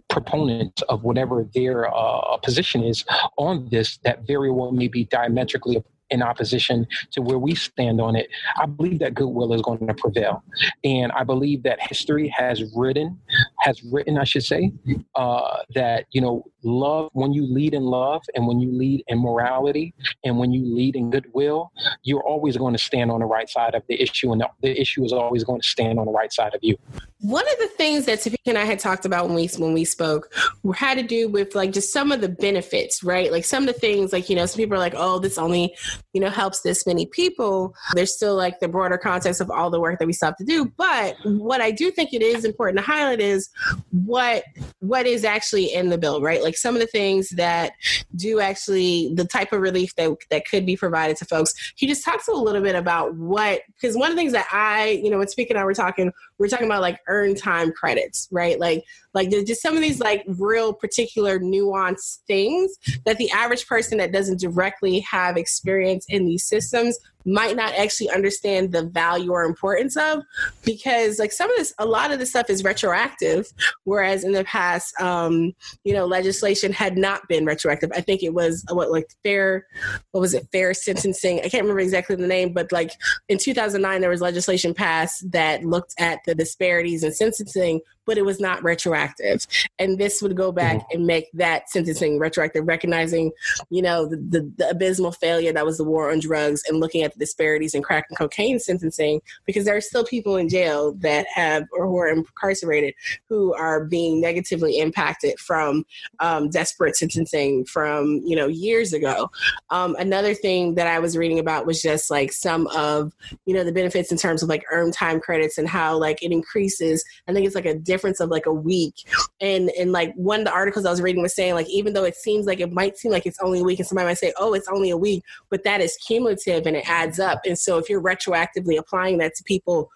proponents 0.09 0.81
of 0.89 1.05
whatever 1.05 1.47
their 1.55 1.95
uh, 1.95 2.39
position 2.39 2.83
is 2.83 3.05
on 3.37 3.69
this 3.71 3.99
that 3.99 4.27
very 4.27 4.51
well 4.51 4.73
may 4.73 4.89
be 4.89 5.05
diametrically 5.05 5.83
in 6.11 6.23
opposition 6.23 6.87
to 7.13 7.23
where 7.23 7.39
we 7.39 7.55
stand 7.55 8.01
on 8.01 8.17
it, 8.17 8.29
I 8.57 8.67
believe 8.67 8.99
that 9.01 9.15
goodwill 9.15 9.53
is 9.53 9.63
going 9.63 9.87
to 9.87 9.95
prevail. 9.95 10.43
And 10.85 11.13
I 11.13 11.25
believe 11.25 11.63
that 11.65 11.81
history 11.81 12.29
has 12.37 12.63
written, 12.75 13.19
has 13.67 13.83
written, 13.83 14.17
I 14.17 14.25
should 14.25 14.45
say, 14.45 14.73
uh, 15.17 15.59
that, 15.75 16.07
you 16.13 16.21
know, 16.21 16.45
love, 16.63 17.11
when 17.15 17.33
you 17.33 17.45
lead 17.53 17.75
in 17.75 17.83
love 17.83 18.23
and 18.35 18.47
when 18.47 18.61
you 18.61 18.71
lead 18.71 19.03
in 19.09 19.19
morality 19.19 19.93
and 20.25 20.39
when 20.39 20.53
you 20.53 20.65
lead 20.65 20.95
in 20.95 21.11
goodwill, 21.11 21.73
you're 22.05 22.23
always 22.23 22.57
going 22.57 22.73
to 22.75 22.79
stand 22.79 23.11
on 23.11 23.21
the 23.21 23.27
right 23.27 23.49
side 23.49 23.75
of 23.75 23.83
the 23.89 24.01
issue 24.01 24.31
and 24.31 24.41
the, 24.41 24.49
the 24.63 24.81
issue 24.81 25.05
is 25.05 25.13
always 25.13 25.43
going 25.43 25.61
to 25.61 25.67
stand 25.67 25.99
on 25.99 26.07
the 26.07 26.13
right 26.13 26.33
side 26.33 26.55
of 26.55 26.61
you. 26.63 26.77
One 27.21 27.45
of 27.49 27.59
the 27.59 27.69
things 27.77 28.07
that 28.07 28.21
Topeka 28.21 28.43
and 28.47 28.59
I 28.59 28.65
had 28.65 28.79
talked 28.79 29.05
about 29.05 29.27
when 29.27 29.35
we 29.35 29.49
when 29.59 29.73
we 29.73 29.85
spoke 29.85 30.33
had 30.75 30.99
to 30.99 31.03
do 31.03 31.29
with 31.29 31.55
like 31.55 31.73
just 31.73 31.93
some 31.93 32.13
of 32.13 32.21
the 32.21 32.29
benefits, 32.29 33.03
right? 33.03 33.33
Like 33.33 33.45
some 33.45 33.67
of 33.67 33.75
the 33.75 33.81
things, 33.81 34.13
like 34.13 34.29
you 34.29 34.37
know, 34.37 34.47
some 34.47 34.59
people 34.59 34.77
are 34.77 34.79
like, 34.79 34.95
"Oh, 34.95 35.19
this 35.19 35.39
only 35.39 35.75
you 36.13 36.21
know 36.21 36.29
helps 36.29 36.61
this 36.61 36.87
many 36.87 37.07
people." 37.07 37.75
There's 37.95 38.15
still 38.15 38.37
like 38.37 38.61
the 38.61 38.69
broader 38.69 38.99
context 38.99 39.41
of 39.41 39.51
all 39.51 39.71
the 39.71 39.81
work 39.81 39.99
that 39.99 40.07
we 40.07 40.13
still 40.13 40.29
have 40.29 40.37
to 40.37 40.45
do. 40.45 40.67
But 40.77 41.17
what 41.25 41.61
I 41.63 41.71
do 41.71 41.91
think 41.91 42.13
it 42.13 42.23
is 42.23 42.45
important 42.45 42.79
to 42.79 42.85
highlight 42.85 43.21
is 43.21 43.49
what 43.91 44.45
what 44.81 45.07
is 45.07 45.25
actually 45.25 45.73
in 45.73 45.89
the 45.89 45.99
bill, 45.99 46.21
right? 46.21 46.43
Like 46.43 46.57
some 46.57 46.75
of 46.75 46.81
the 46.81 46.87
things 46.87 47.31
that 47.31 47.73
do 48.15 48.41
actually 48.41 49.13
the 49.15 49.25
type 49.25 49.53
of 49.53 49.61
relief 49.61 49.95
that 49.97 50.11
that 50.31 50.49
could 50.49 50.67
be 50.67 50.77
provided 50.77 51.17
to 51.19 51.25
folks. 51.25 51.55
He 51.77 51.87
just 51.87 52.05
talks 52.05 52.29
a 52.29 52.33
little 52.33 52.63
bit 52.63 52.75
about 52.75 53.15
what 53.15 53.63
because 53.75 53.97
one 53.97 54.11
of 54.11 54.17
the 54.17 54.21
things 54.21 54.33
that 54.33 54.47
I, 54.53 55.01
you 55.03 55.11
know, 55.11 55.19
when 55.19 55.29
speaking, 55.29 55.57
I 55.57 55.65
were 55.65 55.75
talking, 55.75 56.13
we're 56.39 56.49
talking 56.49 56.67
about 56.67 56.83
like 56.83 57.01
earn 57.09 57.35
time 57.35 57.73
credits, 57.73 58.29
right? 58.31 58.59
Like 58.59 58.85
like 59.17 59.31
there's 59.31 59.45
just 59.45 59.63
some 59.63 59.75
of 59.75 59.83
these 59.83 59.99
like 59.99 60.25
real 60.27 60.73
particular 60.73 61.39
nuanced 61.41 62.19
things 62.27 62.77
that 63.07 63.17
the 63.17 63.31
average 63.31 63.67
person 63.67 63.99
that 63.99 64.13
doesn't 64.13 64.41
directly 64.41 65.01
have 65.01 65.37
experience 65.37 66.05
in 66.09 66.27
these 66.27 66.47
systems 66.47 66.99
might 67.27 67.57
not 67.57 67.75
actually 67.75 68.09
understand 68.11 68.71
the 68.71 68.85
value 68.85 69.33
or 69.33 69.43
importance 69.43 69.97
of 69.97 70.23
because 70.65 71.19
like 71.19 71.33
some 71.33 71.51
of 71.51 71.57
this 71.57 71.75
a 71.79 71.85
lot 71.85 72.13
of 72.13 72.21
this 72.21 72.31
stuff 72.31 72.49
is 72.49 72.63
retroactive 72.63 73.49
whereas 73.83 74.23
in 74.23 74.31
the 74.31 74.45
past 74.45 74.99
um 75.01 75.53
you 75.83 75.93
know 75.93 76.07
legislation 76.07 76.73
had 76.73 76.97
not 76.97 77.27
been 77.29 77.45
retroactive. 77.45 77.91
I 77.95 78.01
think 78.01 78.23
it 78.23 78.33
was 78.33 78.65
what 78.71 78.93
like 78.93 79.09
fair 79.25 79.67
what 80.13 80.21
was 80.21 80.35
it? 80.35 80.47
Fair 80.53 80.73
sentencing. 80.73 81.39
I 81.41 81.49
can't 81.49 81.65
remember 81.65 81.81
exactly 81.81 82.15
the 82.15 82.29
name 82.29 82.53
but 82.53 82.71
like 82.71 82.93
in 83.29 83.39
2009 83.39 84.01
there 84.01 84.11
was 84.11 84.21
legislation 84.21 84.73
passed 84.73 85.29
that 85.33 85.65
looked 85.65 85.95
at 85.99 86.21
the 86.27 86.35
disparities 86.35 87.03
in 87.03 87.13
sentencing 87.13 87.81
but 88.07 88.17
it 88.17 88.25
was 88.25 88.41
not 88.41 88.63
retroactive. 88.63 89.47
And 89.79 89.99
this 89.99 90.23
would 90.23 90.37
go 90.37 90.53
back 90.53 90.77
mm-hmm. 90.77 90.99
and 90.99 91.07
make 91.07 91.31
that 91.35 91.69
sentencing 91.69 92.19
retroactive, 92.19 92.67
recognizing, 92.67 93.33
you 93.71 93.83
know, 93.83 94.07
the, 94.07 94.17
the, 94.17 94.53
the, 94.57 94.71
abysmal 94.77 95.13
failure 95.13 95.53
that 95.53 95.65
was 95.65 95.79
the 95.79 95.85
war 95.85 96.11
on 96.11 96.21
drugs 96.21 96.63
and 96.69 96.81
looking 96.81 97.03
at 97.03 97.13
the 97.13 97.19
disparities 97.19 97.75
in 97.75 97.83
crack 97.83 98.07
and 98.09 98.19
cocaine 98.19 98.59
sentencing, 98.59 99.21
because 99.45 99.65
there 99.65 99.77
are 99.77 99.81
still 99.81 100.05
people 100.05 100.37
in 100.37 100.49
jail 100.49 100.93
that 100.95 101.27
have 101.35 101.65
or 101.73 101.87
who 101.87 101.97
are 101.97 102.09
incarcerated 102.09 102.95
who 103.29 103.55
are 103.55 103.85
being 103.85 104.21
negatively 104.21 104.79
impacted 104.79 105.39
from 105.39 105.85
um, 106.21 106.49
desperate 106.51 106.97
sentencing 106.97 107.65
from, 107.65 108.21
you 108.25 108.37
know, 108.37 108.47
years 108.47 108.93
ago. 108.93 109.31
Um, 109.71 109.97
another 109.99 110.35
thing 110.35 110.75
that 110.75 110.87
I 110.87 110.99
was 110.99 111.17
reading 111.17 111.39
about 111.39 111.67
was 111.67 111.83
just 111.83 112.11
like 112.11 112.33
some 112.33 112.67
of, 112.69 113.13
you 113.47 113.55
know, 113.55 113.65
the 113.65 113.73
benefits 113.73 114.13
in 114.13 114.19
terms 114.19 114.43
of 114.43 114.49
like 114.49 114.65
earned 114.71 114.93
time 114.93 115.21
credits 115.21 115.59
and 115.59 115.69
how 115.69 115.99
like 115.99 116.23
it 116.23 116.33
increases. 116.33 117.05
I 117.27 117.33
think 117.33 117.47
it's 117.47 117.55
like 117.55 117.67
a 117.67 117.75
different 117.75 117.96
difference 117.97 118.21
of 118.21 118.29
like 118.31 118.47
a 118.47 118.53
week. 118.53 118.95
And 119.41 119.71
and 119.79 119.93
like 119.93 120.13
one 120.15 120.41
of 120.41 120.47
the 120.47 120.53
articles 120.53 120.85
I 120.85 120.91
was 120.91 121.01
reading 121.01 121.23
was 121.23 121.35
saying 121.35 121.55
like 121.55 121.69
even 121.71 121.95
though 121.95 122.05
it 122.05 122.17
seems 122.17 122.47
like 122.47 122.61
it 122.61 122.73
might 122.73 122.99
seem 122.99 123.13
like 123.13 123.27
it's 123.27 123.39
only 123.41 123.61
a 123.61 123.65
week, 123.65 123.79
and 123.79 123.89
somebody 123.89 124.07
might 124.07 124.19
say, 124.19 124.33
oh, 124.39 124.53
it's 124.55 124.69
only 124.69 124.91
a 124.91 124.97
week, 124.97 125.25
but 125.51 125.65
that 125.65 125.81
is 125.81 125.97
cumulative 125.97 126.67
and 126.67 126.77
it 126.77 126.89
adds 126.89 127.19
up. 127.19 127.41
And 127.47 127.59
so 127.59 127.79
if 127.79 127.89
you're 127.89 128.03
retroactively 128.03 128.79
applying 128.79 129.19
that 129.19 129.35
to 129.37 129.45
people, 129.45 129.91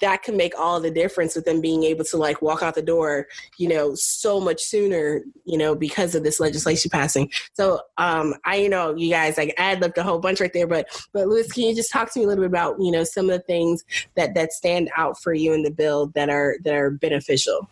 that 0.00 0.22
can 0.22 0.36
make 0.36 0.58
all 0.58 0.80
the 0.80 0.90
difference 0.90 1.36
with 1.36 1.44
them 1.44 1.60
being 1.60 1.84
able 1.84 2.04
to 2.04 2.16
like 2.16 2.42
walk 2.42 2.62
out 2.62 2.74
the 2.74 2.82
door, 2.82 3.26
you 3.58 3.68
know, 3.68 3.94
so 3.94 4.40
much 4.40 4.62
sooner, 4.62 5.22
you 5.44 5.56
know, 5.56 5.74
because 5.74 6.14
of 6.14 6.24
this 6.24 6.40
legislation 6.40 6.90
passing. 6.90 7.30
So 7.54 7.80
um 7.98 8.34
I 8.44 8.56
you 8.56 8.68
know 8.68 8.94
you 8.96 9.10
guys 9.10 9.38
like 9.38 9.54
ad 9.56 9.80
libbed 9.80 9.98
a 9.98 10.02
whole 10.02 10.18
bunch 10.18 10.40
right 10.40 10.52
there, 10.52 10.66
but 10.66 10.88
but 11.12 11.28
Louis, 11.28 11.50
can 11.50 11.64
you 11.64 11.74
just 11.74 11.92
talk 11.92 12.12
to 12.12 12.18
me 12.18 12.24
a 12.24 12.28
little 12.28 12.42
bit 12.42 12.50
about 12.50 12.76
you 12.80 12.90
know 12.90 13.04
some 13.04 13.30
of 13.30 13.36
the 13.38 13.44
things 13.44 13.84
that 14.16 14.34
that 14.34 14.52
stand 14.52 14.90
out 14.96 15.20
for 15.20 15.32
you 15.32 15.52
in 15.52 15.62
the 15.62 15.70
bill 15.70 16.08
that 16.14 16.28
are 16.28 16.56
that 16.64 16.74
are 16.74 16.90
beneficial 16.90 17.35
beneficial? 17.36 17.68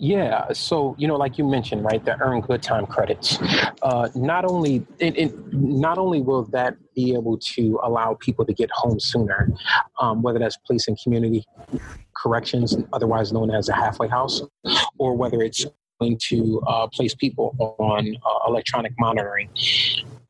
Yeah, 0.00 0.52
so 0.52 0.94
you 0.98 1.08
know, 1.08 1.16
like 1.16 1.38
you 1.38 1.44
mentioned, 1.44 1.84
right, 1.84 2.04
the 2.04 2.20
earn 2.20 2.40
good 2.40 2.62
time 2.62 2.86
credits. 2.86 3.38
Uh, 3.82 4.08
not 4.14 4.44
only 4.44 4.86
it, 4.98 5.16
it, 5.16 5.52
not 5.52 5.98
only 5.98 6.20
will 6.20 6.44
that 6.44 6.76
be 6.94 7.14
able 7.14 7.38
to 7.38 7.80
allow 7.82 8.14
people 8.14 8.44
to 8.44 8.52
get 8.52 8.70
home 8.72 8.98
sooner, 9.00 9.50
um, 10.00 10.22
whether 10.22 10.38
that's 10.38 10.56
placing 10.56 10.96
community 11.02 11.44
corrections, 12.16 12.76
otherwise 12.92 13.32
known 13.32 13.50
as 13.50 13.68
a 13.68 13.74
halfway 13.74 14.08
house, 14.08 14.42
or 14.98 15.16
whether 15.16 15.42
it's 15.42 15.64
going 16.00 16.18
to 16.18 16.60
uh, 16.66 16.86
place 16.88 17.14
people 17.14 17.56
on 17.78 18.16
uh, 18.24 18.48
electronic 18.48 18.92
monitoring. 18.98 19.48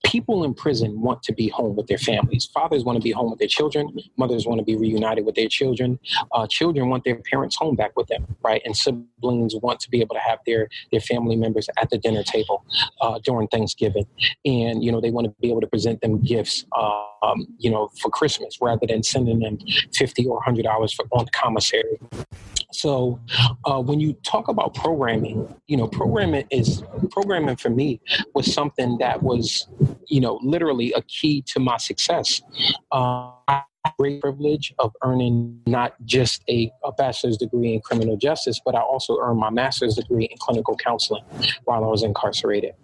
People 0.04 0.44
in 0.44 0.54
prison 0.54 1.00
want 1.00 1.22
to 1.24 1.32
be 1.32 1.48
home 1.48 1.76
with 1.76 1.86
their 1.86 1.98
families. 1.98 2.48
Fathers 2.52 2.84
want 2.84 2.96
to 2.96 3.02
be 3.02 3.10
home 3.10 3.30
with 3.30 3.38
their 3.38 3.48
children. 3.48 3.96
Mothers 4.16 4.46
want 4.46 4.58
to 4.58 4.64
be 4.64 4.76
reunited 4.76 5.26
with 5.26 5.34
their 5.34 5.48
children. 5.48 5.98
Uh, 6.32 6.46
children 6.48 6.88
want 6.88 7.04
their 7.04 7.16
parents 7.16 7.56
home 7.56 7.74
back 7.74 7.92
with 7.96 8.06
them, 8.08 8.36
right? 8.42 8.62
And 8.64 8.76
siblings 8.76 9.54
want 9.56 9.80
to 9.80 9.90
be 9.90 10.00
able 10.00 10.14
to 10.14 10.20
have 10.20 10.38
their 10.46 10.68
their 10.92 11.00
family 11.00 11.36
members 11.36 11.68
at 11.78 11.90
the 11.90 11.98
dinner 11.98 12.22
table 12.22 12.64
uh, 13.00 13.18
during 13.24 13.48
Thanksgiving, 13.48 14.06
and 14.44 14.82
you 14.82 14.92
know 14.92 15.00
they 15.00 15.10
want 15.10 15.26
to 15.26 15.34
be 15.40 15.50
able 15.50 15.60
to 15.60 15.66
present 15.66 16.00
them 16.00 16.22
gifts, 16.22 16.64
um, 17.22 17.46
you 17.58 17.70
know, 17.70 17.90
for 18.00 18.10
Christmas 18.10 18.58
rather 18.60 18.86
than 18.86 19.02
sending 19.02 19.40
them 19.40 19.58
fifty 19.94 20.26
or 20.26 20.40
hundred 20.42 20.64
dollars 20.64 20.92
for 20.92 21.06
on 21.12 21.24
the 21.24 21.30
commissary. 21.30 21.98
So 22.72 23.18
uh, 23.64 23.80
when 23.80 23.98
you 23.98 24.12
talk 24.24 24.48
about 24.48 24.74
programming, 24.74 25.52
you 25.68 25.76
know, 25.76 25.88
programming 25.88 26.46
is 26.50 26.82
programming 27.10 27.56
for 27.56 27.70
me 27.70 28.00
was 28.34 28.52
something 28.52 28.98
that 28.98 29.22
was, 29.22 29.66
you 30.06 30.20
know, 30.20 30.38
literally 30.42 30.92
a 30.92 31.02
key 31.02 31.42
to 31.48 31.60
my 31.60 31.78
success. 31.78 32.42
Uh, 32.92 33.32
great 33.98 34.20
privilege 34.20 34.74
of 34.78 34.92
earning 35.02 35.60
not 35.66 35.94
just 36.04 36.42
a, 36.48 36.70
a, 36.84 36.92
bachelor's 36.92 37.36
degree 37.36 37.74
in 37.74 37.80
criminal 37.80 38.16
justice, 38.16 38.60
but 38.64 38.74
I 38.74 38.80
also 38.80 39.18
earned 39.20 39.38
my 39.38 39.50
master's 39.50 39.94
degree 39.94 40.24
in 40.24 40.36
clinical 40.38 40.76
counseling 40.76 41.22
while 41.64 41.84
I 41.84 41.86
was 41.86 42.02
incarcerated. 42.02 42.74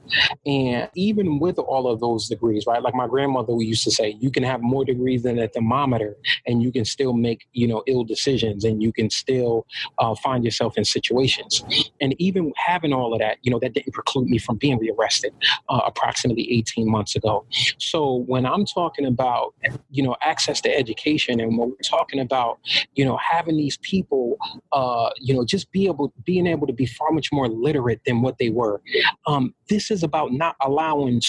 And 0.46 0.88
even 0.94 1.38
with 1.40 1.58
all 1.58 1.88
of 1.88 2.00
those 2.00 2.28
degrees, 2.28 2.64
right, 2.66 2.82
like 2.82 2.94
my 2.94 3.06
grandmother 3.06 3.54
used 3.58 3.84
to 3.84 3.90
say, 3.90 4.16
you 4.20 4.30
can 4.30 4.42
have 4.42 4.60
more 4.62 4.84
degrees 4.84 5.22
than 5.22 5.38
a 5.38 5.48
thermometer, 5.48 6.16
and 6.46 6.62
you 6.62 6.70
can 6.70 6.84
still 6.84 7.12
make 7.12 7.46
you 7.52 7.66
know 7.66 7.82
ill 7.86 8.04
decisions, 8.04 8.64
and 8.64 8.82
you 8.82 8.92
can 8.92 9.10
still 9.10 9.66
uh, 9.98 10.14
find 10.16 10.44
yourself 10.44 10.76
in 10.76 10.84
situations. 10.84 11.64
And 12.00 12.14
even 12.20 12.52
having 12.56 12.92
all 12.92 13.12
of 13.12 13.20
that, 13.20 13.38
you 13.42 13.50
know, 13.50 13.58
that 13.60 13.74
didn't 13.74 13.92
preclude 13.92 14.28
me 14.28 14.38
from 14.38 14.56
being 14.56 14.78
rearrested 14.78 15.32
uh, 15.68 15.80
approximately 15.86 16.50
18 16.52 16.90
months 16.90 17.16
ago. 17.16 17.44
So 17.78 18.24
when 18.26 18.46
I'm 18.46 18.64
talking 18.64 19.06
about 19.06 19.54
you 19.90 20.02
know 20.02 20.16
access 20.22 20.60
to 20.62 20.76
education 20.76 20.93
education 20.94 21.40
and 21.40 21.58
when 21.58 21.70
we're 21.70 21.76
talking 21.82 22.20
about 22.20 22.58
you 22.94 23.04
know 23.04 23.16
having 23.16 23.56
these 23.56 23.76
people 23.78 24.36
uh, 24.72 25.10
you 25.18 25.34
know 25.34 25.44
just 25.44 25.70
be 25.72 25.86
able 25.86 26.12
being 26.24 26.46
able 26.46 26.66
to 26.66 26.72
be 26.72 26.86
far 26.86 27.10
much 27.10 27.32
more 27.32 27.48
literate 27.48 28.00
than 28.06 28.22
what 28.22 28.38
they 28.38 28.50
were. 28.50 28.80
Um, 29.26 29.54
this 29.68 29.90
is 29.90 30.02
about 30.02 30.32
not 30.32 30.56
allowing 30.60 31.20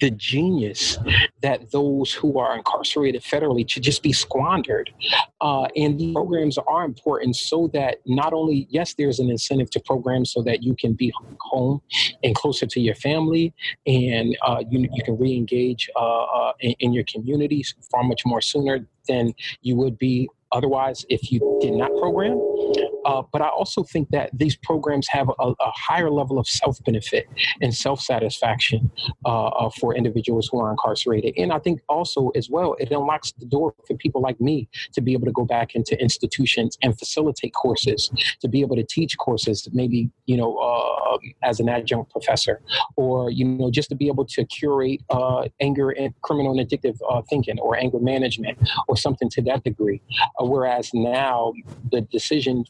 the 0.00 0.10
genius 0.10 0.98
that 1.42 1.70
those 1.70 2.12
who 2.12 2.38
are 2.38 2.56
incarcerated 2.56 3.22
federally 3.22 3.68
should 3.68 3.82
just 3.82 4.02
be 4.02 4.12
squandered. 4.12 4.90
Uh, 5.40 5.64
and 5.76 5.98
the 5.98 6.12
programs 6.12 6.58
are 6.58 6.84
important 6.84 7.36
so 7.36 7.70
that 7.72 7.98
not 8.06 8.32
only, 8.32 8.66
yes, 8.70 8.94
there's 8.94 9.18
an 9.18 9.30
incentive 9.30 9.70
to 9.70 9.80
program 9.80 10.24
so 10.24 10.42
that 10.42 10.62
you 10.62 10.74
can 10.74 10.94
be 10.94 11.12
home 11.40 11.80
and 12.22 12.34
closer 12.34 12.66
to 12.66 12.80
your 12.80 12.94
family 12.94 13.52
and 13.86 14.36
uh, 14.42 14.62
you, 14.70 14.88
you 14.92 15.02
can 15.04 15.18
re 15.18 15.36
engage 15.36 15.90
uh, 15.96 16.24
uh, 16.24 16.52
in, 16.60 16.74
in 16.80 16.92
your 16.92 17.04
communities 17.04 17.74
far 17.90 18.02
much 18.02 18.22
more 18.24 18.40
sooner 18.40 18.86
than 19.06 19.34
you 19.60 19.76
would 19.76 19.98
be 19.98 20.28
otherwise 20.54 21.04
if 21.08 21.30
you 21.30 21.58
did 21.60 21.74
not 21.74 21.90
program. 21.98 22.40
Uh, 23.04 23.22
but 23.32 23.42
I 23.42 23.48
also 23.48 23.82
think 23.82 24.08
that 24.10 24.30
these 24.32 24.56
programs 24.56 25.06
have 25.08 25.28
a, 25.28 25.48
a 25.48 25.70
higher 25.74 26.10
level 26.10 26.38
of 26.38 26.46
self 26.46 26.82
benefit 26.84 27.28
and 27.60 27.74
self 27.74 28.00
satisfaction 28.00 28.90
uh, 29.26 29.48
uh, 29.48 29.70
for 29.80 29.94
individuals 29.94 30.48
who 30.50 30.60
are 30.60 30.70
incarcerated. 30.70 31.34
And 31.36 31.52
I 31.52 31.58
think 31.58 31.80
also, 31.88 32.30
as 32.30 32.48
well, 32.48 32.74
it 32.78 32.90
unlocks 32.90 33.32
the 33.32 33.46
door 33.46 33.74
for 33.86 33.96
people 33.96 34.22
like 34.22 34.40
me 34.40 34.68
to 34.94 35.00
be 35.00 35.12
able 35.12 35.26
to 35.26 35.32
go 35.32 35.44
back 35.44 35.74
into 35.74 36.00
institutions 36.00 36.78
and 36.82 36.98
facilitate 36.98 37.52
courses, 37.52 38.10
to 38.40 38.48
be 38.48 38.60
able 38.60 38.76
to 38.76 38.84
teach 38.84 39.18
courses, 39.18 39.68
maybe, 39.72 40.10
you 40.26 40.36
know, 40.36 40.56
uh, 40.56 41.18
as 41.42 41.60
an 41.60 41.68
adjunct 41.68 42.10
professor, 42.10 42.60
or, 42.96 43.30
you 43.30 43.44
know, 43.44 43.70
just 43.70 43.88
to 43.90 43.94
be 43.94 44.06
able 44.06 44.24
to 44.24 44.44
curate 44.46 45.02
uh, 45.10 45.46
anger 45.60 45.90
and 45.90 46.14
criminal 46.22 46.58
and 46.58 46.66
addictive 46.66 46.96
uh, 47.10 47.20
thinking 47.28 47.58
or 47.58 47.76
anger 47.76 47.98
management 47.98 48.56
or 48.88 48.96
something 48.96 49.28
to 49.28 49.42
that 49.42 49.62
degree. 49.64 50.00
Whereas 50.48 50.90
now 50.94 51.52
the 51.90 52.00
decision 52.02 52.64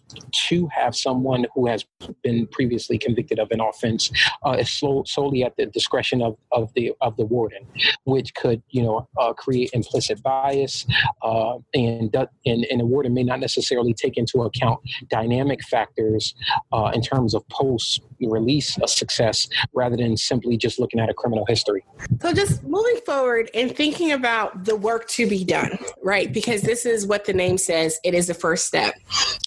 to 0.48 0.66
have 0.68 0.94
someone 0.94 1.46
who 1.54 1.66
has 1.66 1.84
been 2.22 2.46
previously 2.48 2.98
convicted 2.98 3.38
of 3.38 3.48
an 3.50 3.60
offense 3.60 4.10
uh, 4.44 4.52
is 4.52 4.70
slow, 4.70 5.04
solely 5.06 5.42
at 5.42 5.56
the 5.56 5.66
discretion 5.66 6.22
of, 6.22 6.36
of 6.52 6.72
the 6.74 6.92
of 7.00 7.16
the 7.16 7.24
warden, 7.24 7.66
which 8.04 8.34
could 8.34 8.62
you 8.70 8.82
know 8.82 9.08
uh, 9.18 9.32
create 9.32 9.70
implicit 9.72 10.22
bias, 10.22 10.86
uh, 11.22 11.56
and, 11.74 12.14
and 12.46 12.64
and 12.64 12.80
the 12.80 12.86
warden 12.86 13.14
may 13.14 13.22
not 13.22 13.40
necessarily 13.40 13.94
take 13.94 14.16
into 14.16 14.42
account 14.42 14.80
dynamic 15.08 15.62
factors 15.64 16.34
uh, 16.72 16.90
in 16.94 17.02
terms 17.02 17.34
of 17.34 17.46
post 17.48 18.02
release 18.26 18.76
a 18.82 18.88
success, 18.88 19.48
rather 19.72 19.96
than 19.96 20.16
simply 20.16 20.56
just 20.56 20.78
looking 20.78 21.00
at 21.00 21.08
a 21.08 21.14
criminal 21.14 21.44
history. 21.48 21.84
So 22.20 22.32
just 22.32 22.62
moving 22.64 23.00
forward 23.06 23.50
and 23.54 23.74
thinking 23.74 24.12
about 24.12 24.64
the 24.64 24.76
work 24.76 25.08
to 25.08 25.28
be 25.28 25.44
done, 25.44 25.78
right? 26.02 26.32
Because 26.32 26.62
this 26.62 26.86
is 26.86 27.06
what 27.06 27.24
the 27.24 27.32
name 27.32 27.58
says. 27.58 27.98
It 28.04 28.14
is 28.14 28.26
the 28.26 28.34
first 28.34 28.66
step, 28.66 28.94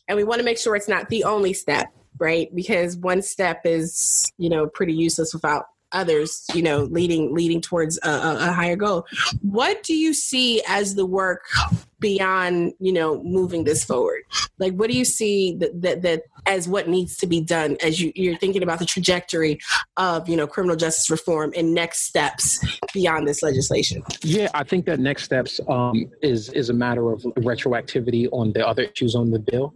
and 0.08 0.16
we 0.16 0.24
want 0.24 0.40
to 0.40 0.46
make 0.46 0.58
sure 0.58 0.76
it's 0.76 0.88
not 0.88 1.10
the 1.10 1.24
only 1.24 1.54
step, 1.54 1.88
right? 2.20 2.54
Because 2.56 2.98
one 2.98 3.22
step 3.22 3.62
is, 3.66 4.32
you 4.38 4.50
know, 4.50 4.68
pretty 4.68 4.94
useless 4.94 5.34
without 5.34 5.66
others 5.94 6.46
you 6.54 6.62
know 6.62 6.84
leading 6.84 7.34
leading 7.34 7.62
towards 7.62 7.98
a, 8.04 8.10
a, 8.10 8.52
higher 8.52 8.76
goal 8.76 9.06
what 9.42 9.82
do 9.84 9.96
you 9.96 10.14
see 10.14 10.62
as 10.68 10.96
the 10.96 11.06
work 11.06 11.46
beyond 12.00 12.74
you 12.80 12.94
know 12.94 13.22
moving 13.24 13.64
this 13.64 13.84
forward? 13.84 14.24
Like 14.60 14.74
what 14.74 14.90
do 14.90 14.98
you 14.98 15.06
see 15.06 15.56
that 15.58 15.82
that, 15.82 16.02
that 16.04 16.24
as 16.46 16.68
what 16.68 16.88
needs 16.88 17.18
to 17.18 17.28
be 17.28 17.42
done 17.42 17.78
as 17.84 18.02
you, 18.02 18.12
you're 18.16 18.38
thinking 18.38 18.64
about 18.64 18.80
the 18.80 18.86
trajectory 18.86 19.60
of 19.98 20.28
you 20.30 20.36
know 20.36 20.48
criminal 20.48 20.76
justice 20.76 21.10
reform 21.10 21.54
and 21.56 21.74
next 21.74 22.02
steps 22.02 22.64
beyond 22.94 23.28
this 23.28 23.42
legislation? 23.42 24.04
Yeah 24.24 24.50
i 24.54 24.64
think 24.64 24.86
that 24.86 25.00
next 25.00 25.24
steps 25.24 25.60
um, 25.68 26.10
is 26.22 26.50
is 26.50 26.70
a 26.70 26.74
matter 26.74 27.12
of 27.12 27.22
retroactivity 27.38 28.28
on 28.32 28.54
the 28.54 28.66
other 28.66 28.84
issues 28.84 29.16
on 29.16 29.32
the 29.32 29.40
bill 29.40 29.74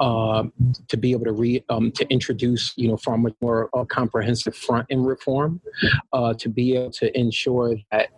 uh, 0.00 0.44
to 0.88 0.96
be 0.96 1.12
able 1.12 1.24
to 1.24 1.32
re 1.32 1.64
um, 1.68 1.90
to 1.92 2.08
introduce 2.08 2.72
you 2.76 2.88
know 2.88 2.96
far 2.96 3.16
more 3.16 3.68
uh, 3.74 3.84
comprehensive 3.84 4.54
front 4.54 4.86
end 4.90 5.06
reform 5.06 5.60
uh, 6.12 6.34
to 6.34 6.48
be 6.48 6.76
able 6.76 6.90
to 6.90 7.18
ensure 7.18 7.76
that 7.90 8.08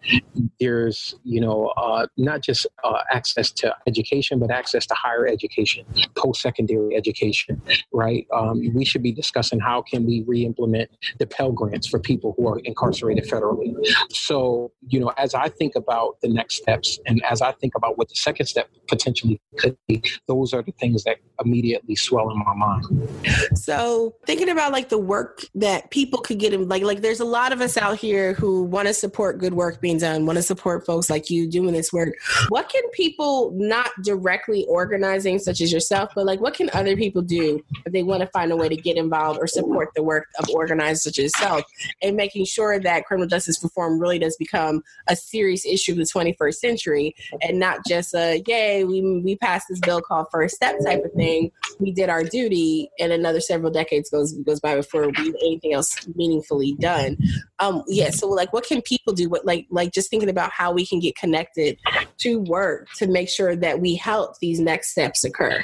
there's 0.61 1.15
you 1.25 1.41
know 1.41 1.67
uh, 1.77 2.07
not 2.17 2.41
just 2.41 2.67
uh, 2.85 2.99
access 3.43 3.51
to 3.51 3.75
education 3.87 4.39
but 4.39 4.51
access 4.51 4.87
to 4.87 4.95
higher 4.95 5.27
education 5.27 5.85
post-secondary 6.17 6.97
education 6.97 7.61
right? 7.93 8.27
Um, 8.33 8.73
we 8.75 8.85
should 8.85 9.03
be 9.03 9.13
discussing 9.13 9.61
how 9.61 9.83
can 9.83 10.07
we 10.07 10.23
re-implement 10.27 10.91
the 11.19 11.27
Pell 11.27 11.53
Grants 11.53 11.87
for 11.87 11.99
people 11.99 12.35
who 12.37 12.49
are 12.49 12.59
incarcerated 12.61 13.25
federally. 13.25 13.75
So, 14.11 14.73
you 14.89 15.01
know, 15.01 15.13
as 15.17 15.35
I 15.35 15.49
think 15.49 15.75
about 15.77 16.21
the 16.23 16.29
next 16.29 16.57
steps 16.57 16.99
and 17.07 17.23
as 17.25 17.43
I 17.43 17.53
think 17.53 17.75
about 17.75 17.99
what 17.99 18.09
the 18.09 18.15
second 18.15 18.47
step 18.47 18.69
potentially 18.89 19.41
could 19.59 19.77
be, 19.89 20.03
those 20.29 20.53
are 20.53 20.63
the 20.63 20.73
things 20.73 21.05
that 21.05 21.19
immediately 21.45 21.97
swell 21.97 22.31
in 22.31 22.39
my 22.39 22.55
mind. 22.55 23.09
So, 23.55 24.15
thinking 24.27 24.49
about 24.49 24.73
like 24.73 24.89
the 24.89 24.99
work 24.99 25.45
that 25.55 25.91
people 25.91 26.21
could 26.21 26.39
get 26.39 26.53
in, 26.53 26.69
like, 26.69 26.83
like 26.83 27.01
there's 27.01 27.21
a 27.21 27.25
lot 27.25 27.53
of 27.53 27.61
us 27.61 27.77
out 27.77 27.99
here 27.99 28.35
who 28.35 28.63
want 28.63 28.89
to 28.89 28.95
support 28.95 29.39
good 29.39 29.55
work 29.55 29.81
being 29.81 29.99
done, 29.99 30.27
want 30.27 30.37
to 30.37 30.43
support 30.43 30.87
folks 30.87 31.11
like 31.11 31.31
you 31.31 31.49
doing 31.49 31.73
this 31.73 31.93
work. 31.93 32.15
What 32.49 32.69
can 32.69 32.89
people 32.91 33.32
not 33.55 33.91
directly 34.03 34.65
organizing, 34.69 35.39
such 35.39 35.61
as 35.61 35.73
yourself, 35.73 36.11
but 36.15 36.27
like 36.27 36.41
what 36.41 36.55
can 36.55 36.71
other 36.73 36.97
people 36.97 37.23
do 37.23 37.63
if 37.87 37.93
they 37.93 38.03
want 38.03 38.21
to 38.21 38.27
find 38.29 38.53
a 38.53 38.57
way 38.57 38.69
to 38.69 38.77
get 38.77 38.97
involved 38.97 39.39
or 39.41 39.47
support 39.47 39.91
the 39.95 40.03
work 40.03 40.27
of 40.39 40.49
organizers 40.51 41.03
such 41.05 41.19
as 41.19 41.25
yourself? 41.25 41.63
And 42.03 42.17
making 42.17 42.45
sure 42.45 42.79
that 42.79 43.05
criminal 43.05 43.29
justice 43.29 43.63
reform 43.63 43.99
really 43.99 44.19
does 44.19 44.37
become 44.37 44.83
a 45.09 45.17
serious 45.17 45.65
issue 45.65 45.93
of 45.93 45.99
the 45.99 46.05
21st 46.05 46.55
century 46.55 47.15
and 47.41 47.59
not 47.59 47.81
just 47.87 48.15
a 48.15 48.43
yay 48.47 48.85
we, 48.85 49.01
we 49.23 49.37
passed 49.37 49.67
this 49.69 49.81
bill 49.81 50.01
called 50.01 50.27
first 50.31 50.57
step 50.57 50.77
type 50.85 51.05
of 51.05 51.13
thing. 51.13 51.51
We 51.79 51.93
did 51.93 52.09
our 52.09 52.25
duty 52.25 52.91
and 52.99 53.13
another 53.13 53.41
several 53.41 53.71
decades 53.71 54.11
goes 54.11 54.33
goes 54.39 54.61
by 54.61 54.77
before 54.77 55.09
we 55.09 55.35
anything 55.43 55.73
else 55.73 56.07
meaningfully 56.15 56.75
done. 56.81 57.17
Um 57.59 57.83
yeah 57.89 58.11
so 58.11 58.29
like 58.29 58.53
what 58.53 58.67
can 58.67 58.83
people 58.83 59.13
do? 59.13 59.29
What 59.29 59.45
like 59.45 59.67
like 59.71 59.93
just 59.93 60.11
thinking 60.11 60.29
about 60.29 60.51
how 60.53 60.73
we 60.73 60.87
can 60.87 61.01
get 61.01 61.17
connected 61.17 61.79
to 62.19 62.41
work 62.41 62.89
to 62.97 63.07
make 63.07 63.22
sure 63.29 63.57
that 63.57 63.81
we 63.81 63.95
help 63.95 64.39
these 64.39 64.61
next 64.61 64.91
steps 64.91 65.25
occur 65.25 65.63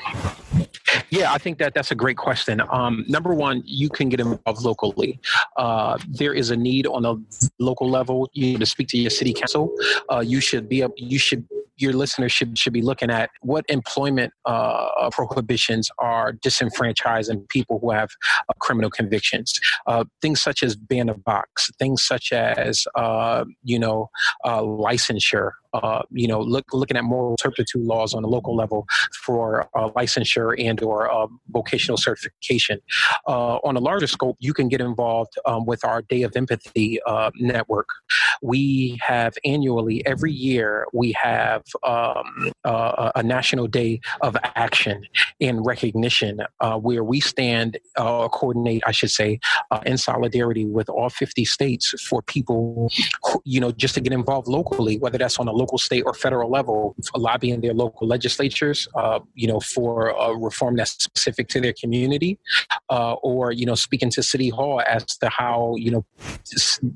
yeah, 1.11 1.33
I 1.33 1.39
think 1.39 1.59
that 1.59 1.75
that's 1.75 1.91
a 1.91 1.95
great 1.95 2.17
question. 2.17 2.61
Um, 2.71 3.05
number 3.09 3.35
one, 3.35 3.63
you 3.65 3.89
can 3.89 4.09
get 4.09 4.21
involved 4.21 4.63
locally. 4.63 5.21
Uh, 5.57 5.99
there 6.09 6.35
is 6.35 6.51
a 6.51 6.57
need 6.57 6.87
on 6.87 7.05
a 7.05 7.17
local 7.59 7.89
level. 7.89 8.29
You 8.33 8.47
need 8.47 8.61
to 8.61 8.67
speak 8.67 8.89
to 8.89 8.99
your 8.99 9.11
city 9.11 9.33
council. 9.33 9.75
Uh, 10.11 10.21
you 10.21 10.41
should 10.41 10.69
be. 10.69 10.85
You 10.97 11.19
should 11.19 11.47
your 11.79 11.93
listeners 11.93 12.33
should, 12.33 12.59
should 12.59 12.73
be 12.73 12.83
looking 12.83 13.11
at 13.11 13.31
what 13.41 13.65
employment 13.69 14.33
uh, 14.45 15.09
prohibitions 15.11 15.91
are 15.99 16.33
disenfranchising 16.33 17.49
people 17.49 17.79
who 17.81 17.91
have 17.91 18.11
uh, 18.49 18.53
criminal 18.59 18.91
convictions. 18.91 19.59
Uh, 19.87 20.05
things 20.21 20.43
such 20.43 20.63
as 20.63 20.77
ban 20.77 21.09
of 21.09 21.25
box, 21.25 21.71
things 21.79 22.03
such 22.03 22.33
as, 22.33 22.87
uh, 22.97 23.45
you 23.63 23.79
know, 23.79 24.11
uh, 24.45 24.61
licensure 24.61 25.53
uh, 25.75 26.03
you 26.11 26.27
know, 26.27 26.41
look, 26.41 26.65
looking 26.73 26.97
at 26.97 27.05
moral 27.05 27.37
turpitude 27.37 27.83
laws 27.83 28.15
on 28.15 28.25
a 28.25 28.27
local 28.27 28.57
level 28.57 28.87
for 29.25 29.69
licensure 29.97 30.55
and 30.59 30.83
or 30.83 30.98
uh, 31.07 31.27
vocational 31.49 31.97
certification. 31.97 32.81
Uh, 33.27 33.57
on 33.59 33.77
a 33.77 33.81
larger 33.81 34.07
scope, 34.07 34.37
you 34.41 34.55
can 34.55 34.69
get 34.69 34.81
involved 34.81 35.35
um, 35.47 35.67
with 35.67 35.85
our 35.85 36.03
Day 36.03 36.23
of 36.23 36.37
Empathy 36.37 37.01
uh, 37.07 37.31
network. 37.39 37.89
We 38.43 38.99
have 39.03 39.35
annually, 39.45 40.05
every 40.07 40.33
year, 40.33 40.87
we 40.93 41.13
have 41.13 41.63
um, 41.87 42.51
uh, 42.65 43.13
a 43.15 43.23
national 43.23 43.67
day 43.67 44.01
of 44.23 44.37
action 44.57 45.05
and 45.41 45.65
recognition 45.65 46.41
where 46.81 47.05
we 47.05 47.21
stand, 47.21 47.79
coordinate, 47.97 48.83
I 48.87 48.93
should 48.93 49.11
say, 49.11 49.41
in 49.85 49.99
solidarity 49.99 50.65
with 50.65 50.89
all 50.89 51.11
50 51.11 51.45
states 51.45 51.95
for 52.09 52.23
people, 52.23 52.91
who, 53.25 53.43
you 53.45 53.61
know, 53.61 53.73
just 53.73 53.95
to 53.95 54.01
get 54.01 54.13
involved 54.13 54.49
locally, 54.49 54.99
whether 54.99 55.19
that's 55.19 55.39
on 55.39 55.49
a 55.49 55.53
local, 55.53 55.79
state, 55.79 56.03
or 56.07 56.15
federal 56.15 56.51
level, 56.51 56.95
lobbying 57.17 57.61
their 57.61 57.75
local 57.75 58.07
legislatures, 58.07 58.89
uh, 58.95 59.21
you 59.35 59.47
know, 59.47 59.61
for 59.61 60.09
a 60.11 60.37
reform 60.37 60.77
that's 60.77 60.88
specific 60.89 61.49
to 61.49 61.61
their 61.61 61.73
community, 61.73 62.39
uh, 62.91 63.15
or 63.15 63.53
you 63.53 63.67
know, 63.67 63.75
speaking 63.75 64.11
to 64.11 64.23
City 64.23 64.49
Hall 64.49 64.83
as 64.87 65.05
to 65.19 65.29
how 65.29 65.75
you 65.77 65.91
know, 65.91 66.05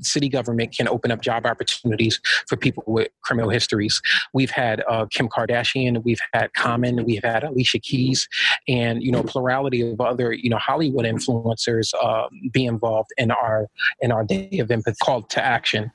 city 0.01 0.29
government 0.29 0.75
can 0.77 0.89
open 0.89 1.11
up 1.11 1.21
job 1.21 1.47
opportunities 1.47 2.21
for 2.49 2.57
people 2.57 2.83
with 2.87 3.09
criminal 3.23 3.51
histories. 3.51 4.01
We've 4.33 4.51
had 4.51 4.83
uh, 4.89 5.07
Kim 5.07 5.29
Kardashian, 5.29 6.03
we've 6.05 6.21
had 6.33 6.53
Common, 6.55 7.05
we've 7.05 7.25
had 7.25 7.45
Alicia 7.45 7.81
Keys, 7.81 8.29
and 8.69 9.03
you 9.03 9.13
know, 9.13 9.23
plurality 9.23 9.81
of 9.83 10.01
other 10.01 10.33
you 10.33 10.51
know 10.51 10.59
Hollywood 10.59 11.05
influencers 11.05 11.93
uh, 12.03 12.29
be 12.53 12.65
involved 12.65 13.11
in 13.19 13.31
our 13.31 13.69
in 14.01 14.13
our 14.13 14.25
day 14.25 14.59
of 14.59 14.71
empathy 14.71 14.97
called 15.03 15.31
to 15.31 15.43
action. 15.43 15.91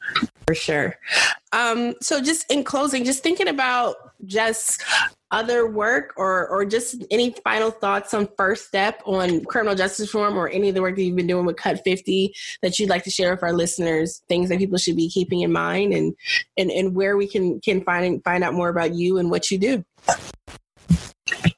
For 0.47 0.55
sure. 0.55 0.95
Um, 1.51 1.95
so 2.01 2.21
just 2.21 2.49
in 2.51 2.63
closing, 2.63 3.03
just 3.03 3.23
thinking 3.23 3.47
about 3.47 3.95
just 4.25 4.83
other 5.31 5.67
work 5.67 6.13
or 6.17 6.47
or 6.47 6.65
just 6.65 7.03
any 7.11 7.35
final 7.43 7.69
thoughts 7.69 8.13
on 8.13 8.27
first 8.37 8.67
step 8.67 9.01
on 9.05 9.43
criminal 9.45 9.75
justice 9.75 10.13
reform 10.13 10.37
or 10.37 10.49
any 10.49 10.69
of 10.69 10.75
the 10.75 10.81
work 10.81 10.95
that 10.95 11.03
you've 11.03 11.15
been 11.15 11.27
doing 11.27 11.45
with 11.45 11.57
cut 11.57 11.81
50 11.83 12.33
that 12.61 12.79
you'd 12.79 12.89
like 12.89 13.03
to 13.03 13.11
share 13.11 13.31
with 13.31 13.43
our 13.43 13.53
listeners 13.53 14.21
things 14.29 14.49
that 14.49 14.57
people 14.57 14.77
should 14.77 14.95
be 14.95 15.09
keeping 15.09 15.41
in 15.41 15.51
mind 15.51 15.93
and 15.93 16.15
and, 16.57 16.71
and 16.71 16.95
where 16.95 17.17
we 17.17 17.27
can 17.27 17.59
can 17.59 17.83
find 17.83 18.23
find 18.23 18.43
out 18.43 18.53
more 18.53 18.69
about 18.69 18.93
you 18.93 19.17
and 19.17 19.29
what 19.29 19.51
you 19.51 19.57
do 19.57 19.83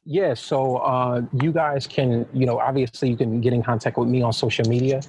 yeah, 0.06 0.34
so 0.34 0.78
uh, 0.78 1.22
you 1.40 1.52
guys 1.52 1.86
can, 1.86 2.26
you 2.34 2.48
know, 2.48 2.58
obviously 2.58 3.10
you 3.10 3.16
can 3.16 3.42
get 3.42 3.54
in 3.54 3.62
contact 3.62 3.96
with 3.96 4.08
me 4.08 4.24
on 4.24 4.34
social 4.34 4.68
media. 4.68 5.02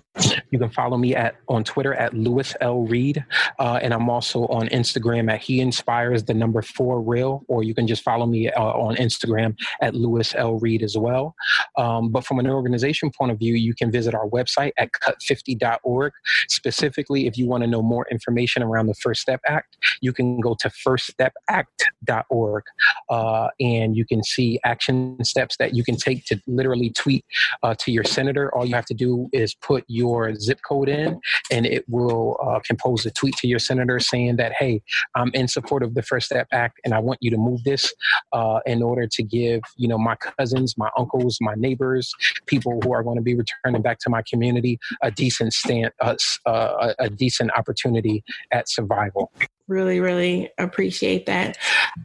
You 0.51 0.59
can 0.59 0.71
follow 0.71 0.97
me 0.97 1.15
at 1.15 1.37
on 1.49 1.65
Twitter 1.65 1.95
at 1.95 2.15
Louis 2.15 2.55
L 2.61 2.83
Reed, 2.83 3.25
uh, 3.59 3.79
and 3.83 3.95
I'm 3.95 4.09
also 4.11 4.47
on 4.47 4.69
Instagram 4.69 5.31
at 5.31 5.41
He 5.41 5.61
Inspires 5.61 6.25
the 6.25 6.35
number 6.35 6.63
four 6.63 7.01
real, 7.01 7.45
or 7.49 7.63
you 7.63 7.75
can 7.75 7.87
just 7.87 8.03
follow 8.03 8.27
me 8.27 8.51
uh, 8.51 8.63
on 8.63 8.97
Instagram 8.97 9.57
at 9.81 9.95
Louis 9.95 10.35
L 10.37 10.59
Reed 10.59 10.83
as 10.83 10.97
well. 10.97 11.35
Um, 11.77 12.11
but 12.11 12.25
from 12.25 12.39
an 12.39 12.47
organization 12.47 13.11
point 13.11 13.33
of 13.33 13.39
view, 13.39 13.55
you 13.55 13.75
can 13.75 13.91
visit 13.91 14.15
our 14.15 14.29
website 14.29 14.73
at 14.79 14.91
cut50.org. 14.93 16.13
Specifically, 16.49 17.27
if 17.27 17.37
you 17.39 17.47
want 17.47 17.63
to 17.63 17.67
know 17.67 17.83
more 17.83 18.07
information 18.11 18.63
around 18.63 18.87
the 18.87 18.95
First 18.95 19.21
Step 19.21 19.41
Act, 19.47 19.77
you 20.01 20.13
can 20.13 20.41
go 20.41 20.57
to 20.61 20.69
firststepact.org, 20.69 22.65
uh, 23.09 23.49
and 23.61 23.97
you 23.97 24.05
can 24.05 24.23
see 24.25 24.59
action 24.65 25.23
steps 25.23 25.57
that 25.59 25.75
you 25.75 25.85
can 25.85 25.97
take 25.97 26.25
to 26.27 26.41
literally 26.47 26.91
tweet 26.91 27.25
uh, 27.63 27.75
to 27.79 27.93
your 27.93 28.05
senator. 28.05 28.55
All 28.55 28.67
you 28.67 28.75
have 28.75 28.87
to 28.87 28.95
do 28.95 29.29
is 29.33 29.55
put 29.55 29.85
your 29.89 30.33
zip 30.41 30.61
code 30.67 30.89
in, 30.89 31.21
and 31.51 31.67
it 31.67 31.85
will 31.89 32.39
uh, 32.43 32.61
compose 32.65 33.05
a 33.07 33.11
tweet 33.11 33.37
to 33.37 33.49
your 33.49 33.59
senator 33.59 33.99
saying 34.01 34.37
that, 34.37 34.53
hey, 34.59 34.83
I'm 35.15 35.31
in 35.35 35.49
support 35.49 35.83
of 35.83 35.95
the 35.95 36.03
First 36.03 36.27
Step 36.27 36.49
Act, 36.53 36.81
and 36.85 36.95
I 36.95 36.99
want 36.99 37.19
you 37.21 37.31
to 37.31 37.37
move 37.37 37.65
this 37.65 37.93
uh, 38.33 38.61
in 38.67 38.83
order 38.83 39.07
to 39.07 39.23
give, 39.23 39.61
you 39.77 39.89
know, 39.89 39.99
my 39.99 40.17
cousins, 40.17 40.77
my 40.77 40.91
uncles, 40.97 41.39
my 41.41 41.55
neighbors, 41.57 42.13
people 42.47 42.81
who 42.83 42.93
are 42.93 43.03
going 43.03 43.17
to 43.17 43.23
be 43.23 43.35
returning 43.35 43.83
back 43.83 43.99
to 44.01 44.11
my 44.11 44.23
community, 44.29 44.79
a 45.03 45.11
decent 45.11 45.53
stand, 45.53 45.91
uh, 46.01 46.17
uh, 46.47 46.95
a 46.99 47.11
decent 47.11 47.51
opportunity 47.57 48.23
at 48.53 48.69
survival. 48.69 49.33
Really 49.69 50.01
really 50.01 50.51
appreciate 50.59 51.27
that 51.27 51.57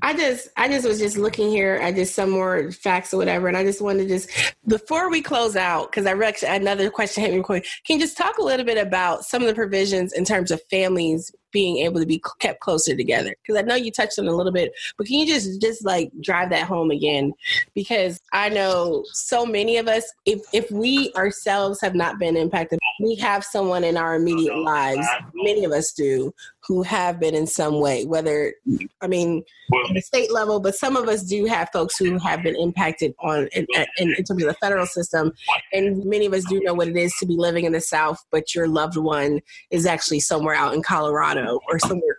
i 0.01 0.13
just 0.13 0.49
i 0.57 0.67
just 0.67 0.87
was 0.87 0.99
just 0.99 1.17
looking 1.17 1.49
here 1.49 1.75
at 1.75 1.95
just 1.95 2.15
some 2.15 2.29
more 2.29 2.71
facts 2.71 3.13
or 3.13 3.17
whatever 3.17 3.47
and 3.47 3.57
i 3.57 3.63
just 3.63 3.81
wanted 3.81 4.03
to 4.03 4.07
just 4.07 4.29
before 4.67 5.09
we 5.09 5.21
close 5.21 5.55
out 5.55 5.91
because 5.91 6.05
i 6.05 6.13
read 6.13 6.35
another 6.43 6.89
question 6.89 7.23
hit 7.23 7.33
me 7.33 7.41
quick. 7.41 7.65
Can 7.85 7.97
you 7.99 8.05
just 8.05 8.17
talk 8.17 8.37
a 8.37 8.43
little 8.43 8.65
bit 8.65 8.77
about 8.77 9.25
some 9.25 9.41
of 9.41 9.47
the 9.47 9.55
provisions 9.55 10.13
in 10.13 10.25
terms 10.25 10.51
of 10.51 10.61
families 10.69 11.33
being 11.51 11.77
able 11.77 12.01
to 12.01 12.05
be 12.05 12.21
kept 12.39 12.59
closer 12.59 12.95
together? 12.95 13.35
Because 13.41 13.61
i 13.61 13.65
know 13.65 13.75
you 13.75 13.91
touched 13.91 14.19
on 14.19 14.27
a 14.27 14.35
little 14.35 14.51
bit 14.51 14.73
but 14.97 15.07
can 15.07 15.19
you 15.19 15.25
just 15.25 15.61
just 15.61 15.85
like 15.85 16.11
drive 16.21 16.49
that 16.49 16.67
home 16.67 16.91
again? 16.91 17.33
Because 17.73 18.19
i 18.33 18.49
know 18.49 19.03
so 19.11 19.45
many 19.45 19.77
of 19.77 19.87
us 19.87 20.11
if 20.25 20.41
if 20.53 20.69
we 20.71 21.11
ourselves 21.15 21.79
have 21.81 21.95
not 21.95 22.19
been 22.19 22.35
impacted 22.35 22.79
we 22.99 23.15
have 23.15 23.43
someone 23.43 23.83
in 23.83 23.97
our 23.97 24.15
immediate 24.15 24.57
lives 24.57 25.05
many 25.33 25.65
of 25.65 25.71
us 25.71 25.91
do 25.91 26.33
who 26.67 26.81
have 26.81 27.19
been 27.19 27.35
in 27.35 27.45
some 27.45 27.79
way 27.79 28.05
whether 28.05 28.53
i 29.01 29.07
mean 29.07 29.43
at 29.87 29.93
the 29.93 30.01
state 30.01 30.31
level 30.31 30.59
but 30.59 30.75
some 30.75 30.95
of 30.95 31.07
us 31.07 31.23
do 31.23 31.45
have 31.45 31.69
folks 31.71 31.97
who 31.97 32.17
have 32.17 32.43
been 32.43 32.55
impacted 32.55 33.13
on 33.19 33.47
in, 33.53 33.65
in, 33.97 34.13
in 34.17 34.23
terms 34.23 34.43
of 34.43 34.47
the 34.47 34.57
federal 34.61 34.85
system 34.85 35.31
and 35.73 36.03
many 36.05 36.25
of 36.25 36.33
us 36.33 36.43
do 36.45 36.59
know 36.61 36.73
what 36.73 36.87
it 36.87 36.97
is 36.97 37.15
to 37.17 37.25
be 37.25 37.35
living 37.35 37.65
in 37.65 37.71
the 37.71 37.81
south 37.81 38.23
but 38.31 38.53
your 38.55 38.67
loved 38.67 38.97
one 38.97 39.41
is 39.71 39.85
actually 39.85 40.19
somewhere 40.19 40.55
out 40.55 40.73
in 40.73 40.81
colorado 40.81 41.59
or 41.69 41.79
somewhere 41.79 42.17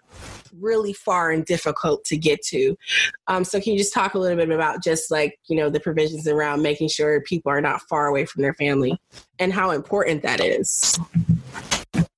really 0.60 0.92
far 0.92 1.30
and 1.30 1.44
difficult 1.44 2.04
to 2.04 2.16
get 2.16 2.42
to. 2.42 2.76
Um, 3.28 3.44
so 3.44 3.60
can 3.60 3.72
you 3.72 3.78
just 3.78 3.92
talk 3.92 4.14
a 4.14 4.18
little 4.18 4.36
bit 4.36 4.50
about 4.50 4.82
just 4.82 5.10
like, 5.10 5.38
you 5.48 5.56
know, 5.56 5.70
the 5.70 5.80
provisions 5.80 6.26
around 6.26 6.62
making 6.62 6.88
sure 6.88 7.20
people 7.22 7.52
are 7.52 7.60
not 7.60 7.82
far 7.82 8.06
away 8.06 8.24
from 8.24 8.42
their 8.42 8.54
family 8.54 8.98
and 9.38 9.52
how 9.52 9.70
important 9.70 10.22
that 10.22 10.40
is? 10.40 10.98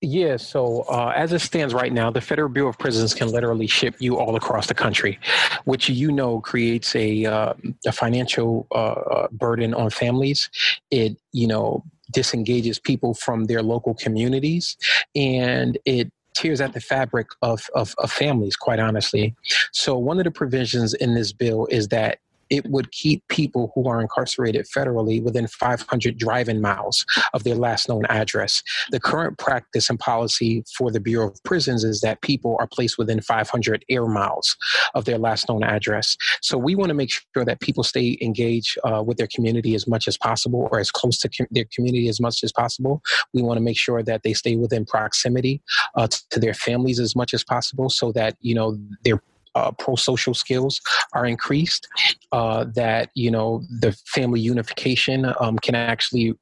Yeah, 0.01 0.36
so 0.36 0.82
uh, 0.88 1.12
as 1.16 1.32
it 1.32 1.40
stands 1.40 1.74
right 1.74 1.92
now, 1.92 2.09
the 2.11 2.20
Federal 2.20 2.49
Bureau 2.49 2.68
of 2.70 2.78
Prisons 2.78 3.14
can 3.14 3.28
literally 3.28 3.66
ship 3.66 3.96
you 3.99 4.16
all 4.16 4.36
across 4.36 4.68
the 4.68 4.74
country, 4.74 5.18
which 5.64 5.88
you 5.88 6.12
know 6.12 6.40
creates 6.40 6.94
a, 6.94 7.24
uh, 7.24 7.55
a 7.84 7.90
financial 7.90 8.68
uh, 8.70 8.74
uh 8.74 9.28
burden 9.32 9.74
on 9.74 9.90
families. 9.90 10.51
It, 10.92 11.16
you 11.32 11.49
know, 11.49 11.82
disengages 12.12 12.78
people 12.78 13.14
from 13.14 13.46
their 13.46 13.62
local 13.62 13.94
communities 13.94 14.76
and 15.14 15.76
it 15.84 16.11
tears 16.34 16.61
at 16.61 16.72
the 16.72 16.80
fabric 16.80 17.28
of, 17.42 17.68
of, 17.74 17.94
of 17.99 18.11
families, 18.11 18.57
quite 18.57 18.78
honestly. 18.78 19.34
So, 19.72 19.99
one 19.99 20.18
of 20.18 20.24
the 20.24 20.30
provisions 20.30 20.94
in 20.94 21.14
this 21.14 21.32
bill 21.32 21.66
is 21.66 21.88
that 21.88 22.20
it 22.51 22.66
would 22.66 22.90
keep 22.92 23.26
people 23.28 23.72
who 23.74 23.88
are 23.88 24.01
incarcerated 24.01 24.66
federally 24.66 25.22
within 25.22 25.46
500 25.46 26.16
driving 26.16 26.61
miles 26.61 27.05
of 27.34 27.44
their 27.44 27.55
last 27.55 27.88
known 27.88 28.05
address. 28.07 28.62
The 28.90 29.01
current 29.01 29.38
practice 29.38 29.90
and 29.90 29.99
policy 29.99 30.64
for 30.76 30.90
the 30.90 31.01
Bureau 31.01 31.28
of 31.28 31.42
Prisons 31.44 31.84
is 31.84 32.01
that 32.01 32.22
people 32.22 32.57
are 32.59 32.66
placed 32.66 32.99
within 32.99 33.20
500 33.20 33.84
air 33.88 34.07
miles 34.07 34.57
of 34.94 35.05
their 35.05 35.18
last 35.18 35.49
known 35.49 35.62
address. 35.62 36.16
So 36.40 36.57
we 36.57 36.74
want 36.74 36.90
to 36.90 36.94
make 36.94 37.11
sure 37.11 37.44
that 37.44 37.61
people 37.61 37.84
stay 37.84 38.18
engaged 38.20 38.78
uh, 38.84 39.03
with 39.03 39.18
their 39.18 39.28
community 39.34 39.74
as 39.74 39.86
much 39.86 40.09
as 40.09 40.16
possible 40.16 40.68
or 40.70 40.80
as 40.80 40.90
close 40.90 41.18
to 41.18 41.28
com- 41.28 41.46
their 41.51 41.66
community 41.74 42.09
as 42.09 42.20
much 42.20 42.42
as 42.42 42.53
possible. 42.53 43.03
We 43.32 43.42
want 43.42 43.59
to 43.59 43.62
make 43.62 43.78
sure 43.78 44.03
that 44.03 44.22
they 44.22 44.32
stay 44.32 44.57
within 44.57 44.84
proximity 44.84 45.62
uh, 45.94 46.09
to 46.30 46.40
their 46.40 46.55
families 46.55 47.01
as 47.01 47.14
much 47.14 47.34
as 47.34 47.44
possible 47.44 47.90
so 47.90 48.12
that, 48.12 48.36
you 48.40 48.55
know, 48.55 48.78
they're 49.05 49.22
uh, 49.55 49.70
pro-social 49.72 50.34
skills 50.34 50.80
are 51.12 51.26
increased, 51.26 51.88
uh, 52.32 52.64
that 52.74 53.11
you 53.14 53.30
know 53.30 53.62
the 53.80 53.92
family 54.07 54.40
unification 54.40 55.32
um, 55.40 55.59
can 55.59 55.74
actually 55.74 56.34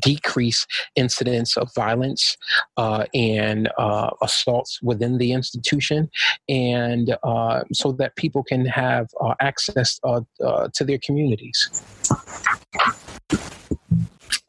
decrease 0.00 0.66
incidents 0.96 1.56
of 1.56 1.72
violence 1.74 2.36
uh, 2.76 3.04
and 3.14 3.70
uh, 3.78 4.10
assaults 4.22 4.80
within 4.82 5.18
the 5.18 5.32
institution, 5.32 6.10
and 6.48 7.16
uh, 7.22 7.62
so 7.72 7.92
that 7.92 8.16
people 8.16 8.42
can 8.42 8.64
have 8.66 9.08
uh, 9.20 9.34
access 9.40 9.98
to 9.98 10.84
their 10.84 10.98
communities. 10.98 11.82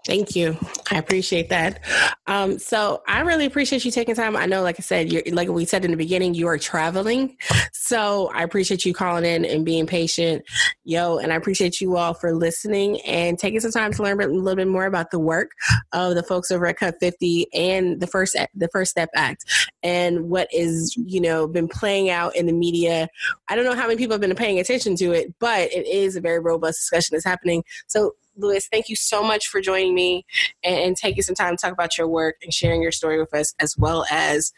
Thank 0.05 0.35
you. 0.35 0.57
I 0.91 0.97
appreciate 0.97 1.47
that. 1.47 1.79
Um, 2.27 2.59
so 2.59 3.01
I 3.07 3.21
really 3.21 3.45
appreciate 3.45 3.85
you 3.85 3.91
taking 3.91 4.15
time. 4.15 4.35
I 4.35 4.45
know, 4.45 4.61
like 4.61 4.75
I 4.77 4.81
said, 4.83 5.11
you're, 5.11 5.23
like 5.31 5.47
we 5.47 5.63
said 5.63 5.85
in 5.85 5.91
the 5.91 5.97
beginning, 5.97 6.33
you 6.33 6.47
are 6.47 6.57
traveling. 6.57 7.37
So 7.71 8.29
I 8.33 8.43
appreciate 8.43 8.85
you 8.85 8.93
calling 8.93 9.23
in 9.23 9.45
and 9.45 9.63
being 9.63 9.87
patient, 9.87 10.43
yo. 10.83 11.19
And 11.19 11.31
I 11.31 11.37
appreciate 11.37 11.79
you 11.79 11.95
all 11.95 12.13
for 12.13 12.33
listening 12.33 12.99
and 13.01 13.39
taking 13.39 13.61
some 13.61 13.71
time 13.71 13.93
to 13.93 14.03
learn 14.03 14.21
a 14.21 14.27
little 14.27 14.57
bit 14.57 14.67
more 14.67 14.85
about 14.85 15.11
the 15.11 15.19
work 15.19 15.51
of 15.93 16.15
the 16.15 16.23
folks 16.23 16.51
over 16.51 16.65
at 16.65 16.77
Cut 16.77 16.95
50 16.99 17.47
and 17.53 18.01
the 18.01 18.07
first 18.07 18.35
the 18.55 18.67
First 18.73 18.91
Step 18.91 19.09
Act 19.15 19.45
and 19.83 20.29
what 20.29 20.49
is 20.51 20.95
you 20.97 21.21
know 21.21 21.47
been 21.47 21.69
playing 21.69 22.09
out 22.09 22.35
in 22.35 22.45
the 22.45 22.53
media. 22.53 23.07
I 23.47 23.55
don't 23.55 23.65
know 23.65 23.75
how 23.75 23.87
many 23.87 23.97
people 23.97 24.15
have 24.15 24.21
been 24.21 24.35
paying 24.35 24.59
attention 24.59 24.97
to 24.97 25.11
it, 25.11 25.33
but 25.39 25.71
it 25.71 25.87
is 25.87 26.17
a 26.17 26.21
very 26.21 26.39
robust 26.39 26.79
discussion 26.79 27.15
that's 27.15 27.25
happening. 27.25 27.63
So 27.87 28.15
Louis, 28.35 28.67
thank 28.71 28.89
you 28.89 28.95
so 28.95 29.23
much 29.23 29.47
for 29.47 29.61
joining 29.61 29.93
me 29.93 30.25
and, 30.63 30.75
and, 30.75 30.97
taking 30.97 31.23
some 31.23 31.35
time 31.35 31.55
to 31.55 31.61
talk 31.61 31.73
about 31.73 31.97
your 31.97 32.07
work 32.07 32.35
and 32.43 32.53
sharing 32.53 32.81
your 32.81 32.91
story 32.91 33.19
with 33.19 33.33
us, 33.33 33.53
as 33.59 33.75
well 33.77 34.05
as 34.09 34.51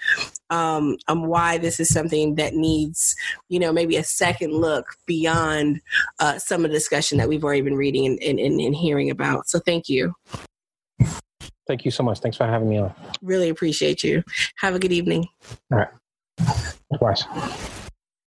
um, 0.49 0.97
um, 1.07 1.25
why 1.25 1.57
this 1.57 1.79
is 1.79 1.89
something 1.89 2.35
that 2.35 2.53
needs, 2.53 3.15
you 3.49 3.59
know, 3.59 3.73
maybe 3.73 3.95
a 3.97 4.03
second 4.03 4.53
look 4.53 4.85
beyond 5.05 5.81
uh, 6.19 6.37
some 6.37 6.63
of 6.63 6.71
the 6.71 6.77
discussion 6.77 7.17
that 7.17 7.27
we've 7.27 7.43
already 7.43 7.61
been 7.61 7.75
reading 7.75 8.05
and, 8.05 8.39
and, 8.39 8.39
and 8.39 8.75
hearing 8.75 9.09
about. 9.09 9.47
So 9.49 9.59
thank 9.59 9.89
you. 9.89 10.13
Thank 11.67 11.83
you 11.83 11.91
so 11.91 12.03
much. 12.03 12.19
Thanks 12.19 12.37
for 12.37 12.45
having 12.45 12.69
me 12.69 12.77
on. 12.77 12.93
Really 13.21 13.49
appreciate 13.49 14.03
you. 14.03 14.23
Have 14.57 14.75
a 14.75 14.79
good 14.79 14.91
evening. 14.91 15.27
All 15.71 15.79
right. 15.79 15.89
Likewise. 16.91 17.25